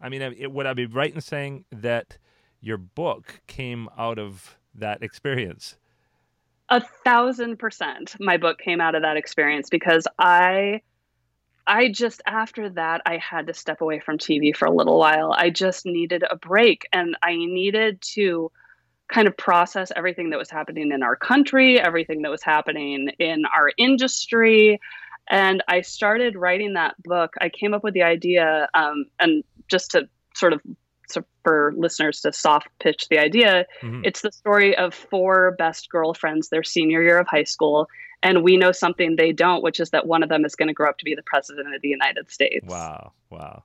I 0.00 0.08
mean, 0.08 0.22
it, 0.22 0.52
would 0.52 0.66
I 0.66 0.74
be 0.74 0.86
right 0.86 1.12
in 1.12 1.20
saying 1.20 1.64
that 1.72 2.18
your 2.60 2.76
book 2.76 3.40
came 3.48 3.88
out 3.98 4.18
of 4.18 4.56
that 4.74 5.02
experience? 5.02 5.76
A 6.68 6.80
thousand 7.04 7.58
percent. 7.58 8.14
My 8.20 8.36
book 8.36 8.58
came 8.58 8.80
out 8.80 8.94
of 8.94 9.02
that 9.02 9.16
experience 9.16 9.70
because 9.70 10.06
I, 10.18 10.82
I 11.66 11.88
just 11.88 12.22
after 12.26 12.68
that 12.70 13.02
I 13.06 13.16
had 13.16 13.46
to 13.48 13.54
step 13.54 13.80
away 13.80 14.00
from 14.00 14.18
TV 14.18 14.54
for 14.54 14.66
a 14.66 14.70
little 14.70 14.98
while. 14.98 15.32
I 15.32 15.50
just 15.50 15.86
needed 15.86 16.24
a 16.28 16.36
break, 16.36 16.86
and 16.92 17.16
I 17.22 17.34
needed 17.34 18.00
to 18.12 18.52
kind 19.08 19.26
of 19.26 19.36
process 19.36 19.90
everything 19.96 20.30
that 20.30 20.38
was 20.38 20.50
happening 20.50 20.92
in 20.92 21.02
our 21.02 21.16
country, 21.16 21.80
everything 21.80 22.22
that 22.22 22.30
was 22.30 22.42
happening 22.42 23.08
in 23.18 23.44
our 23.46 23.70
industry. 23.78 24.80
And 25.30 25.62
I 25.68 25.80
started 25.82 26.36
writing 26.36 26.74
that 26.74 27.02
book. 27.02 27.34
I 27.40 27.48
came 27.48 27.74
up 27.74 27.84
with 27.84 27.94
the 27.94 28.02
idea, 28.02 28.68
um, 28.74 29.06
and 29.18 29.44
just 29.68 29.90
to 29.92 30.08
sort 30.34 30.52
of 30.52 30.60
so 31.08 31.24
for 31.42 31.72
listeners 31.76 32.20
to 32.20 32.32
soft 32.32 32.68
pitch 32.80 33.08
the 33.08 33.18
idea, 33.18 33.64
mm-hmm. 33.80 34.02
it's 34.04 34.20
the 34.20 34.30
story 34.30 34.76
of 34.76 34.92
four 34.94 35.52
best 35.58 35.88
girlfriends 35.88 36.50
their 36.50 36.62
senior 36.62 37.02
year 37.02 37.18
of 37.18 37.26
high 37.26 37.44
school. 37.44 37.88
And 38.22 38.42
we 38.42 38.56
know 38.56 38.72
something 38.72 39.16
they 39.16 39.32
don't, 39.32 39.62
which 39.62 39.80
is 39.80 39.90
that 39.90 40.06
one 40.06 40.22
of 40.22 40.28
them 40.28 40.44
is 40.44 40.54
going 40.54 40.68
to 40.68 40.74
grow 40.74 40.88
up 40.88 40.98
to 40.98 41.04
be 41.04 41.14
the 41.14 41.22
president 41.22 41.74
of 41.74 41.80
the 41.80 41.88
United 41.88 42.30
States. 42.30 42.66
Wow. 42.66 43.12
Wow. 43.30 43.62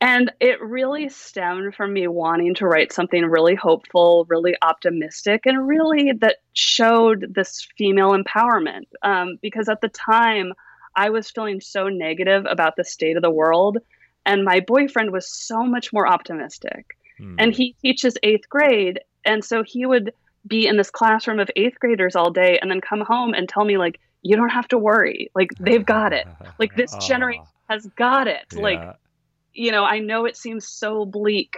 And 0.00 0.30
it 0.40 0.60
really 0.60 1.08
stemmed 1.08 1.74
from 1.74 1.94
me 1.94 2.06
wanting 2.06 2.54
to 2.56 2.66
write 2.66 2.92
something 2.92 3.24
really 3.24 3.54
hopeful, 3.54 4.26
really 4.28 4.54
optimistic, 4.60 5.46
and 5.46 5.66
really 5.66 6.12
that 6.20 6.36
showed 6.52 7.32
this 7.34 7.66
female 7.78 8.10
empowerment. 8.10 8.86
Um, 9.02 9.38
because 9.40 9.70
at 9.70 9.80
the 9.80 9.88
time, 9.88 10.52
I 10.94 11.10
was 11.10 11.30
feeling 11.30 11.60
so 11.60 11.88
negative 11.88 12.46
about 12.48 12.76
the 12.76 12.84
state 12.84 13.16
of 13.16 13.22
the 13.22 13.30
world. 13.30 13.78
And 14.26 14.44
my 14.44 14.60
boyfriend 14.60 15.12
was 15.12 15.30
so 15.30 15.62
much 15.64 15.92
more 15.92 16.06
optimistic. 16.06 16.96
Mm. 17.20 17.36
And 17.38 17.54
he 17.54 17.74
teaches 17.80 18.16
eighth 18.22 18.48
grade. 18.48 19.00
And 19.24 19.44
so 19.44 19.62
he 19.62 19.86
would 19.86 20.12
be 20.46 20.66
in 20.66 20.76
this 20.76 20.90
classroom 20.90 21.38
of 21.38 21.50
eighth 21.56 21.78
graders 21.80 22.16
all 22.16 22.30
day 22.30 22.58
and 22.60 22.70
then 22.70 22.80
come 22.80 23.00
home 23.00 23.34
and 23.34 23.48
tell 23.48 23.64
me, 23.64 23.78
like, 23.78 24.00
you 24.22 24.36
don't 24.36 24.50
have 24.50 24.68
to 24.68 24.78
worry. 24.78 25.30
Like, 25.34 25.50
they've 25.58 25.84
got 25.84 26.12
it. 26.12 26.26
Like, 26.58 26.74
this 26.76 26.94
generation 27.06 27.44
has 27.68 27.86
got 27.96 28.26
it. 28.26 28.44
Yeah. 28.52 28.60
Like, 28.60 28.96
you 29.56 29.72
know, 29.72 29.84
I 29.84 29.98
know 29.98 30.24
it 30.24 30.36
seems 30.36 30.68
so 30.68 31.04
bleak 31.04 31.56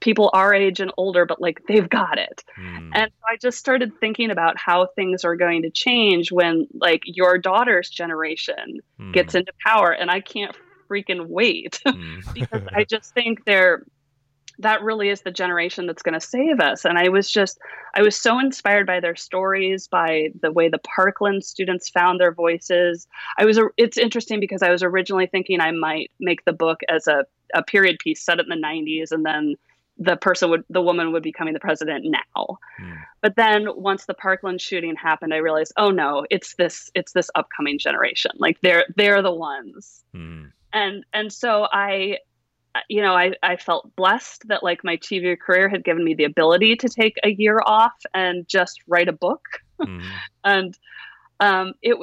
people 0.00 0.30
our 0.32 0.54
age 0.54 0.80
and 0.80 0.92
older, 0.96 1.26
but 1.26 1.40
like 1.40 1.62
they've 1.66 1.88
got 1.88 2.18
it. 2.18 2.42
Mm. 2.58 2.90
And 2.94 3.10
I 3.28 3.36
just 3.40 3.58
started 3.58 3.92
thinking 4.00 4.30
about 4.30 4.56
how 4.58 4.86
things 4.86 5.24
are 5.24 5.36
going 5.36 5.62
to 5.62 5.70
change 5.70 6.30
when 6.30 6.66
like 6.74 7.02
your 7.04 7.38
daughter's 7.38 7.88
generation 7.88 8.80
mm. 9.00 9.12
gets 9.12 9.34
into 9.34 9.52
power. 9.64 9.90
And 9.90 10.10
I 10.10 10.20
can't 10.20 10.56
freaking 10.88 11.26
wait 11.26 11.80
mm. 11.86 12.22
because 12.34 12.62
I 12.74 12.84
just 12.84 13.14
think 13.14 13.44
they're 13.44 13.84
that 14.58 14.82
really 14.82 15.08
is 15.08 15.22
the 15.22 15.30
generation 15.30 15.86
that's 15.86 16.02
going 16.02 16.18
to 16.18 16.20
save 16.20 16.60
us. 16.60 16.84
And 16.84 16.98
I 16.98 17.08
was 17.08 17.30
just, 17.30 17.58
I 17.94 18.02
was 18.02 18.16
so 18.16 18.38
inspired 18.38 18.86
by 18.86 19.00
their 19.00 19.14
stories, 19.14 19.86
by 19.86 20.28
the 20.40 20.50
way 20.50 20.68
the 20.68 20.78
Parkland 20.78 21.44
students 21.44 21.88
found 21.88 22.20
their 22.20 22.32
voices. 22.32 23.06
I 23.38 23.44
was, 23.44 23.58
it's 23.76 23.98
interesting 23.98 24.40
because 24.40 24.62
I 24.62 24.70
was 24.70 24.82
originally 24.82 25.26
thinking 25.26 25.60
I 25.60 25.70
might 25.70 26.10
make 26.18 26.44
the 26.44 26.52
book 26.52 26.80
as 26.88 27.06
a, 27.06 27.24
a 27.54 27.62
period 27.62 27.98
piece 27.98 28.22
set 28.22 28.40
in 28.40 28.48
the 28.48 28.56
90s 28.56 29.12
and 29.12 29.24
then 29.24 29.54
the 30.00 30.16
person 30.16 30.48
would 30.50 30.62
the 30.70 30.80
woman 30.80 31.12
would 31.12 31.22
be 31.22 31.30
becoming 31.30 31.54
the 31.54 31.60
president 31.60 32.04
now 32.06 32.58
mm. 32.80 32.96
but 33.20 33.34
then 33.34 33.66
once 33.74 34.06
the 34.06 34.14
parkland 34.14 34.60
shooting 34.60 34.94
happened 34.94 35.34
i 35.34 35.38
realized 35.38 35.72
oh 35.76 35.90
no 35.90 36.24
it's 36.30 36.54
this 36.54 36.88
it's 36.94 37.12
this 37.12 37.30
upcoming 37.34 37.78
generation 37.78 38.30
like 38.36 38.60
they're 38.60 38.84
they're 38.96 39.22
the 39.22 39.32
ones 39.32 40.04
mm. 40.14 40.48
and 40.72 41.04
and 41.12 41.32
so 41.32 41.66
i 41.72 42.16
you 42.88 43.02
know 43.02 43.14
I, 43.14 43.32
I 43.42 43.56
felt 43.56 43.94
blessed 43.96 44.48
that 44.48 44.62
like 44.62 44.84
my 44.84 44.96
tv 44.96 45.38
career 45.38 45.68
had 45.68 45.84
given 45.84 46.04
me 46.04 46.14
the 46.14 46.24
ability 46.24 46.76
to 46.76 46.88
take 46.88 47.18
a 47.22 47.30
year 47.30 47.60
off 47.64 47.94
and 48.14 48.46
just 48.48 48.80
write 48.86 49.08
a 49.08 49.12
book 49.12 49.60
mm. 49.80 50.02
and 50.44 50.78
um, 51.40 51.74
it 51.82 51.96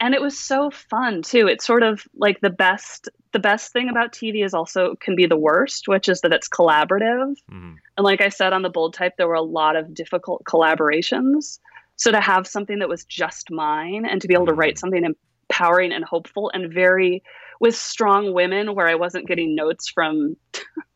and 0.00 0.14
it 0.14 0.20
was 0.20 0.38
so 0.38 0.70
fun 0.70 1.22
too 1.22 1.46
it's 1.48 1.66
sort 1.66 1.82
of 1.82 2.06
like 2.14 2.40
the 2.40 2.50
best 2.50 3.08
the 3.32 3.38
best 3.38 3.72
thing 3.72 3.88
about 3.88 4.12
tv 4.12 4.44
is 4.44 4.54
also 4.54 4.94
can 5.00 5.16
be 5.16 5.26
the 5.26 5.36
worst 5.36 5.88
which 5.88 6.08
is 6.08 6.20
that 6.20 6.32
it's 6.32 6.48
collaborative 6.48 7.34
mm-hmm. 7.50 7.74
and 7.96 8.04
like 8.04 8.20
i 8.20 8.28
said 8.28 8.52
on 8.52 8.62
the 8.62 8.70
bold 8.70 8.94
type 8.94 9.14
there 9.16 9.28
were 9.28 9.34
a 9.34 9.42
lot 9.42 9.76
of 9.76 9.92
difficult 9.92 10.42
collaborations 10.44 11.58
so 11.96 12.12
to 12.12 12.20
have 12.20 12.46
something 12.46 12.78
that 12.78 12.88
was 12.88 13.04
just 13.04 13.50
mine 13.50 14.06
and 14.06 14.22
to 14.22 14.28
be 14.28 14.34
able 14.34 14.46
to 14.46 14.54
write 14.54 14.74
mm-hmm. 14.74 14.78
something 14.78 15.04
empowering 15.48 15.92
and 15.92 16.04
hopeful 16.04 16.50
and 16.54 16.72
very 16.72 17.22
with 17.60 17.74
strong 17.74 18.32
women 18.32 18.74
where 18.74 18.86
i 18.86 18.94
wasn't 18.94 19.26
getting 19.26 19.54
notes 19.54 19.88
from 19.88 20.36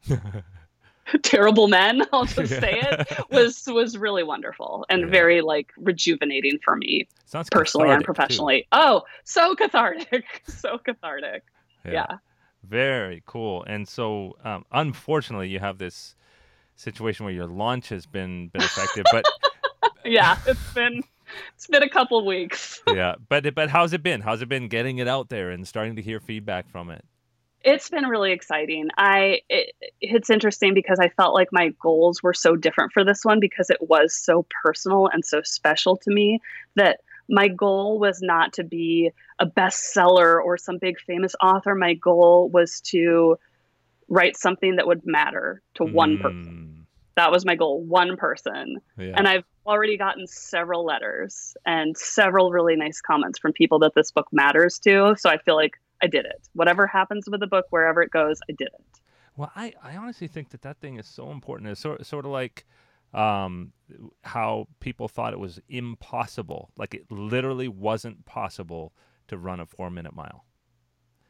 terrible 1.23 1.69
men 1.69 2.03
i'll 2.13 2.25
just 2.25 2.53
say 2.53 2.81
it 2.81 3.31
was 3.31 3.65
was 3.67 3.99
really 3.99 4.23
wonderful 4.23 4.87
and 4.89 5.03
yeah. 5.03 5.09
very 5.09 5.41
like 5.41 5.73
rejuvenating 5.77 6.59
for 6.65 6.77
me 6.77 7.09
Sounds 7.25 7.49
personally 7.51 7.91
and 7.91 8.05
professionally 8.05 8.63
too. 8.63 8.69
oh 8.73 9.03
so 9.25 9.55
cathartic 9.55 10.43
so 10.47 10.79
cathartic 10.79 11.43
yeah. 11.85 11.93
yeah. 11.93 12.17
very 12.65 13.23
cool 13.27 13.65
and 13.67 13.89
so 13.89 14.37
um, 14.45 14.65
unfortunately 14.73 15.49
you 15.49 15.59
have 15.59 15.79
this 15.79 16.15
situation 16.77 17.25
where 17.25 17.35
your 17.35 17.47
launch 17.47 17.89
has 17.89 18.07
been 18.07 18.49
been 18.49 18.63
affected 18.63 19.07
but 19.13 19.25
yeah 20.05 20.39
it's 20.47 20.73
been 20.73 21.03
it's 21.55 21.67
been 21.67 21.83
a 21.83 21.89
couple 21.89 22.25
weeks 22.25 22.81
yeah 22.89 23.15
but 23.29 23.55
but 23.55 23.71
how's 23.71 23.93
it 23.93 24.03
been 24.03 24.21
how's 24.21 24.43
it 24.43 24.49
been 24.49 24.69
getting 24.69 24.99
it 24.99 25.09
out 25.09 25.29
there 25.29 25.51
and 25.51 25.67
starting 25.67 25.97
to 25.97 26.03
hear 26.03 26.21
feedback 26.21 26.69
from 26.69 26.91
it 26.91 27.05
it's 27.65 27.89
been 27.89 28.07
really 28.07 28.33
exciting. 28.33 28.89
I 28.97 29.41
it, 29.49 29.75
it's 30.01 30.31
interesting 30.31 30.75
because 30.75 30.99
I 30.99 31.09
felt 31.11 31.35
like 31.35 31.49
my 31.53 31.69
goals 31.81 32.23
were 32.23 32.35
so 32.35 32.57
different 32.57 32.93
for 32.93 33.05
this 33.05 33.25
one 33.25 33.41
because 33.41 33.71
it 33.71 33.79
was 33.81 34.15
so 34.15 34.47
personal 34.65 35.09
and 35.13 35.25
so 35.25 35.43
special 35.43 35.97
to 35.99 36.11
me 36.11 36.41
that 36.75 37.01
my 37.29 37.49
goal 37.49 37.99
was 37.99 38.21
not 38.21 38.53
to 38.55 38.65
be 38.65 39.11
a 39.39 39.47
bestseller 39.47 40.43
or 40.43 40.59
some 40.59 40.79
big 40.79 40.99
famous 41.01 41.35
author. 41.43 41.75
My 41.75 41.95
goal 41.95 42.49
was 42.49 42.81
to 42.83 43.39
write 44.09 44.37
something 44.37 44.77
that 44.77 44.87
would 44.87 45.07
matter 45.07 45.63
to 45.75 45.85
mm. 45.85 45.93
one 45.93 46.19
person. 46.19 46.82
That 47.17 47.31
was 47.31 47.45
my 47.45 47.55
goal, 47.55 47.83
one 47.83 48.17
person. 48.17 48.79
Yeah. 48.99 49.13
And 49.17 49.29
I've 49.29 49.45
already 49.67 49.97
gotten 49.97 50.27
several 50.27 50.85
letters 50.85 51.57
and 51.67 51.97
several 51.97 52.51
really 52.51 52.77
nice 52.77 53.01
comments 53.01 53.39
from 53.39 53.53
people 53.53 53.79
that 53.81 53.95
this 53.95 54.11
book 54.11 54.29
matters 54.33 54.79
to. 54.81 55.15
So 55.19 55.29
I 55.29 55.39
feel 55.39 55.57
like 55.57 55.75
I 56.03 56.07
did 56.07 56.25
it. 56.25 56.49
Whatever 56.55 56.87
happens 56.87 57.29
with 57.31 57.41
the 57.41 57.47
book, 57.47 57.67
wherever 57.71 58.03
it 58.03 58.11
goes, 58.11 58.41
I 58.49 58.53
did 58.53 58.69
it. 58.69 59.01
Well, 59.37 59.51
I, 59.55 59.73
I 59.83 59.97
honestly 59.97 60.27
think 60.27 60.51
that 60.51 60.63
that 60.63 60.79
thing 60.81 60.99
is 60.99 61.07
so 61.07 61.31
important. 61.31 61.71
It's 61.71 61.81
sort, 61.81 62.05
sort 62.05 62.25
of 62.25 62.33
like 62.33 62.67
um, 63.15 63.73
how 64.23 64.69
people 64.81 65.09
thought 65.09 65.33
it 65.33 65.39
was 65.39 65.61
impossible. 65.69 66.71
Like 66.77 66.95
it 66.95 67.11
literally 67.11 67.69
wasn't 67.69 68.25
possible 68.25 68.93
to 69.29 69.39
run 69.39 69.61
a 69.61 69.67
four 69.67 69.91
minute 69.91 70.15
mile. 70.15 70.45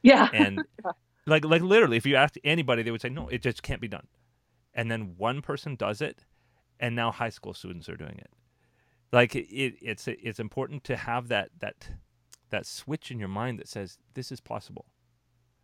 Yeah. 0.02 0.28
And 0.32 0.62
like, 1.26 1.44
like 1.44 1.62
literally, 1.62 1.96
if 1.96 2.06
you 2.06 2.16
asked 2.16 2.38
anybody, 2.44 2.82
they 2.82 2.90
would 2.90 3.00
say, 3.00 3.08
no, 3.08 3.28
it 3.28 3.42
just 3.42 3.62
can't 3.62 3.80
be 3.80 3.88
done. 3.88 4.06
And 4.74 4.90
then 4.90 5.14
one 5.16 5.42
person 5.42 5.74
does 5.74 6.00
it, 6.00 6.24
and 6.80 6.96
now 6.96 7.10
high 7.10 7.28
school 7.28 7.54
students 7.54 7.88
are 7.88 7.96
doing 7.96 8.18
it. 8.18 8.30
Like 9.12 9.34
it, 9.36 9.76
it's 9.82 10.08
it's 10.08 10.40
important 10.40 10.84
to 10.84 10.96
have 10.96 11.28
that 11.28 11.50
that 11.60 11.88
that 12.50 12.66
switch 12.66 13.10
in 13.10 13.18
your 13.18 13.28
mind 13.28 13.58
that 13.58 13.68
says 13.68 13.98
this 14.14 14.32
is 14.32 14.40
possible. 14.40 14.86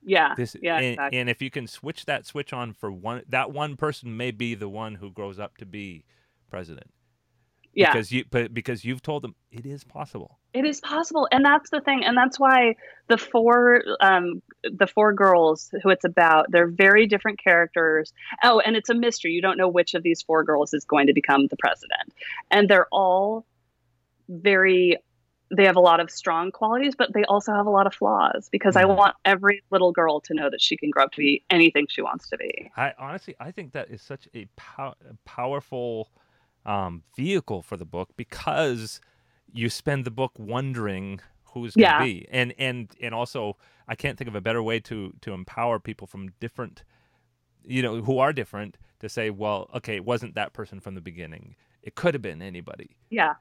Yeah. 0.02 0.34
This 0.36 0.56
yeah, 0.60 0.76
and, 0.76 0.86
exactly. 0.86 1.18
and 1.18 1.30
if 1.30 1.42
you 1.42 1.50
can 1.50 1.66
switch 1.66 2.04
that 2.06 2.26
switch 2.26 2.52
on 2.52 2.72
for 2.72 2.90
one 2.92 3.22
that 3.28 3.50
one 3.50 3.76
person 3.76 4.16
may 4.16 4.30
be 4.30 4.54
the 4.54 4.68
one 4.68 4.96
who 4.96 5.10
grows 5.10 5.38
up 5.38 5.56
to 5.58 5.66
be 5.66 6.04
president. 6.50 6.90
Yeah. 7.74 7.92
Because 7.92 8.10
you 8.10 8.24
but 8.30 8.52
because 8.52 8.84
you've 8.84 9.02
told 9.02 9.22
them 9.22 9.34
it 9.50 9.66
is 9.66 9.84
possible. 9.84 10.38
It 10.52 10.64
is 10.64 10.80
possible. 10.80 11.28
And 11.30 11.44
that's 11.44 11.70
the 11.70 11.80
thing. 11.80 12.04
And 12.04 12.16
that's 12.16 12.38
why 12.38 12.76
the 13.08 13.18
four 13.18 13.82
um 14.00 14.42
the 14.64 14.86
four 14.86 15.12
girls 15.12 15.70
who 15.82 15.90
it's 15.90 16.04
about, 16.04 16.46
they're 16.50 16.68
very 16.68 17.06
different 17.06 17.42
characters. 17.42 18.12
Oh, 18.42 18.60
and 18.60 18.76
it's 18.76 18.88
a 18.88 18.94
mystery. 18.94 19.32
You 19.32 19.42
don't 19.42 19.58
know 19.58 19.68
which 19.68 19.94
of 19.94 20.02
these 20.02 20.22
four 20.22 20.44
girls 20.44 20.74
is 20.74 20.84
going 20.84 21.06
to 21.06 21.12
become 21.12 21.46
the 21.46 21.56
president. 21.56 22.12
And 22.50 22.68
they're 22.68 22.88
all 22.90 23.46
very 24.28 24.98
they 25.50 25.64
have 25.64 25.76
a 25.76 25.80
lot 25.80 26.00
of 26.00 26.10
strong 26.10 26.50
qualities, 26.50 26.94
but 26.96 27.12
they 27.14 27.24
also 27.24 27.54
have 27.54 27.66
a 27.66 27.70
lot 27.70 27.86
of 27.86 27.94
flaws 27.94 28.48
because 28.50 28.76
I 28.76 28.84
mm-hmm. 28.84 28.96
want 28.96 29.16
every 29.24 29.62
little 29.70 29.92
girl 29.92 30.20
to 30.22 30.34
know 30.34 30.50
that 30.50 30.60
she 30.60 30.76
can 30.76 30.90
grow 30.90 31.04
up 31.04 31.12
to 31.12 31.18
be 31.18 31.42
anything 31.48 31.86
she 31.88 32.02
wants 32.02 32.28
to 32.30 32.36
be. 32.36 32.70
I 32.76 32.92
honestly, 32.98 33.34
I 33.40 33.50
think 33.50 33.72
that 33.72 33.88
is 33.90 34.02
such 34.02 34.28
a, 34.34 34.46
pow- 34.56 34.94
powerful 35.24 36.10
um, 36.68 37.02
vehicle 37.16 37.62
for 37.62 37.76
the 37.76 37.86
book 37.86 38.10
because 38.16 39.00
you 39.52 39.70
spend 39.70 40.04
the 40.04 40.10
book 40.10 40.32
wondering 40.38 41.20
who's 41.44 41.74
going 41.74 41.88
to 41.88 41.90
yeah. 41.90 42.04
be, 42.04 42.28
and 42.30 42.54
and 42.58 42.94
and 43.00 43.14
also, 43.14 43.56
I 43.88 43.94
can't 43.94 44.18
think 44.18 44.28
of 44.28 44.34
a 44.34 44.40
better 44.40 44.62
way 44.62 44.78
to 44.80 45.14
to 45.22 45.32
empower 45.32 45.80
people 45.80 46.06
from 46.06 46.28
different, 46.40 46.84
you 47.64 47.82
know, 47.82 48.02
who 48.02 48.18
are 48.18 48.34
different 48.34 48.76
to 49.00 49.08
say, 49.08 49.30
well, 49.30 49.70
okay, 49.74 49.96
it 49.96 50.04
wasn't 50.04 50.34
that 50.34 50.52
person 50.52 50.78
from 50.78 50.94
the 50.94 51.00
beginning. 51.00 51.56
It 51.82 51.94
could 51.94 52.14
have 52.14 52.22
been 52.22 52.42
anybody. 52.42 52.96
Yeah. 53.08 53.34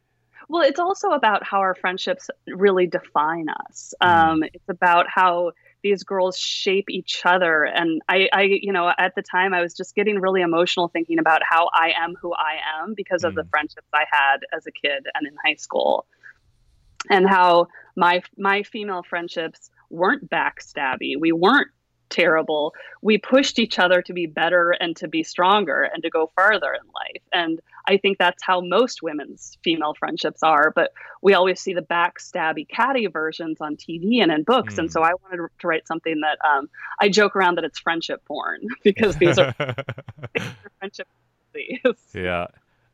Well, 0.48 0.62
it's 0.62 0.80
also 0.80 1.10
about 1.10 1.44
how 1.44 1.60
our 1.60 1.76
friendships 1.76 2.30
really 2.48 2.88
define 2.88 3.48
us. 3.50 3.94
Mm. 4.02 4.08
Um, 4.08 4.44
it's 4.44 4.70
about 4.70 5.08
how 5.10 5.52
these 5.88 6.04
girls 6.04 6.38
shape 6.38 6.90
each 6.90 7.22
other. 7.24 7.64
And 7.64 8.02
I, 8.10 8.28
I, 8.34 8.42
you 8.42 8.74
know, 8.74 8.92
at 8.98 9.16
the 9.16 9.22
time 9.22 9.54
I 9.54 9.62
was 9.62 9.74
just 9.74 9.96
getting 9.96 10.20
really 10.20 10.42
emotional 10.42 10.90
thinking 10.90 11.18
about 11.18 11.42
how 11.50 11.70
I 11.74 11.94
am 11.98 12.16
who 12.22 12.34
I 12.34 12.58
am 12.82 12.94
because 12.94 13.24
of 13.24 13.36
the 13.36 13.44
mm. 13.44 13.50
friendships 13.50 13.88
I 13.94 14.04
had 14.12 14.38
as 14.54 14.68
a 14.68 14.72
kid 14.72 15.08
and 15.14 15.26
in 15.26 15.34
high 15.46 15.56
school. 15.56 16.06
And 17.10 17.28
how 17.28 17.68
my 17.96 18.22
my 18.38 18.64
female 18.64 19.04
friendships 19.04 19.70
weren't 19.90 20.30
backstabby. 20.30 21.14
We 21.18 21.32
weren't 21.32 21.70
terrible. 22.10 22.74
We 23.02 23.18
pushed 23.18 23.60
each 23.60 23.80
other 23.80 24.02
to 24.02 24.14
be 24.14 24.26
better 24.26 24.72
and 24.72 24.96
to 24.98 25.08
be 25.08 25.24
stronger 25.24 25.84
and 25.84 26.04
to 26.04 26.10
go 26.10 26.32
farther 26.36 26.74
in 26.74 26.86
life. 26.94 27.24
And 27.34 27.60
I 27.88 27.98
think 27.98 28.18
that's 28.18 28.44
how 28.44 28.62
most 28.62 29.02
women's 29.02 29.58
female 29.64 29.94
friendships 29.94 30.44
are. 30.44 30.72
But 30.76 30.92
we 31.22 31.34
always 31.34 31.60
see 31.60 31.74
the 31.74 31.82
backstabby 31.82 32.68
catty 32.68 33.08
versions 33.08 33.58
on 33.62 33.76
TV 33.76 34.22
and 34.22 34.32
in 34.32 34.44
books. 34.44 34.76
Mm. 34.76 34.80
And 34.80 34.92
so 34.92 35.04
I 35.04 35.12
wanted 35.24 35.48
to 35.60 35.68
write 35.68 35.88
something 35.88 36.22
that 36.22 36.38
um, 36.48 36.70
I 37.00 37.10
joke 37.10 37.36
around 37.36 37.56
that 37.56 37.64
it's 37.64 37.80
friendship 37.80 38.24
porn 38.26 38.62
because 38.84 39.16
these 39.18 39.38
are, 39.38 39.54
friendship 40.80 41.08
Yeah. 42.14 42.48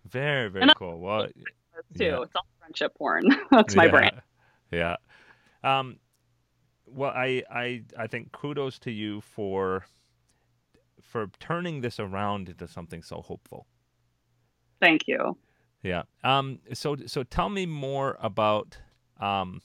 Very, 0.09 0.49
very 0.49 0.71
cool. 0.77 0.99
Well, 0.99 1.27
too. 1.97 2.03
Yeah. 2.03 2.21
It's 2.21 2.35
all 2.35 2.45
friendship 2.59 2.95
porn. 2.95 3.25
that's 3.51 3.75
my 3.75 3.85
yeah. 3.85 3.91
brand. 3.91 4.21
Yeah. 4.71 4.95
Um, 5.63 5.97
well, 6.93 7.11
I, 7.11 7.43
I, 7.49 7.83
I 7.97 8.07
think 8.07 8.31
kudos 8.31 8.79
to 8.79 8.91
you 8.91 9.21
for 9.21 9.85
for 11.01 11.27
turning 11.39 11.81
this 11.81 11.99
around 11.99 12.49
into 12.49 12.67
something 12.67 13.03
so 13.03 13.21
hopeful. 13.21 13.67
Thank 14.79 15.07
you. 15.07 15.37
Yeah. 15.81 16.03
Um. 16.23 16.59
So 16.73 16.95
so 17.05 17.23
tell 17.23 17.49
me 17.49 17.65
more 17.65 18.17
about 18.21 18.77
um. 19.19 19.61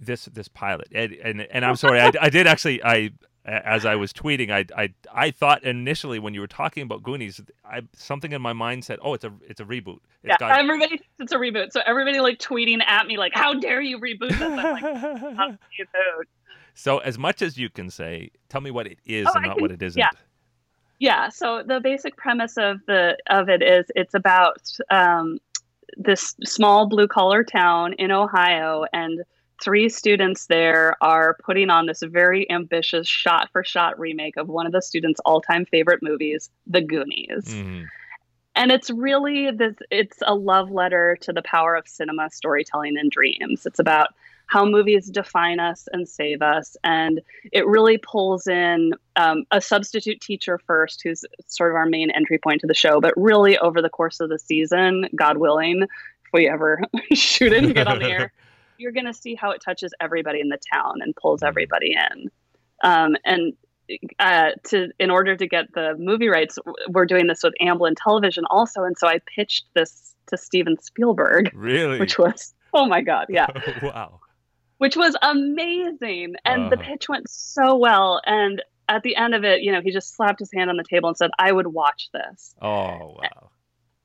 this 0.00 0.26
this 0.26 0.46
pilot, 0.46 0.86
and 0.94 1.12
and, 1.12 1.40
and 1.42 1.64
I'm 1.64 1.74
sorry, 1.74 2.00
I, 2.00 2.12
I 2.20 2.30
did 2.30 2.46
actually 2.46 2.82
I 2.84 3.10
as 3.48 3.86
I 3.86 3.96
was 3.96 4.12
tweeting, 4.12 4.50
I, 4.50 4.66
I 4.76 4.94
I 5.12 5.30
thought 5.30 5.64
initially 5.64 6.18
when 6.18 6.34
you 6.34 6.40
were 6.40 6.46
talking 6.46 6.82
about 6.82 7.02
Goonies, 7.02 7.40
I, 7.64 7.82
something 7.96 8.32
in 8.32 8.42
my 8.42 8.52
mind 8.52 8.84
said, 8.84 8.98
"Oh, 9.02 9.14
it's 9.14 9.24
a 9.24 9.32
it's 9.48 9.60
a 9.60 9.64
reboot." 9.64 10.00
It's 10.22 10.30
yeah, 10.30 10.36
got... 10.38 10.58
everybody 10.58 11.00
it's 11.18 11.32
a 11.32 11.36
reboot. 11.36 11.72
So 11.72 11.80
everybody 11.86 12.20
like 12.20 12.38
tweeting 12.38 12.82
at 12.84 13.06
me 13.06 13.16
like, 13.16 13.32
"How 13.34 13.54
dare 13.54 13.80
you 13.80 13.98
reboot 13.98 14.30
this?" 14.30 14.40
I'm 14.40 14.56
like, 14.56 15.58
So 16.74 16.98
as 16.98 17.18
much 17.18 17.42
as 17.42 17.58
you 17.58 17.70
can 17.70 17.90
say, 17.90 18.30
tell 18.48 18.60
me 18.60 18.70
what 18.70 18.86
it 18.86 18.98
is 19.04 19.26
oh, 19.26 19.32
and 19.34 19.46
not 19.46 19.56
can, 19.56 19.62
what 19.62 19.72
it 19.72 19.82
isn't. 19.82 19.98
Yeah. 19.98 20.10
Yeah. 21.00 21.28
So 21.28 21.64
the 21.66 21.80
basic 21.80 22.16
premise 22.16 22.56
of 22.56 22.78
the 22.86 23.16
of 23.28 23.48
it 23.48 23.62
is 23.62 23.86
it's 23.96 24.14
about 24.14 24.70
um, 24.90 25.38
this 25.96 26.36
small 26.44 26.86
blue 26.86 27.08
collar 27.08 27.42
town 27.42 27.94
in 27.94 28.12
Ohio 28.12 28.84
and 28.92 29.24
three 29.62 29.88
students 29.88 30.46
there 30.46 30.96
are 31.00 31.36
putting 31.44 31.70
on 31.70 31.86
this 31.86 32.02
very 32.02 32.50
ambitious 32.50 33.08
shot 33.08 33.48
for 33.52 33.64
shot 33.64 33.98
remake 33.98 34.36
of 34.36 34.48
one 34.48 34.66
of 34.66 34.72
the 34.72 34.82
students' 34.82 35.20
all 35.24 35.40
time 35.40 35.64
favorite 35.66 36.02
movies, 36.02 36.50
The 36.66 36.80
Goonies. 36.80 37.44
Mm-hmm. 37.46 37.84
And 38.54 38.72
it's 38.72 38.90
really 38.90 39.50
this 39.52 39.76
it's 39.90 40.18
a 40.26 40.34
love 40.34 40.70
letter 40.70 41.16
to 41.20 41.32
the 41.32 41.42
power 41.42 41.76
of 41.76 41.86
cinema, 41.86 42.28
storytelling, 42.30 42.98
and 42.98 43.10
dreams. 43.10 43.64
It's 43.66 43.78
about 43.78 44.08
how 44.48 44.64
movies 44.64 45.10
define 45.10 45.60
us 45.60 45.88
and 45.92 46.08
save 46.08 46.42
us. 46.42 46.76
And 46.82 47.20
it 47.52 47.66
really 47.66 47.98
pulls 47.98 48.46
in 48.46 48.94
um, 49.16 49.44
a 49.50 49.60
substitute 49.60 50.20
teacher 50.20 50.58
first, 50.66 51.02
who's 51.02 51.24
sort 51.46 51.70
of 51.70 51.76
our 51.76 51.86
main 51.86 52.10
entry 52.10 52.38
point 52.38 52.62
to 52.62 52.66
the 52.66 52.74
show. 52.74 53.00
But 53.00 53.14
really, 53.16 53.58
over 53.58 53.80
the 53.80 53.90
course 53.90 54.20
of 54.20 54.30
the 54.30 54.38
season, 54.38 55.06
God 55.14 55.36
willing, 55.36 55.82
if 55.82 56.32
we 56.32 56.48
ever 56.48 56.80
shoot 57.12 57.52
it 57.52 57.62
and 57.62 57.74
get 57.74 57.86
on 57.86 57.98
the 57.98 58.10
air, 58.10 58.32
you're 58.78 58.92
going 58.92 59.06
to 59.06 59.14
see 59.14 59.34
how 59.34 59.50
it 59.50 59.60
touches 59.62 59.92
everybody 60.00 60.40
in 60.40 60.48
the 60.48 60.58
town 60.72 60.96
and 61.00 61.14
pulls 61.14 61.40
mm-hmm. 61.40 61.48
everybody 61.48 61.94
in. 61.94 62.30
Um, 62.82 63.16
and 63.24 63.54
uh, 64.18 64.50
to 64.68 64.88
in 64.98 65.10
order 65.10 65.36
to 65.36 65.46
get 65.46 65.72
the 65.74 65.94
movie 65.98 66.28
rights, 66.28 66.58
we're 66.88 67.06
doing 67.06 67.26
this 67.26 67.42
with 67.42 67.54
Amblin 67.60 67.94
Television 67.96 68.44
also, 68.50 68.84
and 68.84 68.96
so 68.96 69.08
I 69.08 69.20
pitched 69.34 69.66
this 69.74 70.14
to 70.28 70.36
Steven 70.36 70.80
Spielberg. 70.80 71.50
Really, 71.54 71.98
which 71.98 72.18
was 72.18 72.54
oh 72.74 72.86
my 72.86 73.00
god, 73.00 73.26
yeah, 73.30 73.46
wow, 73.82 74.20
which 74.76 74.96
was 74.96 75.16
amazing, 75.22 76.34
and 76.44 76.66
uh 76.66 76.68
the 76.68 76.76
uh-huh. 76.78 76.90
pitch 76.90 77.08
went 77.08 77.28
so 77.30 77.76
well, 77.76 78.20
and 78.26 78.62
at 78.88 79.02
the 79.02 79.16
end 79.16 79.34
of 79.34 79.44
it, 79.44 79.62
you 79.62 79.72
know, 79.72 79.80
he 79.80 79.90
just 79.90 80.14
slapped 80.14 80.38
his 80.38 80.50
hand 80.52 80.70
on 80.70 80.76
the 80.76 80.84
table 80.84 81.08
and 81.08 81.16
said, 81.16 81.30
"I 81.38 81.50
would 81.50 81.66
watch 81.66 82.10
this." 82.12 82.54
Oh 82.60 83.16
wow 83.18 83.50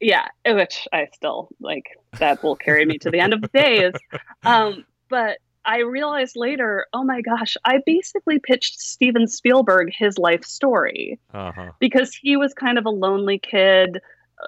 yeah, 0.04 0.28
which 0.46 0.88
I 0.92 1.08
still 1.14 1.50
like 1.60 1.86
that 2.20 2.44
will 2.44 2.56
carry 2.56 2.86
me 2.86 2.98
to 3.00 3.10
the 3.10 3.20
end 3.20 3.34
of 3.34 3.42
the 3.42 3.48
days. 3.48 3.94
Um, 4.46 4.84
but 5.08 5.38
I 5.64 5.80
realized 5.80 6.36
later, 6.36 6.86
oh 6.92 7.06
my 7.06 7.22
gosh, 7.22 7.56
I 7.64 7.80
basically 7.86 8.40
pitched 8.40 8.82
Steven 8.82 9.28
Spielberg 9.28 9.90
his 9.98 10.18
life 10.18 10.44
story 10.44 11.18
uh-huh. 11.34 11.72
because 11.80 12.14
he 12.14 12.36
was 12.36 12.54
kind 12.54 12.78
of 12.78 12.86
a 12.86 12.90
lonely 12.90 13.40
kid, 13.40 14.00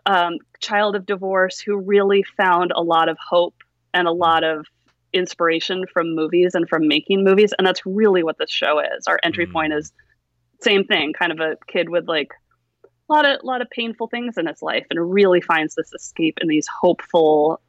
um, 0.05 0.37
child 0.59 0.97
of 0.97 1.05
divorce, 1.05 1.59
who 1.59 1.77
really 1.77 2.23
found 2.35 2.73
a 2.75 2.83
lot 2.83 3.07
of 3.07 3.17
hope 3.25 3.55
and 3.93 4.05
a 4.05 4.11
lot 4.11 4.43
of 4.43 4.65
inspiration 5.13 5.85
from 5.93 6.13
movies 6.13 6.55
and 6.55 6.67
from 6.67 6.89
making 6.89 7.23
movies. 7.23 7.53
And 7.57 7.65
that's 7.65 7.85
really 7.85 8.21
what 8.21 8.37
this 8.37 8.51
show 8.51 8.79
is. 8.79 9.07
Our 9.07 9.19
entry 9.23 9.47
mm. 9.47 9.53
point 9.53 9.73
is 9.73 9.93
same 10.61 10.83
thing, 10.83 11.13
kind 11.13 11.31
of 11.31 11.39
a 11.39 11.55
kid 11.67 11.87
with 11.89 12.07
like 12.07 12.31
a 13.09 13.13
lot 13.13 13.25
of 13.25 13.39
a 13.41 13.45
lot 13.45 13.61
of 13.61 13.69
painful 13.69 14.07
things 14.07 14.37
in 14.37 14.47
his 14.47 14.61
life 14.61 14.85
and 14.89 15.13
really 15.13 15.41
finds 15.41 15.75
this 15.75 15.91
escape 15.93 16.37
in 16.41 16.47
these 16.47 16.67
hopeful 16.67 17.61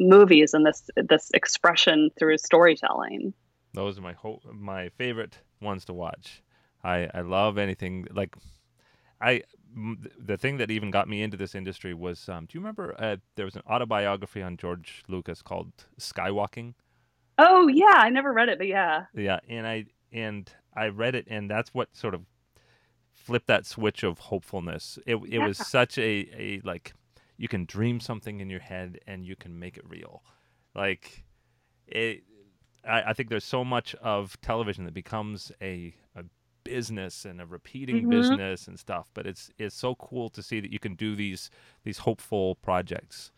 movies 0.00 0.54
and 0.54 0.66
this 0.66 0.88
this 0.96 1.30
expression 1.34 2.10
through 2.18 2.38
storytelling. 2.38 3.32
Those 3.74 3.98
are 3.98 4.02
my 4.02 4.12
ho- 4.12 4.42
my 4.52 4.88
favorite 4.90 5.38
ones 5.60 5.84
to 5.86 5.92
watch. 5.92 6.42
I 6.82 7.08
I 7.14 7.20
love 7.20 7.58
anything 7.58 8.06
like 8.12 8.36
I 9.20 9.42
the 10.18 10.36
thing 10.36 10.58
that 10.58 10.70
even 10.70 10.90
got 10.90 11.08
me 11.08 11.22
into 11.22 11.36
this 11.36 11.54
industry 11.54 11.94
was 11.94 12.28
um, 12.28 12.46
do 12.46 12.56
you 12.56 12.60
remember 12.60 12.94
uh, 12.98 13.16
there 13.36 13.44
was 13.44 13.56
an 13.56 13.62
autobiography 13.68 14.42
on 14.42 14.56
George 14.56 15.02
Lucas 15.08 15.42
called 15.42 15.72
Skywalking? 15.98 16.74
Oh 17.38 17.68
yeah, 17.68 17.94
I 17.96 18.10
never 18.10 18.32
read 18.32 18.48
it, 18.48 18.58
but 18.58 18.66
yeah. 18.66 19.04
Yeah, 19.14 19.40
and 19.48 19.66
I 19.66 19.86
and 20.12 20.50
I 20.76 20.88
read 20.88 21.14
it, 21.14 21.26
and 21.28 21.50
that's 21.50 21.72
what 21.72 21.94
sort 21.96 22.14
of 22.14 22.22
flip 23.22 23.46
that 23.46 23.66
switch 23.66 24.02
of 24.02 24.18
hopefulness. 24.18 24.98
It 25.06 25.16
it 25.16 25.34
yeah. 25.34 25.46
was 25.46 25.58
such 25.58 25.98
a 25.98 26.28
a 26.36 26.60
like 26.64 26.92
you 27.36 27.48
can 27.48 27.64
dream 27.64 28.00
something 28.00 28.40
in 28.40 28.50
your 28.50 28.60
head 28.60 28.98
and 29.06 29.24
you 29.24 29.36
can 29.36 29.58
make 29.58 29.76
it 29.76 29.84
real. 29.88 30.22
Like 30.74 31.24
it 31.86 32.24
I, 32.84 33.02
I 33.10 33.12
think 33.12 33.28
there's 33.28 33.44
so 33.44 33.64
much 33.64 33.94
of 33.96 34.40
television 34.40 34.84
that 34.84 34.94
becomes 34.94 35.52
a, 35.60 35.94
a 36.16 36.24
business 36.64 37.24
and 37.24 37.40
a 37.40 37.46
repeating 37.46 38.02
mm-hmm. 38.02 38.10
business 38.10 38.68
and 38.68 38.78
stuff, 38.78 39.10
but 39.14 39.26
it's 39.26 39.50
it's 39.58 39.76
so 39.76 39.94
cool 39.96 40.30
to 40.30 40.42
see 40.42 40.60
that 40.60 40.72
you 40.72 40.78
can 40.78 40.94
do 40.94 41.14
these 41.14 41.50
these 41.84 41.98
hopeful 41.98 42.56
projects. 42.56 43.30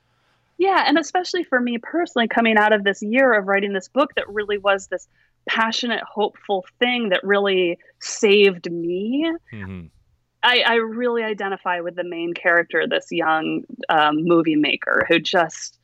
Yeah, 0.57 0.85
and 0.87 0.99
especially 0.99 1.43
for 1.43 1.61
me 1.61 1.78
personally, 1.78 2.28
coming 2.28 2.57
out 2.57 2.72
of 2.72 2.85
this 2.85 3.03
year 3.03 3.32
of 3.32 3.49
writing 3.49 3.72
this 3.72 3.89
book 3.89 4.14
that 4.14 4.28
really 4.28 4.59
was 4.59 4.87
this 4.87 5.09
passionate, 5.47 6.03
hopeful 6.03 6.64
thing 6.78 7.11
that 7.11 7.22
really 7.24 7.78
saved 8.01 8.70
me. 8.70 9.30
Mm-hmm. 9.53 9.86
I, 10.42 10.62
I, 10.66 10.74
really 10.74 11.22
identify 11.22 11.80
with 11.80 11.97
the 11.97 12.05
main 12.05 12.34
character, 12.34 12.86
this 12.86 13.07
young 13.11 13.62
um, 13.88 14.24
movie 14.24 14.57
maker 14.57 15.07
who 15.09 15.18
just, 15.18 15.78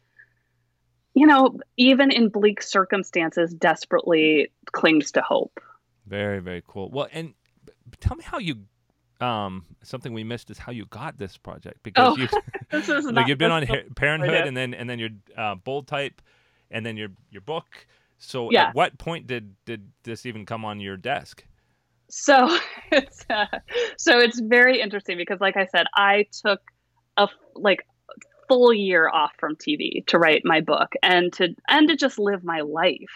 you 1.15 1.27
know, 1.27 1.59
even 1.79 2.11
in 2.11 2.29
bleak 2.29 2.61
circumstances, 2.61 3.55
desperately 3.55 4.53
clings 4.73 5.13
to 5.13 5.23
hope. 5.23 5.61
Very, 6.07 6.41
very 6.41 6.63
cool. 6.67 6.91
Well, 6.91 7.09
and 7.13 7.35
tell 8.01 8.17
me 8.17 8.25
how 8.25 8.39
you. 8.39 8.57
Um, 9.21 9.67
something 9.83 10.15
we 10.15 10.25
missed 10.25 10.51
is 10.51 10.57
how 10.57 10.73
you 10.73 10.87
got 10.87 11.19
this 11.19 11.37
project 11.37 11.83
because 11.83 12.17
oh, 12.17 12.17
you, 12.17 13.11
like 13.13 13.29
you've 13.29 13.37
been 13.37 13.51
on 13.51 13.67
Parenthood 13.95 14.47
and 14.47 14.57
then 14.57 14.73
and 14.73 14.89
then 14.89 14.99
your 14.99 15.11
uh, 15.37 15.57
bold 15.57 15.87
type, 15.87 16.23
and 16.71 16.87
then 16.87 16.97
your 16.97 17.09
your 17.31 17.43
book 17.43 17.87
so 18.21 18.51
yeah. 18.51 18.69
at 18.69 18.75
what 18.75 18.97
point 18.99 19.27
did 19.27 19.55
did 19.65 19.91
this 20.05 20.27
even 20.27 20.47
come 20.47 20.65
on 20.65 20.79
your 20.79 20.97
desk? 20.97 21.45
So 22.11 22.57
it's 22.93 23.25
uh, 23.29 23.47
so 23.97 24.19
it's 24.19 24.39
very 24.39 24.81
interesting 24.81 25.17
because 25.17 25.41
like 25.41 25.57
I 25.57 25.67
said, 25.67 25.87
I 25.95 26.27
took 26.45 26.61
a 27.17 27.29
like 27.57 27.87
full 28.47 28.73
year 28.75 29.09
off 29.09 29.33
from 29.39 29.57
TV 29.57 30.05
to 30.07 30.19
write 30.19 30.43
my 30.45 30.61
book 30.61 30.93
and 31.03 31.33
to 31.35 31.55
and 31.69 31.89
to 31.89 31.97
just 31.97 32.19
live 32.19 32.45
my 32.45 32.61
life. 32.61 33.11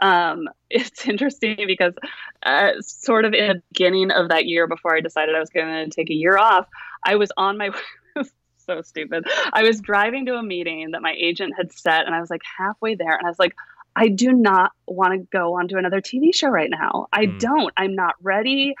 Um, 0.00 0.48
it's 0.70 1.08
interesting 1.08 1.58
because 1.66 1.94
uh, 2.44 2.72
sort 2.80 3.24
of 3.24 3.34
in 3.34 3.48
the 3.48 3.62
beginning 3.72 4.12
of 4.12 4.28
that 4.28 4.46
year 4.46 4.68
before 4.68 4.94
I 4.94 5.00
decided 5.00 5.34
I 5.34 5.40
was 5.40 5.50
going 5.50 5.90
to 5.90 5.90
take 5.90 6.10
a 6.10 6.14
year 6.14 6.38
off, 6.38 6.68
I 7.04 7.16
was 7.16 7.32
on 7.36 7.58
my 7.58 7.70
so 8.58 8.82
stupid. 8.82 9.26
I 9.52 9.64
was 9.64 9.80
driving 9.80 10.26
to 10.26 10.34
a 10.34 10.42
meeting 10.42 10.92
that 10.92 11.02
my 11.02 11.14
agent 11.18 11.54
had 11.56 11.72
set 11.72 12.06
and 12.06 12.14
I 12.14 12.20
was 12.20 12.30
like 12.30 12.42
halfway 12.58 12.94
there 12.94 13.16
and 13.16 13.26
I 13.26 13.30
was 13.30 13.40
like 13.40 13.56
I 13.96 14.08
do 14.08 14.32
not 14.32 14.72
want 14.86 15.14
to 15.14 15.26
go 15.32 15.58
onto 15.58 15.78
another 15.78 16.00
TV 16.00 16.34
show 16.34 16.48
right 16.48 16.70
now. 16.70 17.06
I 17.12 17.26
mm. 17.26 17.38
don't. 17.40 17.72
I'm 17.76 17.94
not 17.94 18.14
ready. 18.22 18.74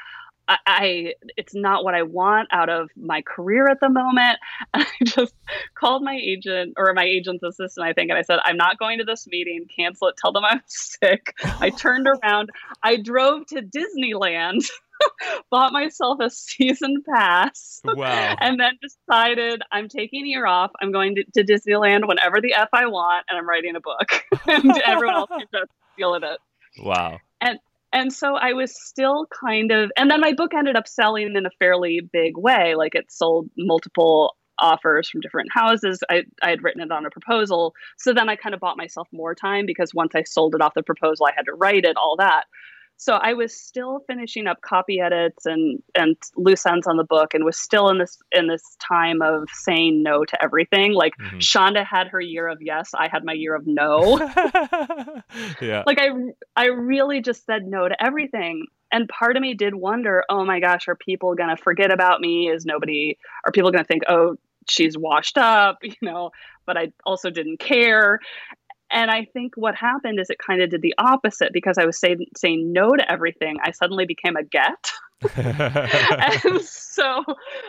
I, 0.48 0.58
I, 0.66 1.14
it's 1.36 1.54
not 1.54 1.84
what 1.84 1.94
I 1.94 2.02
want 2.02 2.48
out 2.52 2.68
of 2.68 2.90
my 2.96 3.22
career 3.22 3.66
at 3.66 3.80
the 3.80 3.88
moment. 3.88 4.38
And 4.74 4.86
I 5.00 5.04
just 5.04 5.34
called 5.74 6.04
my 6.04 6.14
agent 6.22 6.74
or 6.76 6.92
my 6.94 7.04
agent's 7.04 7.42
assistant, 7.42 7.86
I 7.86 7.94
think, 7.94 8.10
and 8.10 8.18
I 8.18 8.22
said, 8.22 8.38
I'm 8.44 8.56
not 8.56 8.78
going 8.78 8.98
to 8.98 9.04
this 9.04 9.26
meeting. 9.26 9.66
Cancel 9.74 10.08
it. 10.08 10.16
Tell 10.18 10.32
them 10.32 10.44
I'm 10.44 10.60
sick. 10.66 11.34
I 11.60 11.70
turned 11.70 12.06
around. 12.06 12.50
I 12.82 12.96
drove 12.96 13.46
to 13.46 13.62
Disneyland 13.62 14.68
bought 15.50 15.72
myself 15.72 16.18
a 16.20 16.30
season 16.30 17.02
pass. 17.08 17.80
Wow. 17.84 18.36
And 18.46 18.60
then 18.60 18.72
decided 18.80 19.62
I'm 19.72 19.88
taking 19.88 20.24
a 20.24 20.28
year 20.28 20.46
off. 20.46 20.70
I'm 20.80 20.92
going 20.92 21.16
to, 21.16 21.24
to 21.34 21.44
Disneyland 21.44 22.06
whenever 22.06 22.40
the 22.40 22.54
F 22.54 22.68
I 22.72 22.86
want, 22.86 23.24
and 23.28 23.38
I'm 23.38 23.48
writing 23.48 23.74
a 23.76 23.80
book. 23.80 24.24
and 24.46 24.76
everyone 24.84 25.16
else 25.16 25.30
can 25.30 25.46
just 25.52 25.70
feeling 25.96 26.22
it. 26.22 26.38
Wow. 26.82 27.18
And 27.40 27.58
and 27.92 28.12
so 28.12 28.34
I 28.34 28.52
was 28.52 28.74
still 28.78 29.26
kind 29.26 29.72
of 29.72 29.90
and 29.96 30.10
then 30.10 30.20
my 30.20 30.32
book 30.32 30.52
ended 30.54 30.76
up 30.76 30.86
selling 30.86 31.34
in 31.34 31.46
a 31.46 31.50
fairly 31.58 32.00
big 32.00 32.36
way. 32.36 32.74
Like 32.74 32.94
it 32.94 33.10
sold 33.10 33.48
multiple 33.56 34.36
offers 34.58 35.08
from 35.08 35.20
different 35.20 35.50
houses. 35.52 36.00
I, 36.08 36.24
I 36.42 36.50
had 36.50 36.62
written 36.62 36.82
it 36.82 36.90
on 36.90 37.04
a 37.04 37.10
proposal. 37.10 37.74
So 37.98 38.14
then 38.14 38.28
I 38.28 38.36
kind 38.36 38.54
of 38.54 38.60
bought 38.60 38.76
myself 38.76 39.08
more 39.12 39.34
time 39.34 39.66
because 39.66 39.92
once 39.94 40.12
I 40.14 40.22
sold 40.22 40.54
it 40.54 40.62
off 40.62 40.74
the 40.74 40.82
proposal, 40.82 41.26
I 41.26 41.32
had 41.36 41.46
to 41.46 41.54
write 41.54 41.84
it, 41.84 41.96
all 41.96 42.16
that 42.18 42.44
so 42.98 43.14
I 43.14 43.34
was 43.34 43.54
still 43.54 44.00
finishing 44.06 44.46
up 44.46 44.62
copy 44.62 45.00
edits 45.00 45.44
and 45.44 45.82
and 45.94 46.16
loose 46.36 46.64
ends 46.64 46.86
on 46.86 46.96
the 46.96 47.04
book, 47.04 47.34
and 47.34 47.44
was 47.44 47.58
still 47.58 47.88
in 47.90 47.98
this 47.98 48.18
in 48.32 48.48
this 48.48 48.76
time 48.80 49.20
of 49.20 49.48
saying 49.52 50.02
no 50.02 50.24
to 50.24 50.42
everything. 50.42 50.94
Like 50.94 51.12
mm-hmm. 51.20 51.38
Shonda 51.38 51.84
had 51.84 52.08
her 52.08 52.20
year 52.20 52.48
of 52.48 52.58
yes, 52.62 52.90
I 52.94 53.08
had 53.08 53.24
my 53.24 53.34
year 53.34 53.54
of 53.54 53.66
no. 53.66 54.18
yeah. 55.60 55.82
Like 55.86 56.00
I 56.00 56.08
I 56.56 56.66
really 56.66 57.20
just 57.20 57.44
said 57.44 57.66
no 57.66 57.88
to 57.88 58.02
everything. 58.02 58.66
And 58.92 59.08
part 59.08 59.36
of 59.36 59.42
me 59.42 59.52
did 59.52 59.74
wonder, 59.74 60.24
oh 60.30 60.44
my 60.44 60.60
gosh, 60.60 60.88
are 60.88 60.96
people 60.96 61.34
gonna 61.34 61.56
forget 61.56 61.90
about 61.90 62.20
me? 62.20 62.48
Is 62.48 62.64
nobody 62.64 63.18
are 63.44 63.52
people 63.52 63.70
gonna 63.70 63.84
think, 63.84 64.04
oh, 64.08 64.36
she's 64.70 64.96
washed 64.96 65.36
up, 65.36 65.78
you 65.82 65.94
know? 66.00 66.30
But 66.64 66.78
I 66.78 66.92
also 67.04 67.28
didn't 67.28 67.58
care 67.58 68.20
And 68.90 69.10
I 69.10 69.24
think 69.24 69.54
what 69.56 69.74
happened 69.74 70.20
is 70.20 70.30
it 70.30 70.38
kind 70.38 70.62
of 70.62 70.70
did 70.70 70.82
the 70.82 70.94
opposite 70.98 71.52
because 71.52 71.76
I 71.78 71.84
was 71.84 71.98
say, 71.98 72.16
saying 72.36 72.72
no 72.72 72.94
to 72.94 73.10
everything. 73.10 73.56
I 73.62 73.72
suddenly 73.72 74.06
became 74.06 74.36
a 74.36 74.44
get. 74.44 74.92
and 75.36 76.60
so, 76.62 77.24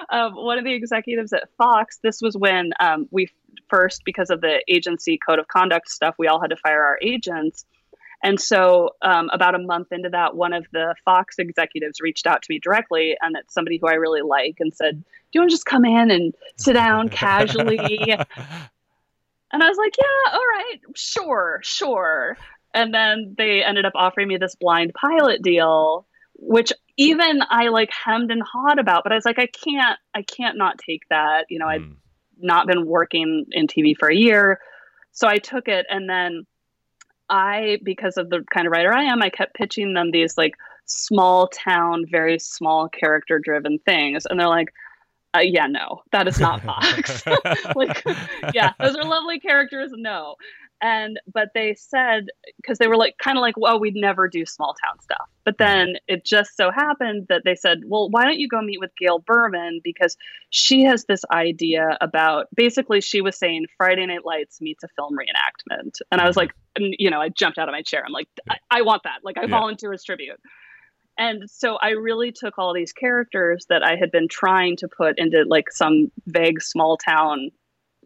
um, 0.09 0.34
one 0.36 0.57
of 0.57 0.65
the 0.65 0.74
executives 0.74 1.34
at 1.34 1.49
Fox, 1.57 1.99
this 2.03 2.22
was 2.22 2.36
when 2.36 2.72
um, 2.80 3.07
we 3.09 3.30
first, 3.70 4.03
because 4.05 4.30
of 4.30 4.41
the 4.41 4.61
agency 4.68 5.18
code 5.18 5.39
of 5.39 5.47
conduct 5.47 5.89
stuff, 5.89 6.15
we 6.20 6.28
all 6.28 6.41
had 6.41 6.49
to 6.49 6.57
fire 6.57 6.84
our 6.84 6.99
agents. 7.01 7.65
And 8.24 8.39
so, 8.39 8.91
um, 9.01 9.30
about 9.32 9.55
a 9.55 9.59
month 9.59 9.88
into 9.91 10.09
that, 10.09 10.36
one 10.36 10.51
of 10.51 10.65
the 10.74 10.95
Fox 11.05 11.36
executives 11.38 12.01
reached 12.01 12.28
out 12.28 12.41
to 12.41 12.47
me 12.49 12.59
directly, 12.59 13.15
and 13.22 13.36
it's 13.38 13.53
somebody 13.53 13.78
who 13.80 13.88
I 13.88 13.93
really 13.93 14.22
like, 14.22 14.55
and 14.59 14.74
said, 14.74 14.97
"Do 14.97 15.03
you 15.34 15.41
want 15.41 15.51
to 15.51 15.53
just 15.53 15.65
come 15.65 15.86
in 15.86 16.11
and 16.11 16.34
sit 16.57 16.74
down 16.74 17.09
casually?" 17.09 17.80
and 19.51 19.63
I 19.63 19.69
was 19.69 19.77
like, 19.77 19.95
"Yeah, 19.97 20.33
all 20.33 20.39
right, 20.39 20.77
sure, 20.95 21.59
sure." 21.63 22.37
And 22.73 22.93
then 22.93 23.35
they 23.37 23.63
ended 23.63 23.85
up 23.85 23.93
offering 23.95 24.27
me 24.27 24.37
this 24.37 24.55
blind 24.55 24.93
pilot 24.93 25.41
deal, 25.41 26.05
which 26.35 26.71
even 26.97 27.41
I 27.49 27.69
like 27.69 27.89
hemmed 27.91 28.31
and 28.31 28.41
hawed 28.43 28.79
about, 28.79 29.03
but 29.03 29.11
I 29.11 29.15
was 29.15 29.25
like, 29.25 29.39
I 29.39 29.47
can't, 29.47 29.97
I 30.13 30.21
can't 30.21 30.57
not 30.57 30.77
take 30.77 31.03
that. 31.09 31.45
You 31.49 31.59
know. 31.59 31.67
I'd 31.67 31.81
hmm. 31.81 31.93
not 32.39 32.67
been 32.67 32.85
working 32.85 33.45
in 33.51 33.67
TV 33.67 33.95
for 33.97 34.09
a 34.09 34.15
year, 34.15 34.59
so 35.11 35.27
I 35.27 35.37
took 35.37 35.67
it, 35.67 35.85
and 35.89 36.09
then 36.09 36.45
I, 37.29 37.79
because 37.83 38.17
of 38.17 38.29
the 38.29 38.43
kind 38.53 38.67
of 38.67 38.71
writer 38.71 38.93
I 38.93 39.03
am, 39.03 39.21
I 39.21 39.29
kept 39.29 39.55
pitching 39.55 39.93
them 39.93 40.11
these 40.11 40.37
like 40.37 40.55
small 40.85 41.47
town, 41.47 42.05
very 42.09 42.39
small 42.39 42.89
character 42.89 43.39
driven 43.39 43.79
things. 43.79 44.25
And 44.25 44.39
they're 44.39 44.47
like, 44.47 44.73
uh, 45.38 45.41
yeah, 45.41 45.67
no, 45.67 46.01
that 46.11 46.27
is 46.27 46.39
not 46.39 46.61
Fox. 46.63 47.23
like, 47.75 48.03
yeah, 48.53 48.73
those 48.79 48.95
are 48.95 49.03
lovely 49.03 49.39
characters. 49.39 49.91
No 49.93 50.35
and 50.81 51.19
but 51.31 51.49
they 51.53 51.73
said 51.73 52.27
because 52.57 52.77
they 52.77 52.88
were 52.88 52.97
like 52.97 53.17
kind 53.17 53.38
of 53.38 53.41
like 53.41 53.55
well 53.57 53.79
we'd 53.79 53.95
never 53.95 54.27
do 54.27 54.45
small 54.45 54.75
town 54.83 54.99
stuff 55.01 55.27
but 55.43 55.57
mm-hmm. 55.57 55.88
then 55.88 55.95
it 56.07 56.23
just 56.23 56.55
so 56.55 56.71
happened 56.71 57.25
that 57.29 57.41
they 57.45 57.55
said 57.55 57.81
well 57.85 58.09
why 58.09 58.23
don't 58.23 58.39
you 58.39 58.47
go 58.47 58.61
meet 58.61 58.79
with 58.79 58.91
gail 58.97 59.19
berman 59.19 59.79
because 59.83 60.17
she 60.49 60.83
has 60.83 61.05
this 61.05 61.23
idea 61.31 61.97
about 62.01 62.47
basically 62.55 63.01
she 63.01 63.21
was 63.21 63.38
saying 63.38 63.65
friday 63.77 64.05
night 64.05 64.25
lights 64.25 64.61
meets 64.61 64.83
a 64.83 64.88
film 64.89 65.13
reenactment 65.13 65.99
and 66.11 66.21
i 66.21 66.27
was 66.27 66.35
mm-hmm. 66.35 66.47
like 66.83 66.95
you 66.99 67.09
know 67.09 67.19
i 67.19 67.29
jumped 67.29 67.57
out 67.57 67.67
of 67.67 67.73
my 67.73 67.81
chair 67.81 68.03
i'm 68.05 68.13
like 68.13 68.27
i, 68.49 68.57
I 68.69 68.81
want 68.83 69.03
that 69.03 69.19
like 69.23 69.38
i 69.38 69.41
yeah. 69.41 69.47
volunteer 69.47 69.93
as 69.93 70.03
tribute 70.03 70.39
and 71.18 71.49
so 71.49 71.78
i 71.82 71.89
really 71.89 72.32
took 72.32 72.57
all 72.57 72.74
these 72.74 72.93
characters 72.93 73.65
that 73.70 73.84
i 73.84 73.95
had 73.95 74.11
been 74.11 74.28
trying 74.28 74.76
to 74.76 74.88
put 74.88 75.18
into 75.18 75.43
like 75.47 75.72
some 75.72 76.11
vague 76.28 76.61
small 76.61 76.97
town 76.97 77.51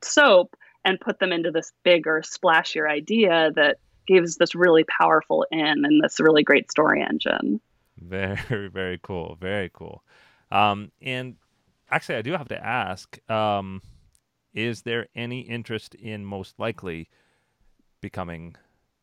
soap 0.04 0.56
and 0.84 1.00
put 1.00 1.20
them 1.20 1.32
into 1.32 1.52
this 1.52 1.72
bigger, 1.84 2.22
splashier 2.22 2.90
idea 2.90 3.52
that 3.56 3.78
gives 4.08 4.38
this 4.38 4.56
really 4.56 4.84
powerful 4.84 5.46
in 5.52 5.86
and 5.86 6.04
this 6.04 6.20
really 6.20 6.44
great 6.44 6.72
story 6.72 7.02
engine. 7.08 7.62
Very, 7.98 8.68
very 8.68 9.00
cool. 9.02 9.38
Very 9.40 9.70
cool. 9.74 10.04
Um, 10.52 10.92
and 11.02 11.36
actually, 11.90 12.16
I 12.16 12.22
do 12.22 12.32
have 12.32 12.48
to 12.50 12.66
ask 12.66 13.18
um, 13.30 13.82
is 14.54 14.82
there 14.82 15.08
any 15.16 15.42
interest 15.42 15.96
in 15.96 16.26
most 16.26 16.60
likely 16.60 17.10
becoming 18.02 18.56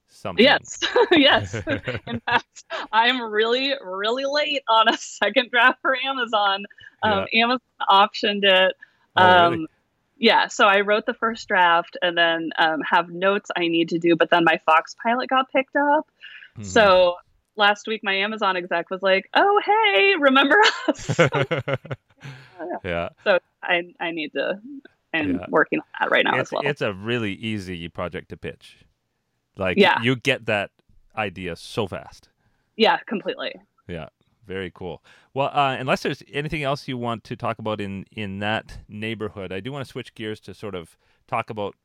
something? 0.09 0.45
Yes. 0.45 0.81
yes. 1.13 1.55
in 2.07 2.21
fact, 2.21 2.65
I'm 2.93 3.21
really, 3.31 3.75
really 3.83 4.25
late 4.27 4.63
on 4.69 4.89
a 4.89 4.97
second 4.97 5.51
draft 5.51 5.81
for 5.83 5.97
Amazon. 5.97 6.67
Um, 7.03 7.27
yeah. 7.33 7.45
Amazon 7.45 7.61
optioned 7.89 8.45
it. 8.45 8.77
Oh, 9.17 9.23
um, 9.23 9.53
really? 9.53 9.67
yeah, 10.19 10.47
so 10.49 10.67
I 10.67 10.81
wrote 10.81 11.07
the 11.07 11.15
first 11.15 11.49
draft 11.49 11.97
and 12.03 12.17
then 12.17 12.51
um, 12.59 12.81
have 12.89 13.09
notes 13.09 13.51
I 13.57 13.69
need 13.69 13.91
to 13.91 13.99
do, 13.99 14.17
but 14.17 14.31
then 14.31 14.45
my 14.45 14.61
Fox 14.67 14.95
pilot 15.03 15.29
got 15.29 15.51
picked 15.53 15.77
up. 15.77 16.09
Mm-hmm. 16.57 16.65
So 16.65 17.17
last 17.57 17.87
week, 17.87 18.03
my 18.03 18.15
Amazon 18.15 18.57
exec 18.57 18.91
was 18.91 19.03
like, 19.03 19.29
"Oh, 19.35 19.61
hey, 19.65 20.15
remember 20.19 20.57
us?" 20.89 21.19
yeah. 22.85 23.11
So 23.25 23.39
I 23.63 23.95
I 24.01 24.11
need 24.13 24.33
to. 24.33 24.61
I'm 25.15 25.37
yeah. 25.37 25.47
working 25.49 25.81
on 25.81 25.87
that 26.01 26.11
right 26.11 26.25
now 26.25 26.35
it's, 26.39 26.49
as 26.49 26.53
well. 26.53 26.63
It's 26.65 26.83
a 26.83 26.93
really 26.93 27.33
easy 27.33 27.89
project 27.89 28.29
to 28.31 28.37
pitch. 28.37 28.85
Like, 29.59 29.77
yeah. 29.77 30.01
you 30.01 30.17
get 30.17 30.47
that 30.47 30.71
idea 31.17 31.57
so 31.57 31.87
fast. 31.87 32.29
Yeah, 32.77 32.99
completely. 33.07 33.55
Yeah. 33.87 34.09
Very 34.49 34.73
cool. 34.75 35.05
Well, 35.35 35.51
uh, 35.53 35.77
unless 35.79 36.03
there's 36.03 36.23
anything 36.33 36.63
else 36.63 36.89
you 36.89 36.97
want 36.97 37.23
to 37.25 37.37
talk 37.37 37.59
about 37.59 37.83
in 37.83 38.07
in 38.11 38.39
that 38.39 38.79
neighborhood, 38.89 39.53
I 39.53 39.61
do 39.61 39.71
want 39.71 39.85
to 39.85 39.91
switch 39.91 40.15
gears 40.15 40.41
to 40.41 40.55
sort 40.55 40.75
of 40.75 40.97
talk 41.27 41.51
about 41.51 41.77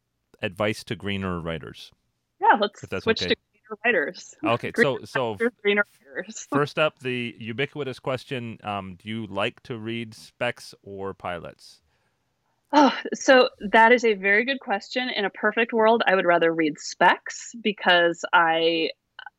advice 0.42 0.82
to 0.86 0.96
greener 0.96 1.42
writers. 1.42 1.92
Yeah, 2.40 2.58
let's 2.60 2.80
switch 3.04 3.22
okay. 3.22 3.36
to 3.36 3.36
greener 3.36 3.80
writers. 3.84 4.36
Okay, 4.46 4.72
greener 4.72 5.00
so 5.06 5.36
so 5.38 5.38
greener 5.62 5.84
writers. 6.08 6.48
first 6.54 6.80
up, 6.80 7.00
the 7.00 7.36
ubiquitous 7.38 8.00
question: 8.00 8.58
um, 8.64 8.96
Do 8.96 9.10
you 9.10 9.28
like 9.28 9.62
to 9.64 9.78
read 9.78 10.14
specs 10.14 10.74
or 10.84 11.14
pilots? 11.14 11.82
Oh, 12.76 12.92
so 13.14 13.50
that 13.72 13.92
is 13.92 14.04
a 14.04 14.16
very 14.16 14.46
good 14.46 14.60
question. 14.60 15.10
In 15.10 15.26
a 15.26 15.30
perfect 15.30 15.74
world, 15.74 16.02
I 16.08 16.16
would 16.16 16.26
rather 16.26 16.52
read 16.52 16.80
specs 16.80 17.52
because 17.62 18.26
I 18.34 18.90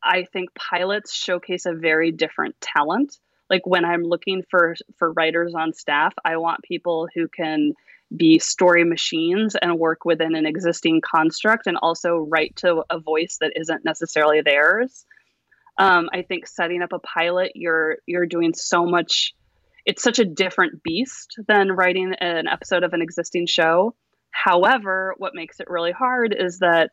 I 0.01 0.23
think 0.31 0.53
pilots 0.55 1.13
showcase 1.13 1.65
a 1.65 1.73
very 1.73 2.11
different 2.11 2.55
talent. 2.61 3.17
Like 3.49 3.67
when 3.67 3.83
I'm 3.83 4.03
looking 4.03 4.43
for 4.49 4.75
for 4.97 5.11
writers 5.11 5.53
on 5.53 5.73
staff, 5.73 6.13
I 6.23 6.37
want 6.37 6.63
people 6.63 7.09
who 7.13 7.27
can 7.27 7.73
be 8.15 8.39
story 8.39 8.85
machines 8.85 9.55
and 9.61 9.77
work 9.79 10.05
within 10.05 10.35
an 10.35 10.45
existing 10.45 11.01
construct 11.01 11.67
and 11.67 11.77
also 11.81 12.17
write 12.17 12.55
to 12.57 12.83
a 12.89 12.99
voice 12.99 13.37
that 13.41 13.51
isn't 13.57 13.83
necessarily 13.83 14.41
theirs. 14.41 15.05
Um, 15.77 16.09
I 16.13 16.21
think 16.21 16.47
setting 16.47 16.81
up 16.81 16.93
a 16.93 16.99
pilot, 16.99 17.51
you're 17.55 17.97
you're 18.05 18.27
doing 18.27 18.53
so 18.53 18.85
much. 18.85 19.33
It's 19.85 20.03
such 20.03 20.19
a 20.19 20.25
different 20.25 20.81
beast 20.83 21.35
than 21.47 21.71
writing 21.71 22.13
an 22.19 22.47
episode 22.47 22.83
of 22.83 22.93
an 22.93 23.01
existing 23.01 23.45
show. 23.45 23.95
However, 24.31 25.15
what 25.17 25.35
makes 25.35 25.59
it 25.59 25.69
really 25.69 25.91
hard 25.91 26.35
is 26.37 26.59
that 26.59 26.91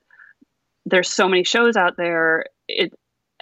there's 0.85 1.11
so 1.11 1.29
many 1.29 1.45
shows 1.45 1.77
out 1.77 1.97
there. 1.97 2.45
It 2.69 2.93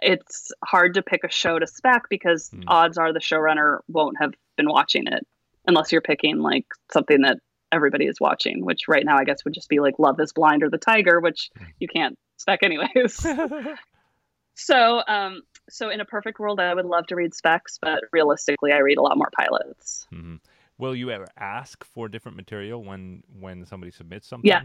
it's 0.02 0.50
hard 0.64 0.94
to 0.94 1.02
pick 1.02 1.24
a 1.24 1.30
show 1.30 1.58
to 1.58 1.66
spec 1.66 2.04
because 2.08 2.50
mm. 2.50 2.64
odds 2.66 2.96
are 2.96 3.12
the 3.12 3.20
showrunner 3.20 3.80
won't 3.86 4.16
have 4.18 4.32
been 4.56 4.68
watching 4.68 5.06
it 5.06 5.26
unless 5.66 5.92
you're 5.92 6.00
picking 6.00 6.38
like 6.38 6.64
something 6.90 7.20
that 7.22 7.38
everybody 7.72 8.06
is 8.06 8.18
watching, 8.20 8.64
which 8.64 8.88
right 8.88 9.04
now 9.04 9.16
I 9.18 9.24
guess 9.24 9.44
would 9.44 9.54
just 9.54 9.68
be 9.68 9.80
like 9.80 9.98
Love 9.98 10.18
is 10.20 10.32
Blind 10.32 10.62
or 10.62 10.70
The 10.70 10.78
Tiger, 10.78 11.20
which 11.20 11.50
hmm. 11.56 11.64
you 11.78 11.88
can't 11.88 12.18
spec 12.36 12.60
anyways. 12.62 13.26
so, 14.54 15.02
um, 15.06 15.42
so 15.70 15.90
in 15.90 16.00
a 16.00 16.04
perfect 16.04 16.38
world, 16.38 16.60
I 16.60 16.74
would 16.74 16.86
love 16.86 17.06
to 17.08 17.16
read 17.16 17.34
specs, 17.34 17.78
but 17.80 18.04
realistically, 18.12 18.72
I 18.72 18.78
read 18.78 18.98
a 18.98 19.02
lot 19.02 19.16
more 19.16 19.30
pilots. 19.36 20.06
Mm-hmm. 20.12 20.36
Will 20.78 20.94
you 20.94 21.10
ever 21.10 21.26
ask 21.38 21.84
for 21.84 22.08
different 22.08 22.36
material 22.36 22.82
when 22.82 23.22
when 23.38 23.66
somebody 23.66 23.92
submits 23.92 24.26
something? 24.26 24.48
Yeah, 24.48 24.62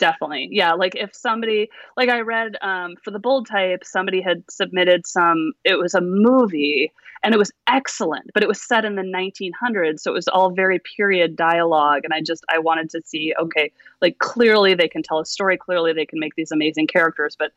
definitely 0.00 0.48
yeah 0.50 0.72
like 0.72 0.96
if 0.96 1.14
somebody 1.14 1.70
like 1.96 2.08
i 2.08 2.20
read 2.20 2.56
um, 2.62 2.96
for 3.04 3.12
the 3.12 3.18
bold 3.18 3.46
type 3.46 3.84
somebody 3.84 4.20
had 4.20 4.42
submitted 4.50 5.06
some 5.06 5.52
it 5.62 5.78
was 5.78 5.94
a 5.94 6.00
movie 6.00 6.90
and 7.22 7.34
it 7.34 7.38
was 7.38 7.52
excellent 7.68 8.30
but 8.32 8.42
it 8.42 8.48
was 8.48 8.60
set 8.60 8.84
in 8.84 8.96
the 8.96 9.02
1900s 9.02 10.00
so 10.00 10.10
it 10.10 10.14
was 10.14 10.26
all 10.26 10.50
very 10.50 10.80
period 10.96 11.36
dialogue 11.36 12.00
and 12.02 12.14
i 12.14 12.20
just 12.20 12.44
i 12.48 12.58
wanted 12.58 12.88
to 12.88 13.00
see 13.04 13.34
okay 13.38 13.70
like 14.00 14.18
clearly 14.18 14.74
they 14.74 14.88
can 14.88 15.02
tell 15.02 15.20
a 15.20 15.26
story 15.26 15.56
clearly 15.56 15.92
they 15.92 16.06
can 16.06 16.18
make 16.18 16.34
these 16.34 16.50
amazing 16.50 16.86
characters 16.86 17.36
but 17.38 17.52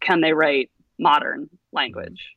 can 0.00 0.20
they 0.20 0.34
write 0.34 0.70
modern 0.98 1.48
language 1.72 2.36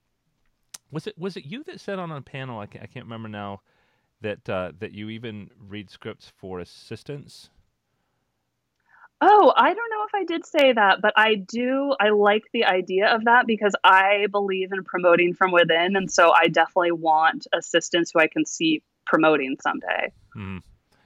was 0.91 1.07
it 1.07 1.17
was 1.17 1.37
it 1.37 1.45
you 1.45 1.63
that 1.63 1.79
said 1.79 1.99
on 1.99 2.11
a 2.11 2.21
panel 2.21 2.59
i 2.59 2.65
can't, 2.65 2.83
I 2.83 2.87
can't 2.87 3.05
remember 3.05 3.29
now 3.29 3.61
that 4.21 4.47
uh, 4.47 4.71
that 4.79 4.91
you 4.91 5.09
even 5.09 5.49
read 5.67 5.89
scripts 5.89 6.31
for 6.37 6.59
assistants 6.59 7.49
Oh, 9.23 9.53
I 9.55 9.71
don't 9.71 9.89
know 9.91 10.03
if 10.07 10.15
I 10.15 10.23
did 10.23 10.47
say 10.47 10.73
that, 10.73 10.99
but 10.99 11.13
I 11.15 11.35
do. 11.35 11.93
I 11.99 12.09
like 12.09 12.41
the 12.53 12.65
idea 12.65 13.13
of 13.13 13.25
that 13.25 13.45
because 13.45 13.75
I 13.83 14.25
believe 14.31 14.71
in 14.73 14.83
promoting 14.83 15.35
from 15.35 15.51
within. 15.51 15.95
And 15.95 16.09
so 16.09 16.33
I 16.33 16.47
definitely 16.47 16.93
want 16.93 17.45
assistants 17.53 18.09
who 18.11 18.19
I 18.19 18.25
can 18.25 18.47
see 18.47 18.81
promoting 19.05 19.57
someday. 19.61 20.11
Mm-hmm. 20.35 20.57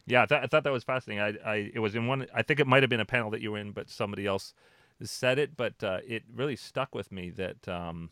Yeah, 0.08 0.22
I, 0.22 0.26
th- 0.28 0.42
I, 0.44 0.48
thought 0.48 0.64
that 0.64 0.72
was 0.72 0.86
fascinating. 0.86 1.22
I, 1.22 1.50
I, 1.50 1.72
it 1.74 1.80
was 1.80 1.94
in 1.94 2.08
one, 2.08 2.26
I 2.34 2.42
think 2.42 2.62
it 2.62 2.68
might 2.68 2.84
have 2.84 2.90
been 2.90 3.02
a 3.02 3.06
panel 3.06 3.32
that 3.32 3.42
you 3.42 3.52
were 3.52 3.58
in, 3.58 3.72
but 3.72 3.90
somebody 3.90 4.26
else 4.26 4.54
said 5.04 5.40
it. 5.40 5.56
But 5.58 5.84
uh, 5.84 6.00
it 6.06 6.24
really 6.34 6.56
stuck 6.56 6.96
with 6.96 7.12
me 7.12 7.30
that, 7.32 7.68
um, 7.68 8.10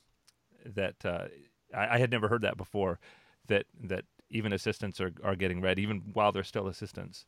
that 0.65 1.05
uh, 1.05 1.27
I, 1.75 1.95
I 1.95 1.97
had 1.97 2.11
never 2.11 2.27
heard 2.27 2.41
that 2.41 2.57
before, 2.57 2.99
that, 3.47 3.65
that 3.83 4.05
even 4.29 4.53
assistants 4.53 4.99
are, 4.99 5.11
are 5.23 5.35
getting 5.35 5.61
read, 5.61 5.79
even 5.79 6.01
while 6.13 6.31
they're 6.31 6.43
still 6.43 6.67
assistants. 6.67 7.25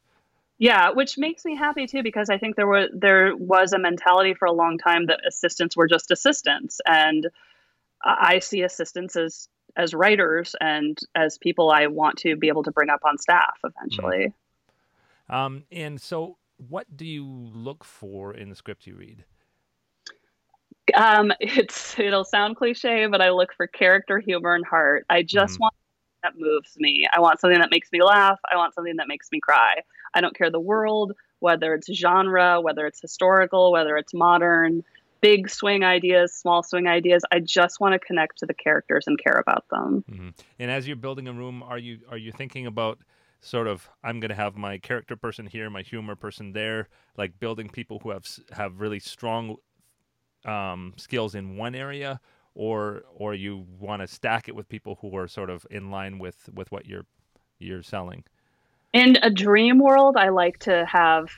Yeah, 0.58 0.92
which 0.92 1.18
makes 1.18 1.44
me 1.44 1.56
happy 1.56 1.86
too 1.86 2.02
because 2.02 2.30
I 2.30 2.38
think 2.38 2.56
there 2.56 2.68
was 2.68 2.90
there 2.94 3.36
was 3.36 3.74
a 3.74 3.80
mentality 3.80 4.34
for 4.34 4.46
a 4.46 4.54
long 4.54 4.78
time 4.78 5.08
that 5.08 5.20
assistants 5.28 5.76
were 5.76 5.88
just 5.88 6.12
assistants, 6.12 6.80
and 6.86 7.28
I 8.02 8.40
see 8.40 8.62
assistants 8.62 9.18
as 9.18 9.50
as 9.76 9.94
writers 9.94 10.56
and 10.62 10.98
as 11.14 11.38
people 11.38 11.72
I 11.72 11.88
want 11.88 12.20
to 12.20 12.38
be 12.38 12.48
able 12.48 12.64
to 12.64 12.72
bring 12.72 12.90
up 12.90 13.02
on 13.04 13.18
staff 13.18 13.58
eventually. 13.66 14.28
Mm-hmm. 15.30 15.36
Um, 15.36 15.64
and 15.72 16.00
so, 16.00 16.38
what 16.70 16.96
do 16.96 17.06
you 17.06 17.26
look 17.26 17.84
for 17.84 18.34
in 18.34 18.50
the 18.50 18.56
script 18.56 18.88
you 18.88 18.96
read? 18.96 19.26
Um, 20.94 21.32
it's 21.40 21.98
it'll 22.00 22.24
sound 22.24 22.56
cliche, 22.58 23.08
but 23.08 23.22
I 23.22 23.32
look 23.32 23.54
for 23.56 23.68
character, 23.68 24.20
humor, 24.20 24.56
and 24.56 24.66
heart. 24.66 25.06
I 25.10 25.24
just 25.24 25.56
Mhm. 25.56 25.62
want 25.62 25.74
that 26.24 26.34
moves 26.38 26.76
me. 26.78 27.08
I 27.14 27.20
want 27.20 27.40
something 27.40 27.60
that 27.60 27.70
makes 27.70 27.92
me 27.92 28.02
laugh. 28.02 28.40
I 28.52 28.56
want 28.56 28.74
something 28.74 28.96
that 28.98 29.08
makes 29.08 29.32
me 29.32 29.40
cry. 29.40 29.82
I 30.14 30.22
don't 30.22 30.36
care 30.36 30.50
the 30.50 30.60
world, 30.60 31.14
whether 31.40 31.74
it's 31.76 31.92
genre, 31.94 32.60
whether 32.62 32.88
it's 32.88 33.00
historical, 33.00 33.72
whether 33.72 33.96
it's 33.96 34.14
modern, 34.14 34.84
big 35.22 35.50
swing 35.50 35.84
ideas, 35.84 36.34
small 36.34 36.64
swing 36.64 36.88
ideas. 36.88 37.24
I 37.32 37.40
just 37.40 37.80
want 37.80 37.94
to 37.94 38.00
connect 38.00 38.40
to 38.40 38.46
the 38.46 38.54
characters 38.54 39.06
and 39.08 39.20
care 39.20 39.38
about 39.38 39.66
them. 39.70 40.04
Mm-hmm. 40.12 40.30
And 40.60 40.72
as 40.72 40.88
you're 40.88 40.96
building 40.96 41.28
a 41.28 41.34
room, 41.34 41.64
are 41.64 41.78
you 41.78 42.00
are 42.10 42.18
you 42.18 42.32
thinking 42.32 42.66
about 42.66 43.00
sort 43.42 43.68
of 43.68 43.90
I'm 44.04 44.20
going 44.20 44.30
to 44.30 44.36
have 44.36 44.56
my 44.56 44.78
character 44.78 45.16
person 45.16 45.46
here, 45.46 45.70
my 45.70 45.82
humor 45.82 46.16
person 46.16 46.54
there, 46.54 46.90
like 47.18 47.40
building 47.40 47.70
people 47.70 48.00
who 48.00 48.10
have 48.10 48.26
have 48.52 48.80
really 48.80 49.00
strong 49.00 49.58
um, 50.46 50.94
skills 50.98 51.36
in 51.36 51.58
one 51.58 51.76
area, 51.76 52.20
or 52.54 53.04
or 53.14 53.34
you 53.34 53.66
want 53.80 54.02
to 54.02 54.08
stack 54.08 54.48
it 54.48 54.56
with 54.56 54.70
people 54.70 54.98
who 55.02 55.16
are 55.18 55.28
sort 55.28 55.50
of 55.50 55.66
in 55.70 55.92
line 55.92 56.20
with 56.20 56.50
with 56.54 56.72
what 56.72 56.86
you're 56.86 57.06
you're 57.60 57.84
selling. 57.84 58.24
In 58.94 59.18
a 59.22 59.30
dream 59.30 59.80
world, 59.80 60.16
I 60.18 60.30
like 60.30 60.60
to 60.60 60.86
have 60.86 61.30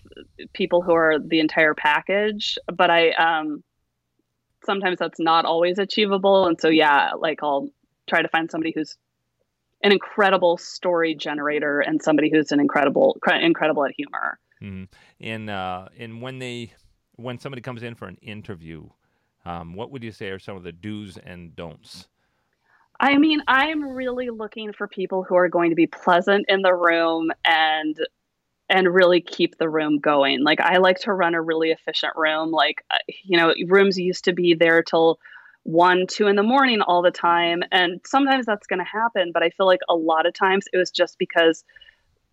people 0.54 0.82
who 0.84 0.94
are 0.94 1.18
the 1.20 1.40
entire 1.40 1.74
package, 1.74 2.58
but 2.72 2.90
I 2.90 3.12
um 3.12 3.64
sometimes 4.64 5.00
that's 5.00 5.20
not 5.20 5.46
always 5.46 5.80
achievable. 5.80 6.46
And 6.46 6.60
so 6.60 6.70
yeah, 6.70 7.12
like 7.18 7.40
I'll 7.42 7.70
try 8.08 8.22
to 8.22 8.28
find 8.28 8.52
somebody 8.52 8.74
who's 8.76 8.96
an 9.84 9.92
incredible 9.92 10.58
story 10.58 11.16
generator 11.16 11.80
and 11.80 12.02
somebody 12.02 12.30
who's 12.30 12.52
an 12.52 12.60
incredible 12.60 13.18
cre- 13.22 13.36
incredible 13.36 13.86
at 13.86 13.94
humor. 13.96 14.40
mm-hmm. 14.62 14.84
And 15.20 15.50
uh, 15.50 15.88
and 15.98 16.22
when 16.22 16.40
they 16.40 16.74
when 17.18 17.40
somebody 17.40 17.62
comes 17.62 17.84
in 17.84 17.96
for 17.96 18.08
an 18.08 18.18
interview, 18.22 18.88
um, 19.46 19.74
what 19.74 19.92
would 19.92 20.04
you 20.04 20.12
say 20.12 20.30
are 20.30 20.40
some 20.40 20.56
of 20.56 20.64
the 20.64 20.72
do's 20.72 21.18
and 21.18 21.56
don'ts? 21.56 22.08
I 23.00 23.18
mean, 23.18 23.42
I'm 23.48 23.84
really 23.84 24.30
looking 24.30 24.74
for 24.74 24.88
people 24.88 25.24
who 25.24 25.36
are 25.36 25.50
going 25.50 25.70
to 25.70 25.76
be 25.76 25.88
pleasant 25.88 26.46
in 26.48 26.62
the 26.62 26.74
room 26.74 27.32
and 27.46 27.98
and 28.70 28.94
really 28.94 29.22
keep 29.22 29.58
the 29.58 29.70
room 29.70 30.00
going. 30.00 30.44
Like 30.44 30.60
I 30.60 30.78
like 30.78 31.00
to 31.02 31.14
run 31.14 31.36
a 31.36 31.42
really 31.42 31.72
efficient 31.72 32.14
room. 32.16 32.52
Like 32.52 32.84
uh, 32.92 32.98
you 33.24 33.38
know, 33.38 33.54
rooms 33.68 33.98
used 33.98 34.26
to 34.26 34.34
be 34.34 34.56
there 34.56 34.84
till 34.84 35.20
one, 35.64 36.08
two 36.08 36.28
in 36.28 36.36
the 36.36 36.44
morning 36.44 36.82
all 36.82 37.02
the 37.02 37.12
time, 37.12 37.62
and 37.72 38.02
sometimes 38.06 38.46
that's 38.46 38.68
going 38.68 38.80
to 38.80 38.86
happen. 38.86 39.32
But 39.34 39.44
I 39.44 39.50
feel 39.52 39.66
like 39.66 39.82
a 39.90 39.96
lot 39.96 40.26
of 40.26 40.34
times 40.34 40.66
it 40.74 40.78
was 40.78 40.92
just 40.92 41.18
because 41.18 41.64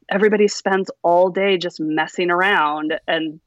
everybody 0.08 0.48
spends 0.48 0.90
all 1.02 1.30
day 1.30 1.58
just 1.58 1.78
messing 1.80 2.30
around, 2.30 2.98
and 3.06 3.40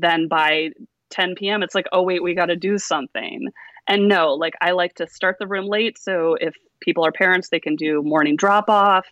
then 0.00 0.28
by 0.28 0.70
10 1.10 1.34
p.m. 1.36 1.62
it's 1.62 1.74
like, 1.74 1.86
oh 1.92 2.02
wait, 2.02 2.22
we 2.22 2.34
got 2.34 2.46
to 2.46 2.56
do 2.56 2.78
something. 2.78 3.48
And 3.86 4.08
no, 4.08 4.34
like 4.34 4.54
I 4.60 4.72
like 4.72 4.94
to 4.94 5.06
start 5.06 5.36
the 5.38 5.46
room 5.46 5.66
late, 5.66 5.98
so 5.98 6.36
if 6.40 6.54
people 6.80 7.04
are 7.04 7.12
parents, 7.12 7.48
they 7.48 7.60
can 7.60 7.76
do 7.76 8.02
morning 8.02 8.36
drop 8.36 8.68
off. 8.68 9.06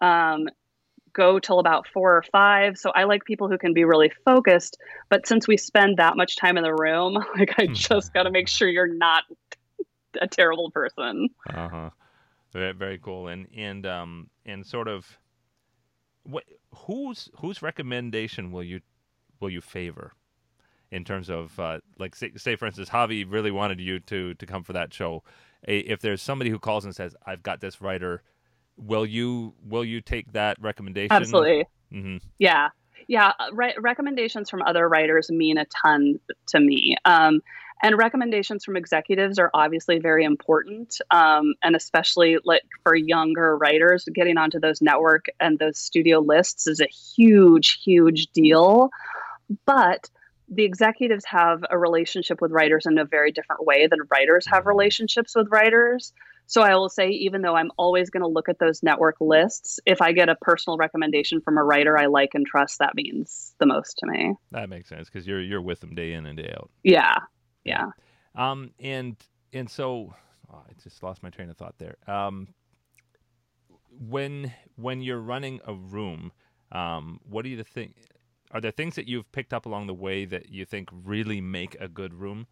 Um, 0.00 0.48
go 1.12 1.38
till 1.38 1.58
about 1.58 1.88
four 1.88 2.16
or 2.16 2.22
five. 2.30 2.78
So 2.78 2.90
I 2.90 3.04
like 3.04 3.24
people 3.24 3.48
who 3.48 3.58
can 3.58 3.74
be 3.74 3.84
really 3.84 4.12
focused. 4.24 4.76
But 5.08 5.26
since 5.26 5.48
we 5.48 5.56
spend 5.56 5.96
that 5.96 6.16
much 6.16 6.36
time 6.36 6.56
in 6.56 6.62
the 6.62 6.74
room, 6.74 7.14
like 7.38 7.54
I 7.58 7.66
just 7.66 8.12
got 8.14 8.24
to 8.24 8.30
make 8.30 8.48
sure 8.48 8.68
you're 8.68 8.86
not 8.94 9.24
a 10.20 10.28
terrible 10.28 10.70
person. 10.70 11.28
Uh 11.48 11.68
huh. 11.68 11.90
Very, 12.52 12.72
very 12.72 12.98
cool. 12.98 13.28
And 13.28 13.46
and 13.54 13.84
um 13.86 14.30
and 14.46 14.64
sort 14.64 14.88
of 14.88 15.18
what 16.22 16.44
whose 16.74 17.28
whose 17.38 17.62
recommendation 17.62 18.52
will 18.52 18.64
you 18.64 18.80
will 19.40 19.50
you 19.50 19.60
favor 19.60 20.12
in 20.90 21.04
terms 21.04 21.28
of 21.28 21.58
uh, 21.60 21.78
like 21.98 22.14
say, 22.16 22.32
say 22.36 22.56
for 22.56 22.66
instance 22.66 22.88
Javi 22.88 23.24
really 23.30 23.50
wanted 23.50 23.80
you 23.80 24.00
to 24.00 24.34
to 24.34 24.46
come 24.46 24.62
for 24.62 24.72
that 24.72 24.92
show. 24.92 25.22
If 25.62 26.00
there's 26.00 26.22
somebody 26.22 26.50
who 26.50 26.58
calls 26.58 26.84
and 26.84 26.94
says 26.94 27.14
I've 27.26 27.42
got 27.42 27.60
this 27.60 27.80
writer, 27.80 28.22
will 28.76 29.04
you 29.06 29.54
will 29.66 29.84
you 29.84 30.00
take 30.00 30.32
that 30.32 30.56
recommendation? 30.60 31.16
Absolutely. 31.16 31.66
hmm 31.90 32.16
Yeah. 32.38 32.68
Yeah. 33.06 33.32
Re- 33.52 33.76
recommendations 33.78 34.50
from 34.50 34.62
other 34.62 34.88
writers 34.88 35.30
mean 35.30 35.58
a 35.58 35.66
ton 35.66 36.20
to 36.48 36.60
me. 36.60 36.96
Um, 37.04 37.40
and 37.80 37.96
recommendations 37.96 38.64
from 38.64 38.76
executives 38.76 39.38
are 39.38 39.50
obviously 39.54 39.98
very 39.98 40.24
important. 40.24 41.00
Um, 41.10 41.54
and 41.62 41.76
especially 41.76 42.38
like 42.44 42.62
for 42.82 42.94
younger 42.94 43.56
writers, 43.56 44.04
getting 44.12 44.36
onto 44.36 44.58
those 44.58 44.82
network 44.82 45.26
and 45.38 45.58
those 45.58 45.78
studio 45.78 46.18
lists 46.18 46.66
is 46.66 46.80
a 46.80 46.88
huge, 46.88 47.80
huge 47.82 48.26
deal. 48.28 48.90
But 49.66 50.10
the 50.48 50.64
executives 50.64 51.24
have 51.26 51.64
a 51.70 51.78
relationship 51.78 52.40
with 52.40 52.52
writers 52.52 52.86
in 52.86 52.98
a 52.98 53.04
very 53.04 53.32
different 53.32 53.66
way 53.66 53.86
than 53.86 54.00
writers 54.10 54.46
have 54.46 54.66
relationships 54.66 55.34
with 55.34 55.48
writers. 55.50 56.12
So 56.46 56.62
I 56.62 56.74
will 56.76 56.88
say, 56.88 57.10
even 57.10 57.42
though 57.42 57.54
I'm 57.54 57.70
always 57.76 58.08
going 58.08 58.22
to 58.22 58.28
look 58.28 58.48
at 58.48 58.58
those 58.58 58.82
network 58.82 59.16
lists, 59.20 59.78
if 59.84 60.00
I 60.00 60.12
get 60.12 60.30
a 60.30 60.36
personal 60.36 60.78
recommendation 60.78 61.42
from 61.42 61.58
a 61.58 61.62
writer 61.62 61.98
I 61.98 62.06
like 62.06 62.30
and 62.32 62.46
trust, 62.46 62.78
that 62.78 62.94
means 62.94 63.54
the 63.58 63.66
most 63.66 63.98
to 63.98 64.06
me. 64.06 64.34
That 64.52 64.70
makes 64.70 64.88
sense 64.88 65.10
because 65.10 65.26
you're 65.26 65.42
you're 65.42 65.60
with 65.60 65.80
them 65.80 65.94
day 65.94 66.14
in 66.14 66.24
and 66.24 66.38
day 66.38 66.50
out. 66.56 66.70
Yeah. 66.82 67.16
Yeah. 67.64 67.88
Um, 68.34 68.70
and 68.80 69.16
and 69.52 69.68
so 69.68 70.14
oh, 70.50 70.62
I 70.66 70.72
just 70.82 71.02
lost 71.02 71.22
my 71.22 71.28
train 71.28 71.50
of 71.50 71.58
thought 71.58 71.74
there. 71.76 71.96
Um, 72.06 72.48
when 73.90 74.52
when 74.76 75.02
you're 75.02 75.20
running 75.20 75.60
a 75.66 75.74
room, 75.74 76.32
um, 76.72 77.20
what 77.28 77.42
do 77.42 77.50
you 77.50 77.62
think? 77.62 77.96
Are 78.50 78.60
there 78.60 78.70
things 78.70 78.94
that 78.94 79.06
you've 79.06 79.30
picked 79.32 79.52
up 79.52 79.66
along 79.66 79.86
the 79.86 79.94
way 79.94 80.24
that 80.24 80.50
you 80.50 80.64
think 80.64 80.88
really 80.92 81.40
make 81.40 81.76
a 81.80 81.88
good 81.88 82.14
room? 82.14 82.46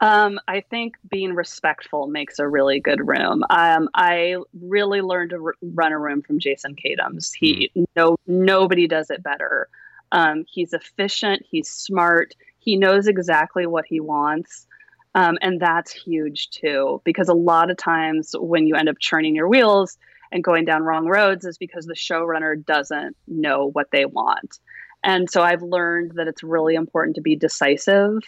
Um, 0.00 0.38
I 0.46 0.60
think 0.60 0.96
being 1.08 1.34
respectful 1.34 2.06
makes 2.06 2.38
a 2.38 2.46
really 2.46 2.80
good 2.80 3.06
room. 3.06 3.44
Um, 3.48 3.88
I 3.94 4.36
really 4.60 5.00
learned 5.00 5.30
to 5.30 5.42
r- 5.42 5.54
run 5.62 5.92
a 5.92 5.98
room 5.98 6.22
from 6.22 6.38
Jason 6.38 6.76
Katims. 6.76 7.32
He 7.34 7.72
no 7.94 8.16
nobody 8.26 8.86
does 8.86 9.10
it 9.10 9.22
better. 9.22 9.68
Um, 10.12 10.44
he's 10.50 10.74
efficient. 10.74 11.46
He's 11.48 11.70
smart. 11.70 12.34
He 12.58 12.76
knows 12.76 13.06
exactly 13.06 13.66
what 13.66 13.86
he 13.86 14.00
wants, 14.00 14.66
um, 15.14 15.38
and 15.40 15.60
that's 15.60 15.92
huge 15.92 16.50
too. 16.50 17.00
Because 17.04 17.30
a 17.30 17.34
lot 17.34 17.70
of 17.70 17.78
times 17.78 18.34
when 18.38 18.66
you 18.66 18.74
end 18.74 18.90
up 18.90 18.98
churning 18.98 19.34
your 19.34 19.48
wheels 19.48 19.96
and 20.32 20.44
going 20.44 20.64
down 20.64 20.82
wrong 20.82 21.06
roads 21.06 21.44
is 21.44 21.58
because 21.58 21.86
the 21.86 21.94
showrunner 21.94 22.64
doesn't 22.64 23.16
know 23.26 23.70
what 23.72 23.90
they 23.90 24.04
want. 24.04 24.58
And 25.04 25.30
so 25.30 25.42
I've 25.42 25.62
learned 25.62 26.12
that 26.16 26.28
it's 26.28 26.42
really 26.42 26.74
important 26.74 27.16
to 27.16 27.22
be 27.22 27.36
decisive. 27.36 28.18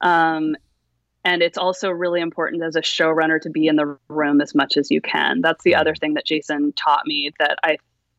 Um, 0.00 0.56
and 1.24 1.42
it's 1.42 1.58
also 1.58 1.90
really 1.90 2.20
important 2.20 2.62
as 2.62 2.76
a 2.76 2.82
showrunner 2.82 3.40
to 3.40 3.50
be 3.50 3.66
in 3.66 3.76
the 3.76 3.96
room 4.08 4.40
as 4.40 4.54
much 4.54 4.76
as 4.76 4.90
you 4.90 5.00
can. 5.00 5.40
That's 5.40 5.64
the 5.64 5.74
other 5.74 5.94
thing 5.94 6.14
that 6.14 6.26
Jason 6.26 6.72
taught 6.74 7.06
me 7.06 7.32
that 7.38 7.58
I 7.64 7.78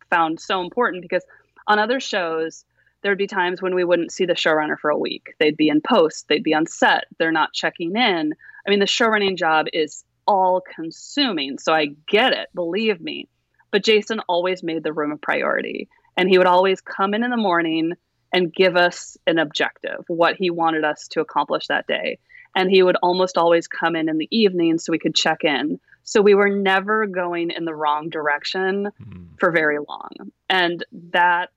found 0.09 0.39
so 0.39 0.61
important 0.61 1.03
because 1.03 1.24
on 1.68 1.80
other 1.80 1.99
shows, 1.99 2.66
there'd 3.01 3.18
be 3.18 3.28
times 3.28 3.61
when 3.61 3.76
we 3.76 3.84
wouldn't 3.84 4.11
see 4.11 4.26
the 4.26 4.34
showrunner 4.34 4.80
for 4.80 4.89
a 4.89 4.97
week. 4.97 5.36
They'd 5.39 5.57
be 5.57 5.70
in 5.70 5.82
post, 5.82 6.28
they'd 6.28 6.43
be 6.43 6.55
on 6.55 6.66
set, 6.66 7.05
they're 7.20 7.32
not 7.32 7.53
checking 7.53 7.95
in. 7.95 8.34
I 8.66 8.70
mean, 8.70 8.80
the 8.80 8.86
showrunning 8.86 9.38
job 9.38 9.68
is 9.74 10.03
all 10.28 10.61
consuming. 10.61 11.57
So 11.59 11.73
I 11.73 11.88
get 12.07 12.34
it, 12.34 12.49
believe 12.53 12.99
me. 13.01 13.28
But 13.71 13.84
Jason 13.84 14.21
always 14.28 14.63
made 14.63 14.84
the 14.84 14.93
room 14.93 15.11
a 15.11 15.17
priority. 15.17 15.89
And 16.17 16.30
he 16.30 16.38
would 16.38 16.47
always 16.47 16.82
come 16.82 17.13
in 17.13 17.23
in 17.23 17.32
the 17.32 17.38
morning 17.38 17.93
and 18.34 18.53
give 18.53 18.76
us 18.76 19.17
an 19.28 19.38
objective, 19.38 20.03
what 20.07 20.36
he 20.36 20.49
wanted 20.49 20.84
us 20.84 21.07
to 21.09 21.21
accomplish 21.21 21.67
that 21.67 21.88
day. 21.88 22.19
And 22.55 22.69
he 22.69 22.84
would 22.84 22.97
almost 23.03 23.38
always 23.38 23.67
come 23.67 23.95
in 23.95 24.07
in 24.07 24.17
the 24.17 24.30
evening 24.32 24.78
so 24.78 24.91
we 24.91 24.99
could 24.99 25.15
check 25.15 25.43
in. 25.43 25.80
So 26.03 26.21
we 26.21 26.36
were 26.36 26.49
never 26.49 27.05
going 27.07 27.51
in 27.51 27.65
the 27.65 27.76
wrong 27.76 28.09
direction 28.09 28.89
Mm, 29.01 29.28
for 29.39 29.51
very 29.51 29.78
long. 29.80 30.32
And 30.49 30.86
that 31.11 31.49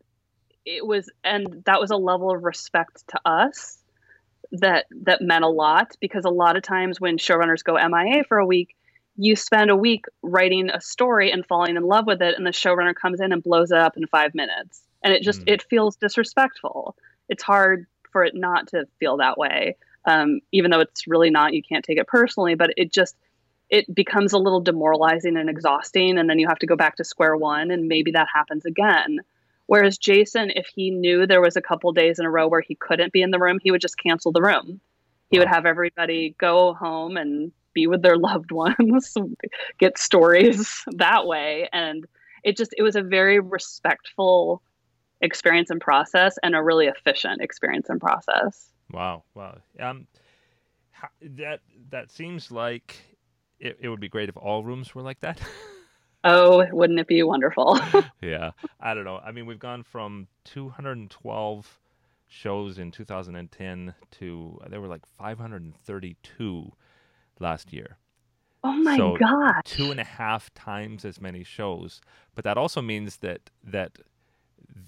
it 0.65 0.87
was 0.87 1.09
and 1.25 1.63
that 1.65 1.81
was 1.81 1.91
a 1.91 1.97
level 1.97 2.31
of 2.31 2.43
respect 2.43 3.07
to 3.09 3.21
us 3.25 3.79
that 4.53 4.87
that 5.05 5.21
meant 5.21 5.45
a 5.45 5.49
lot 5.49 5.95
because 6.01 6.25
a 6.25 6.31
lot 6.31 6.57
of 6.57 6.63
times 6.63 7.01
when 7.01 7.19
showrunners 7.19 7.65
go 7.65 7.75
MIA 7.77 8.25
for 8.25 8.39
a 8.39 8.47
week, 8.47 8.77
you 9.17 9.37
spend 9.37 9.71
a 9.71 9.77
week 9.77 10.05
writing 10.23 10.71
a 10.71 10.81
story 10.81 11.31
and 11.31 11.45
falling 11.47 11.77
in 11.77 11.83
love 11.83 12.07
with 12.07 12.23
it 12.23 12.35
and 12.37 12.47
the 12.47 12.51
showrunner 12.51 12.95
comes 12.95 13.21
in 13.21 13.33
and 13.33 13.43
blows 13.43 13.71
it 13.71 13.79
up 13.79 13.97
in 13.97 14.07
5 14.07 14.35
minutes. 14.35 14.83
And 15.03 15.13
it 15.13 15.23
just 15.23 15.41
Mm. 15.43 15.53
it 15.55 15.63
feels 15.69 15.97
disrespectful. 15.97 16.97
It's 17.29 17.43
hard 17.43 17.87
for 18.13 18.25
it 18.25 18.35
not 18.35 18.69
to 18.69 18.87
feel 18.99 19.19
that 19.19 19.37
way. 19.39 19.77
Um, 20.05 20.41
even 20.53 20.71
though 20.71 20.81
it's 20.81 21.07
really 21.07 21.31
not, 21.31 21.53
you 21.53 21.63
can't 21.63 21.85
take 21.85 21.99
it 21.99 22.07
personally, 22.07 22.55
but 22.55 22.71
it 22.77 22.93
just 22.93 23.17
it 23.71 23.93
becomes 23.95 24.33
a 24.33 24.39
little 24.39 24.61
demoralizing 24.61 25.37
and 25.37 25.51
exhausting 25.51 26.17
and 26.19 26.29
then 26.31 26.39
you 26.39 26.49
have 26.49 26.59
to 26.59 26.67
go 26.67 26.75
back 26.77 26.97
to 26.97 27.05
square 27.05 27.37
one 27.37 27.71
and 27.71 27.87
maybe 27.87 28.13
that 28.13 28.27
happens 28.33 28.65
again 28.65 29.19
whereas 29.69 29.97
jason 29.97 30.51
if 30.51 30.67
he 30.75 30.91
knew 30.91 31.27
there 31.27 31.41
was 31.41 31.57
a 31.57 31.63
couple 31.63 31.93
days 31.93 32.19
in 32.19 32.27
a 32.27 32.31
row 32.31 32.49
where 32.49 32.61
he 32.61 32.75
couldn't 32.75 33.13
be 33.13 33.23
in 33.23 33.31
the 33.31 33.39
room 33.39 33.59
he 33.63 33.71
would 33.71 33.81
just 33.81 33.99
cancel 33.99 34.33
the 34.33 34.43
room 34.43 34.81
he 35.31 35.39
would 35.39 35.49
have 35.49 35.65
everybody 35.67 36.35
go 36.39 36.75
home 36.75 37.17
and 37.17 37.53
be 37.75 37.87
with 37.87 38.03
their 38.03 38.17
loved 38.29 38.51
ones 38.51 39.15
get 39.79 39.97
stories 39.97 40.83
that 40.97 41.27
way 41.27 41.69
and 41.73 42.05
it 42.45 42.57
just 42.57 42.75
it 42.77 42.83
was 42.83 42.97
a 42.97 43.03
very 43.03 43.39
respectful 43.39 44.63
experience 45.21 45.71
and 45.71 45.81
process 45.81 46.37
and 46.43 46.55
a 46.55 46.63
really 46.63 46.87
efficient 46.87 47.41
experience 47.41 47.89
and 47.89 48.01
process 48.01 48.69
wow, 48.93 49.25
wow. 49.35 49.59
Um, 49.81 50.07
that 51.21 51.61
that 51.91 52.11
seems 52.11 52.51
like 52.51 52.97
it, 53.59 53.79
it 53.81 53.89
would 53.89 54.01
be 54.01 54.09
great 54.09 54.29
if 54.29 54.37
all 54.37 54.65
rooms 54.65 54.95
were 54.95 55.03
like 55.03 55.21
that. 55.21 55.41
Oh, 56.25 56.67
wouldn't 56.73 56.99
it 56.99 57.07
be 57.07 57.23
wonderful? 57.23 57.79
yeah, 58.23 58.51
I 58.81 58.95
don't 58.95 59.05
know. 59.05 59.19
I 59.25 59.31
mean, 59.33 59.47
we've 59.47 59.59
gone 59.59 59.83
from 59.83 60.27
212 60.45 61.79
shows 62.27 62.79
in 62.79 62.91
2010 62.91 63.95
to 64.11 64.59
there 64.69 64.81
were 64.81 64.89
like 64.89 65.07
532 65.07 66.73
last 67.41 67.73
year. 67.73 67.97
Oh 68.65 68.73
my 68.73 68.97
So, 68.97 69.17
god. 69.19 69.63
Two 69.65 69.91
and 69.91 70.01
a 70.01 70.05
half 70.05 70.53
times 70.55 71.05
as 71.05 71.21
many 71.21 71.45
shows, 71.45 72.01
but 72.35 72.45
that 72.45 72.59
also 72.59 72.83
means 72.83 73.19
that 73.19 73.51
that 73.63 73.99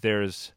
there's 0.03 0.53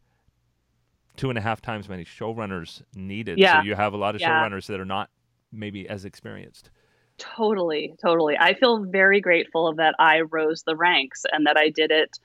two 1.16 1.30
and 1.30 1.38
a 1.38 1.42
half 1.42 1.62
times 1.62 1.88
many 1.88 2.04
showrunners 2.04 2.82
needed. 2.96 3.38
Yeah. 3.38 3.60
So 3.60 3.66
you 3.66 3.76
have 3.76 3.94
a 3.94 3.98
lot 3.98 4.16
of 4.16 4.22
Yeah. 4.22 4.30
showrunners 4.30 4.66
that 4.68 4.80
are 4.80 4.86
not 4.86 5.10
maybe 5.52 5.88
as 5.88 6.06
experienced. 6.06 6.72
Totally, 7.18 7.94
totally. 8.02 8.38
I 8.40 8.54
feel 8.54 8.84
very 8.86 9.22
grateful 9.22 9.74
that 9.76 9.96
I 10.00 10.22
rose 10.22 10.64
the 10.64 10.76
ranks 10.76 11.24
and 11.32 11.46
that 11.46 11.58
I 11.58 11.70
did 11.70 11.92
it 11.92 12.18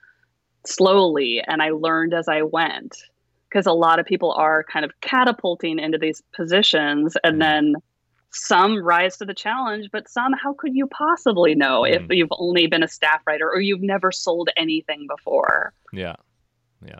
slowly 0.66 1.43
and 1.47 1.62
I 1.62 1.70
learned 1.70 2.14
as 2.14 2.28
I 2.28 2.43
went. 2.43 2.97
Because 3.49 3.64
a 3.66 3.72
lot 3.72 3.99
of 3.99 4.05
people 4.05 4.32
are 4.32 4.62
kind 4.64 4.84
of 4.84 4.93
catapulting 5.01 5.78
into 5.78 5.97
these 5.97 6.22
positions 6.34 7.16
and 7.24 7.36
Mhm. 7.36 7.39
then 7.41 7.74
some 8.30 8.82
rise 8.82 9.16
to 9.16 9.24
the 9.24 9.32
challenge, 9.32 9.89
but 9.91 10.07
some, 10.07 10.34
how 10.34 10.53
could 10.53 10.74
you 10.74 10.86
possibly 10.89 11.55
know 11.55 11.84
if 11.84 12.03
Mhm. 12.03 12.16
you've 12.16 12.32
only 12.32 12.66
been 12.66 12.82
a 12.82 12.89
staff 12.89 13.22
writer 13.26 13.49
or 13.51 13.61
you've 13.61 13.80
never 13.80 14.12
sold 14.12 14.51
anything 14.57 15.07
before? 15.07 15.72
Yeah, 15.95 16.16
yeah. 16.84 16.99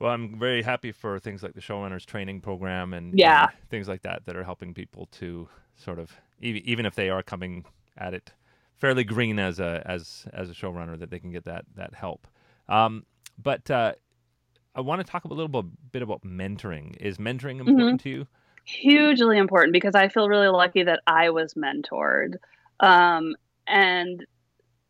Well, 0.00 0.10
I'm 0.10 0.36
very 0.36 0.62
happy 0.62 0.90
for 0.90 1.20
things 1.20 1.44
like 1.44 1.54
the 1.54 1.60
showrunners 1.60 2.04
training 2.04 2.40
program 2.40 2.92
and 2.92 3.16
Yeah. 3.16 3.46
and 3.50 3.68
things 3.70 3.86
like 3.86 4.02
that 4.02 4.24
that 4.26 4.34
are 4.36 4.44
helping 4.44 4.74
people 4.74 5.06
to 5.12 5.48
sort 5.76 5.98
of 5.98 6.10
even 6.40 6.62
even 6.64 6.86
if 6.86 6.94
they 6.94 7.10
are 7.10 7.22
coming 7.22 7.64
at 7.96 8.14
it 8.14 8.32
fairly 8.76 9.04
green 9.04 9.38
as 9.38 9.58
a 9.60 9.82
as 9.84 10.26
as 10.32 10.50
a 10.50 10.54
showrunner 10.54 10.98
that 10.98 11.10
they 11.10 11.18
can 11.18 11.30
get 11.30 11.44
that 11.44 11.64
that 11.76 11.94
help. 11.94 12.26
Um, 12.68 13.04
but 13.42 13.70
uh, 13.70 13.92
I 14.74 14.80
want 14.80 15.04
to 15.04 15.10
talk 15.10 15.24
a 15.24 15.28
little 15.28 15.62
bit, 15.92 16.02
about 16.02 16.22
mentoring. 16.22 16.96
Is 16.98 17.18
mentoring 17.18 17.60
important 17.60 18.00
to 18.02 18.10
you? 18.10 18.26
hugely 18.66 19.38
important 19.38 19.72
because 19.72 19.94
I 19.94 20.08
feel 20.08 20.28
really 20.28 20.48
lucky 20.48 20.82
that 20.82 21.00
I 21.06 21.30
was 21.30 21.54
mentored. 21.54 22.34
Um, 22.80 23.36
and 23.66 24.26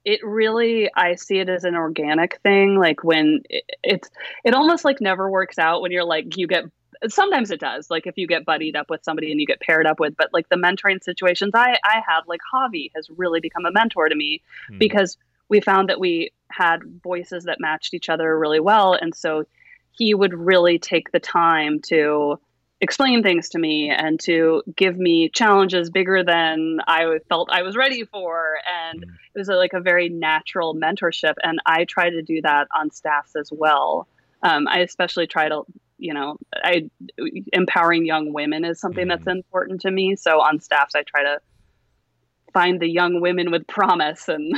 it 0.05 0.21
really, 0.25 0.91
I 0.95 1.15
see 1.15 1.39
it 1.39 1.49
as 1.49 1.65
an 1.65 1.77
organic 1.77 2.41
thing. 2.43 2.79
Like 2.79 3.05
when 3.05 3.43
it, 3.49 3.65
it's, 3.83 4.11
it 4.45 4.55
almost 4.55 4.85
like 4.85 5.01
never 5.01 5.31
works 5.31 5.59
out 5.59 5.83
when 5.83 5.93
you're 5.93 6.05
like, 6.05 6.37
you 6.37 6.47
get, 6.47 6.65
sometimes 7.09 7.51
it 7.51 7.61
does. 7.61 7.91
Like 7.91 8.07
if 8.07 8.17
you 8.17 8.27
get 8.27 8.45
buddied 8.45 8.77
up 8.77 8.91
with 8.91 9.05
somebody 9.05 9.31
and 9.31 9.41
you 9.41 9.47
get 9.47 9.61
paired 9.61 9.87
up 9.87 10.01
with, 10.01 10.17
but 10.17 10.31
like 10.33 10.49
the 10.49 10.57
mentoring 10.57 11.03
situations 11.03 11.53
I, 11.55 11.79
I 11.85 12.03
had, 12.07 12.21
like 12.27 12.41
Javi 12.53 12.91
has 12.95 13.09
really 13.17 13.41
become 13.41 13.65
a 13.67 13.73
mentor 13.73 14.09
to 14.09 14.15
me 14.15 14.43
Hmm. 14.69 14.79
because 14.79 15.17
we 15.49 15.61
found 15.61 15.89
that 15.89 16.01
we 16.01 16.33
had 16.51 16.81
voices 17.03 17.45
that 17.45 17.61
matched 17.61 17.95
each 17.95 18.09
other 18.09 18.39
really 18.39 18.61
well. 18.61 18.95
And 18.95 19.15
so 19.15 19.45
he 19.93 20.15
would 20.15 20.35
really 20.35 20.79
take 20.79 21.13
the 21.13 21.21
time 21.21 21.81
to 21.87 22.39
explain 22.81 23.23
things 23.23 23.49
to 23.51 23.59
me 23.59 23.89
and 23.91 24.21
to 24.21 24.63
give 24.77 24.99
me 24.99 25.31
challenges 25.31 25.89
bigger 25.89 26.23
than 26.23 26.79
I 26.87 27.21
felt 27.29 27.49
I 27.51 27.63
was 27.63 27.75
ready 27.77 28.05
for. 28.05 28.59
And 28.71 29.07
Mm. 29.07 29.11
it 29.35 29.39
was 29.39 29.49
a, 29.49 29.55
like 29.55 29.73
a 29.73 29.81
very 29.81 30.09
natural 30.11 30.75
mentorship. 30.75 31.35
And 31.43 31.59
I 31.65 31.85
try 31.85 32.11
to 32.11 32.21
do 32.23 32.43
that 32.43 32.69
on 32.79 32.91
staffs 32.91 33.35
as 33.37 33.51
well. 33.53 34.07
Um, 34.43 34.69
I 34.69 34.81
especially 34.81 35.27
try 35.27 35.49
to, 35.49 35.63
you 35.99 36.15
know, 36.15 36.37
I 36.55 36.91
empowering 37.53 38.07
young 38.07 38.33
women 38.33 38.65
is 38.65 38.81
something 38.81 39.09
that's 39.09 39.21
mm-hmm. 39.21 39.39
important 39.39 39.83
to 39.83 39.91
me. 39.91 40.17
So 40.17 40.41
on 40.41 40.61
staffs, 40.61 40.95
I 40.95 41.03
try 41.03 41.23
to 41.23 41.41
find 42.53 42.81
the 42.81 42.89
young 42.89 43.21
women 43.21 43.51
with 43.51 43.67
promise 43.67 44.29
and 44.29 44.57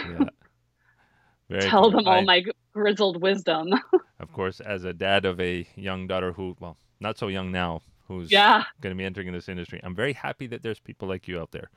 Yeah. 1.48 1.60
Tell 1.60 1.82
cool. 1.82 1.90
them 1.92 2.08
all 2.08 2.20
I- 2.20 2.24
my 2.24 2.44
grizzled 2.72 3.20
wisdom. 3.22 3.70
of 4.20 4.32
course, 4.32 4.60
as 4.60 4.84
a 4.84 4.92
dad 4.92 5.24
of 5.24 5.40
a 5.40 5.66
young 5.76 6.06
daughter 6.06 6.32
who, 6.32 6.56
well, 6.60 6.76
not 7.00 7.18
so 7.18 7.28
young 7.28 7.50
now, 7.50 7.82
who's 8.06 8.30
yeah. 8.30 8.64
going 8.80 8.94
to 8.94 8.98
be 8.98 9.04
entering 9.04 9.32
this 9.32 9.48
industry, 9.48 9.80
I'm 9.82 9.94
very 9.94 10.12
happy 10.12 10.46
that 10.48 10.62
there's 10.62 10.80
people 10.80 11.08
like 11.08 11.26
you 11.26 11.40
out 11.40 11.50
there. 11.50 11.70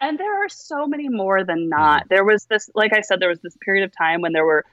And 0.00 0.18
there 0.18 0.44
are 0.44 0.48
so 0.48 0.86
many 0.86 1.08
more 1.08 1.44
than 1.44 1.58
mm-hmm. 1.58 1.80
not. 1.80 2.08
There 2.08 2.24
was 2.24 2.46
this, 2.46 2.70
like 2.74 2.92
I 2.92 3.02
said, 3.02 3.20
there 3.20 3.28
was 3.28 3.40
this 3.40 3.56
period 3.64 3.84
of 3.84 3.92
time 3.96 4.20
when 4.20 4.32
there 4.32 4.44
were 4.44 4.64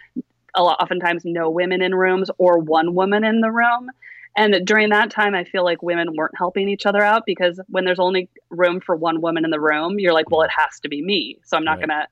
a 0.56 0.64
lot, 0.64 0.82
oftentimes 0.82 1.24
no 1.26 1.50
women 1.50 1.82
in 1.82 1.94
rooms 1.94 2.30
or 2.38 2.58
one 2.60 2.96
woman 2.96 3.24
in 3.24 3.42
the 3.42 3.52
room. 3.52 3.90
And 4.36 4.66
during 4.66 4.90
that 4.90 5.12
time, 5.12 5.36
I 5.36 5.44
feel 5.44 5.64
like 5.64 5.82
women 5.84 6.16
weren't 6.16 6.38
helping 6.38 6.70
each 6.70 6.86
other 6.86 7.02
out 7.02 7.24
because 7.26 7.60
when 7.68 7.84
there's 7.86 8.00
only 8.00 8.30
room 8.50 8.80
for 8.80 8.96
one 8.96 9.22
woman 9.22 9.44
in 9.44 9.52
the 9.52 9.60
room, 9.60 10.00
you're 10.00 10.14
like, 10.14 10.30
well, 10.30 10.42
it 10.44 10.52
has 10.56 10.80
to 10.82 10.90
be 10.90 11.02
me. 11.02 11.40
So 11.44 11.58
I'm 11.58 11.66
not 11.66 11.80
Right. 11.80 11.88
going 11.88 12.02
to 12.02 12.08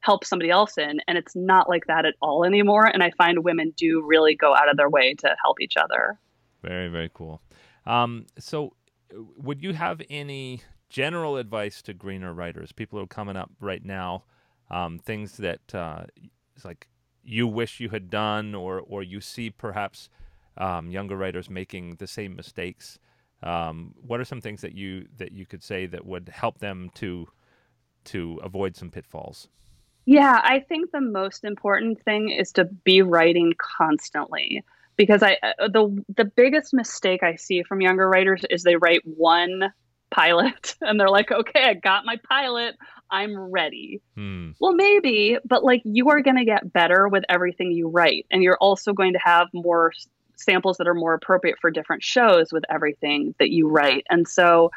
help 0.00 0.24
somebody 0.24 0.50
else 0.50 0.76
in. 0.78 1.00
And 1.06 1.16
it's 1.16 1.34
not 1.36 1.68
like 1.68 1.86
that 1.86 2.04
at 2.04 2.14
all 2.20 2.44
anymore. 2.44 2.84
And 2.86 3.02
I 3.02 3.12
find 3.16 3.44
women 3.44 3.72
do 3.76 4.02
really 4.04 4.34
go 4.34 4.54
out 4.54 4.68
of 4.70 4.76
their 4.76 4.90
way 4.90 5.14
to 5.14 5.36
help 5.42 5.60
each 5.60 5.76
other. 5.76 6.18
Very, 6.62 6.88
very 6.88 7.10
cool. 7.12 7.40
Um, 7.86 8.26
so, 8.38 8.74
uh, 9.14 9.22
would 9.36 9.62
you 9.62 9.72
have 9.72 10.02
any 10.10 10.62
general 10.90 11.36
advice 11.36 11.80
to 11.82 11.94
greener 11.94 12.34
writers, 12.34 12.72
people 12.72 12.98
who 12.98 13.04
are 13.04 13.08
coming 13.08 13.36
up 13.36 13.50
right 13.60 13.84
now, 13.84 14.24
um, 14.70 14.98
things 14.98 15.38
that 15.38 15.74
uh, 15.74 16.04
it's 16.54 16.64
like 16.64 16.88
you 17.22 17.46
wish 17.46 17.80
you 17.80 17.88
had 17.90 18.10
done, 18.10 18.54
or 18.54 18.80
or 18.80 19.02
you 19.02 19.20
see 19.20 19.50
perhaps 19.50 20.08
um, 20.60 20.90
younger 20.90 21.16
writers 21.16 21.50
making 21.50 21.96
the 21.96 22.06
same 22.06 22.36
mistakes? 22.36 22.98
Um, 23.42 23.94
what 24.06 24.20
are 24.20 24.24
some 24.24 24.40
things 24.40 24.60
that 24.60 24.74
you 24.74 25.08
that 25.16 25.32
you 25.32 25.46
could 25.46 25.62
say 25.62 25.86
that 25.86 26.04
would 26.04 26.28
help 26.28 26.58
them 26.58 26.90
to 26.96 27.26
to 28.04 28.38
avoid 28.42 28.76
some 28.76 28.90
pitfalls? 28.90 29.48
Yeah, 30.04 30.40
I 30.42 30.60
think 30.60 30.90
the 30.92 31.00
most 31.00 31.44
important 31.44 32.02
thing 32.02 32.30
is 32.30 32.52
to 32.52 32.64
be 32.64 33.02
writing 33.02 33.54
constantly 33.58 34.62
because 34.96 35.22
I 35.22 35.38
uh, 35.42 35.68
the 35.68 36.04
the 36.14 36.24
biggest 36.24 36.74
mistake 36.74 37.22
I 37.22 37.36
see 37.36 37.62
from 37.62 37.80
younger 37.80 38.08
writers 38.08 38.42
is 38.50 38.62
they 38.62 38.76
write 38.76 39.00
one 39.04 39.72
pilot 40.10 40.74
and 40.82 41.00
they're 41.00 41.08
like, 41.08 41.32
"Okay, 41.32 41.64
I 41.64 41.74
got 41.74 42.04
my 42.04 42.16
pilot. 42.28 42.76
I'm 43.10 43.36
ready." 43.36 44.02
Hmm. 44.16 44.50
Well, 44.60 44.74
maybe, 44.74 45.38
but 45.44 45.64
like 45.64 45.80
you 45.84 46.10
are 46.10 46.20
going 46.20 46.36
to 46.36 46.44
get 46.44 46.70
better 46.70 47.08
with 47.08 47.24
everything 47.28 47.72
you 47.72 47.88
write 47.88 48.26
and 48.30 48.42
you're 48.42 48.58
also 48.58 48.92
going 48.92 49.14
to 49.14 49.20
have 49.24 49.48
more 49.54 49.92
samples 50.40 50.76
that 50.78 50.88
are 50.88 50.94
more 50.94 51.14
appropriate 51.14 51.58
for 51.60 51.70
different 51.70 52.02
shows 52.02 52.52
with 52.52 52.64
everything 52.70 53.34
that 53.38 53.50
you 53.50 53.68
write. 53.68 54.06
And 54.10 54.26
so 54.26 54.70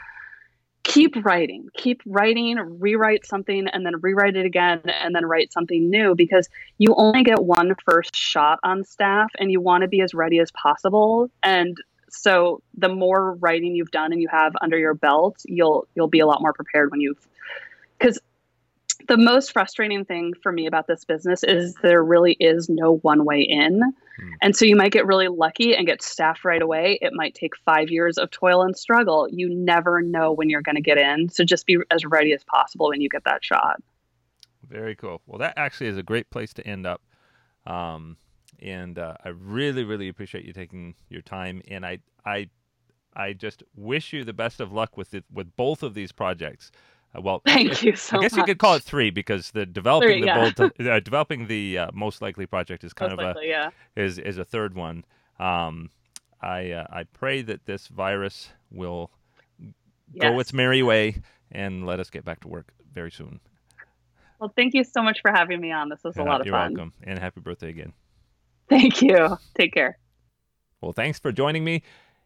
keep 0.84 1.16
writing, 1.26 1.70
keep 1.76 2.02
writing, 2.06 2.58
rewrite 2.80 3.26
something 3.26 3.68
and 3.68 3.86
then 3.86 4.00
rewrite 4.02 4.36
it 4.36 4.46
again 4.46 4.82
and 4.86 5.16
then 5.16 5.26
write 5.26 5.54
something 5.54 5.90
new 5.90 6.14
because 6.14 6.50
you 6.78 6.94
only 6.96 7.24
get 7.24 7.44
one 7.46 7.74
first 7.86 8.16
shot 8.16 8.60
on 8.64 8.84
staff 8.84 9.32
and 9.40 9.52
you 9.52 9.62
want 9.62 9.82
to 9.82 9.88
be 9.88 10.02
as 10.02 10.14
ready 10.14 10.40
as 10.40 10.52
possible. 10.52 11.30
And 11.42 11.78
so 12.10 12.62
the 12.78 12.90
more 12.90 13.34
writing 13.36 13.76
you've 13.76 13.92
done 13.92 14.12
and 14.12 14.22
you 14.22 14.28
have 14.28 14.54
under 14.62 14.78
your 14.78 14.94
belt, 14.94 15.38
you'll 15.46 15.88
you'll 15.96 16.08
be 16.08 16.20
a 16.20 16.28
lot 16.28 16.42
more 16.42 16.54
prepared 16.54 16.92
when 16.92 17.02
you've 17.02 17.28
because 17.98 18.20
the 19.08 19.18
most 19.18 19.52
frustrating 19.52 20.06
thing 20.06 20.34
for 20.42 20.52
me 20.52 20.66
about 20.66 20.88
this 20.88 21.06
business 21.06 21.44
is 21.44 21.76
there 21.82 22.04
really 22.04 22.34
is 22.40 22.70
no 22.70 22.98
one 22.98 23.26
way 23.26 23.42
in. 23.42 23.82
Hmm. 23.82 24.30
And 24.42 24.56
so 24.56 24.66
you 24.66 24.76
might 24.76 24.92
get 24.92 25.06
really 25.06 25.28
lucky 25.28 25.76
and 25.76 25.86
get 25.86 26.02
staff 26.02 26.46
right 26.46 26.62
away. 26.62 27.00
It 27.02 27.14
might 27.14 27.36
take 27.36 27.56
five 27.58 27.90
years 27.90 28.18
of 28.18 28.32
toil 28.32 28.62
and 28.62 28.78
struggle. 28.78 29.28
You 29.30 29.50
never 29.50 30.02
know 30.02 30.32
when 30.32 30.50
you're 30.50 30.62
going 30.62 30.76
to 30.76 30.82
get 30.82 30.98
in. 30.98 31.30
So 31.30 31.44
just 31.44 31.66
be 31.66 31.78
as 31.92 32.06
ready 32.06 32.34
as 32.34 32.44
possible 32.44 32.90
when 32.90 33.02
you 33.02 33.10
get 33.10 33.24
that 33.26 33.44
shot. 33.44 33.82
Very 34.68 34.96
cool. 34.96 35.22
Well, 35.26 35.40
that 35.40 35.54
actually 35.58 35.88
is 35.88 35.98
a 35.98 36.04
great 36.04 36.30
place 36.30 36.54
to 36.54 36.68
end 36.68 36.86
up. 36.86 37.02
Um, 37.66 38.18
and 38.60 38.98
uh, 38.98 39.16
I 39.24 39.30
really, 39.30 39.84
really 39.84 40.08
appreciate 40.08 40.46
you 40.46 40.54
taking 40.54 40.96
your 41.10 41.22
time. 41.22 41.62
And 41.68 41.86
I, 41.86 42.00
I, 42.26 42.50
I 43.16 43.34
just 43.34 43.64
wish 43.76 44.14
you 44.14 44.24
the 44.24 44.34
best 44.34 44.60
of 44.60 44.72
luck 44.72 44.98
with 44.98 45.14
it, 45.14 45.26
with 45.32 45.56
both 45.56 45.84
of 45.84 45.94
these 45.94 46.12
projects. 46.12 46.72
Uh, 47.16 47.22
well, 47.22 47.42
Thank 47.46 47.84
you 47.84 47.96
so 47.96 48.18
I 48.18 48.22
guess 48.22 48.32
much. 48.34 48.40
you 48.40 48.44
could 48.46 48.60
call 48.60 48.76
it 48.76 48.84
three 48.84 49.10
because 49.10 49.52
the 49.52 49.66
developing 49.66 50.10
Three, 50.10 50.22
the 50.22 50.28
yeah. 50.28 50.52
bold, 50.58 50.72
uh, 50.88 51.00
developing 51.00 51.48
the 51.48 51.78
uh, 51.78 51.92
most 51.94 52.22
likely 52.22 52.46
project 52.46 52.84
is 52.84 52.94
kind 52.94 53.12
Most 53.12 53.22
of 53.22 53.28
likely, 53.28 53.50
yeah. 53.50 53.70
a 53.96 54.02
is 54.02 54.18
is 54.18 54.38
a 54.38 54.46
third 54.46 54.76
one. 54.76 55.06
Um, 55.40 55.90
I 56.42 56.72
uh, 56.72 56.88
I 56.90 57.04
pray 57.04 57.42
that 57.44 57.66
this 57.66 57.88
virus 57.88 58.50
will 58.72 59.12
go 60.20 60.40
its 60.40 60.54
merry 60.54 60.84
way 60.84 61.22
and 61.52 61.86
let 61.86 62.00
us 62.00 62.10
get 62.10 62.26
back 62.26 62.42
to 62.42 62.48
work 62.48 62.74
very 62.94 63.12
soon. 63.12 63.40
Well, 64.40 64.52
thank 64.56 64.74
you 64.74 64.84
so 64.84 65.02
much 65.02 65.22
for 65.22 65.32
having 65.32 65.62
me 65.62 65.72
on. 65.72 65.90
This 65.90 66.04
was 66.04 66.18
a 66.18 66.24
lot 66.24 66.42
of 66.42 66.48
fun. 66.48 66.72
You're 66.72 66.80
welcome, 66.80 66.94
and 67.04 67.18
happy 67.20 67.40
birthday 67.40 67.70
again. 67.70 67.94
Thank 68.70 69.02
you. 69.02 69.38
Take 69.58 69.74
care. 69.74 69.98
Well, 70.82 70.92
thanks 70.92 71.20
for 71.20 71.32
joining 71.32 71.64
me. 71.64 71.84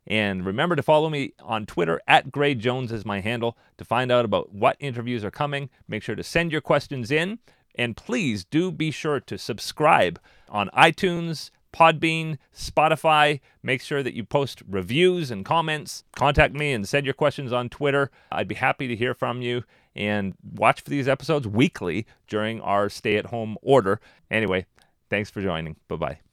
And 0.07 0.45
remember 0.45 0.75
to 0.75 0.83
follow 0.83 1.09
me 1.09 1.33
on 1.43 1.65
Twitter 1.65 2.01
at 2.07 2.31
Gray 2.31 2.55
Jones 2.55 2.91
is 2.91 3.05
my 3.05 3.19
handle 3.19 3.57
to 3.77 3.85
find 3.85 4.11
out 4.11 4.25
about 4.25 4.53
what 4.53 4.77
interviews 4.79 5.23
are 5.23 5.31
coming. 5.31 5.69
Make 5.87 6.01
sure 6.01 6.15
to 6.15 6.23
send 6.23 6.51
your 6.51 6.61
questions 6.61 7.11
in. 7.11 7.39
And 7.75 7.95
please 7.95 8.43
do 8.43 8.71
be 8.71 8.89
sure 8.89 9.19
to 9.19 9.37
subscribe 9.37 10.19
on 10.49 10.69
iTunes, 10.69 11.51
Podbean, 11.73 12.37
Spotify. 12.55 13.39
Make 13.61 13.81
sure 13.81 14.01
that 14.01 14.15
you 14.15 14.23
post 14.23 14.63
reviews 14.67 15.29
and 15.29 15.45
comments. 15.45 16.03
Contact 16.15 16.53
me 16.53 16.73
and 16.73 16.87
send 16.87 17.05
your 17.05 17.13
questions 17.13 17.53
on 17.53 17.69
Twitter. 17.69 18.09
I'd 18.31 18.47
be 18.47 18.55
happy 18.55 18.87
to 18.87 18.95
hear 18.95 19.13
from 19.13 19.41
you 19.41 19.63
and 19.95 20.33
watch 20.55 20.81
for 20.81 20.89
these 20.89 21.07
episodes 21.07 21.47
weekly 21.47 22.05
during 22.27 22.61
our 22.61 22.89
stay 22.89 23.17
at 23.17 23.27
home 23.27 23.57
order. 23.61 23.99
Anyway, 24.31 24.65
thanks 25.09 25.29
for 25.29 25.41
joining. 25.41 25.75
Bye 25.87 25.95
bye. 25.97 26.26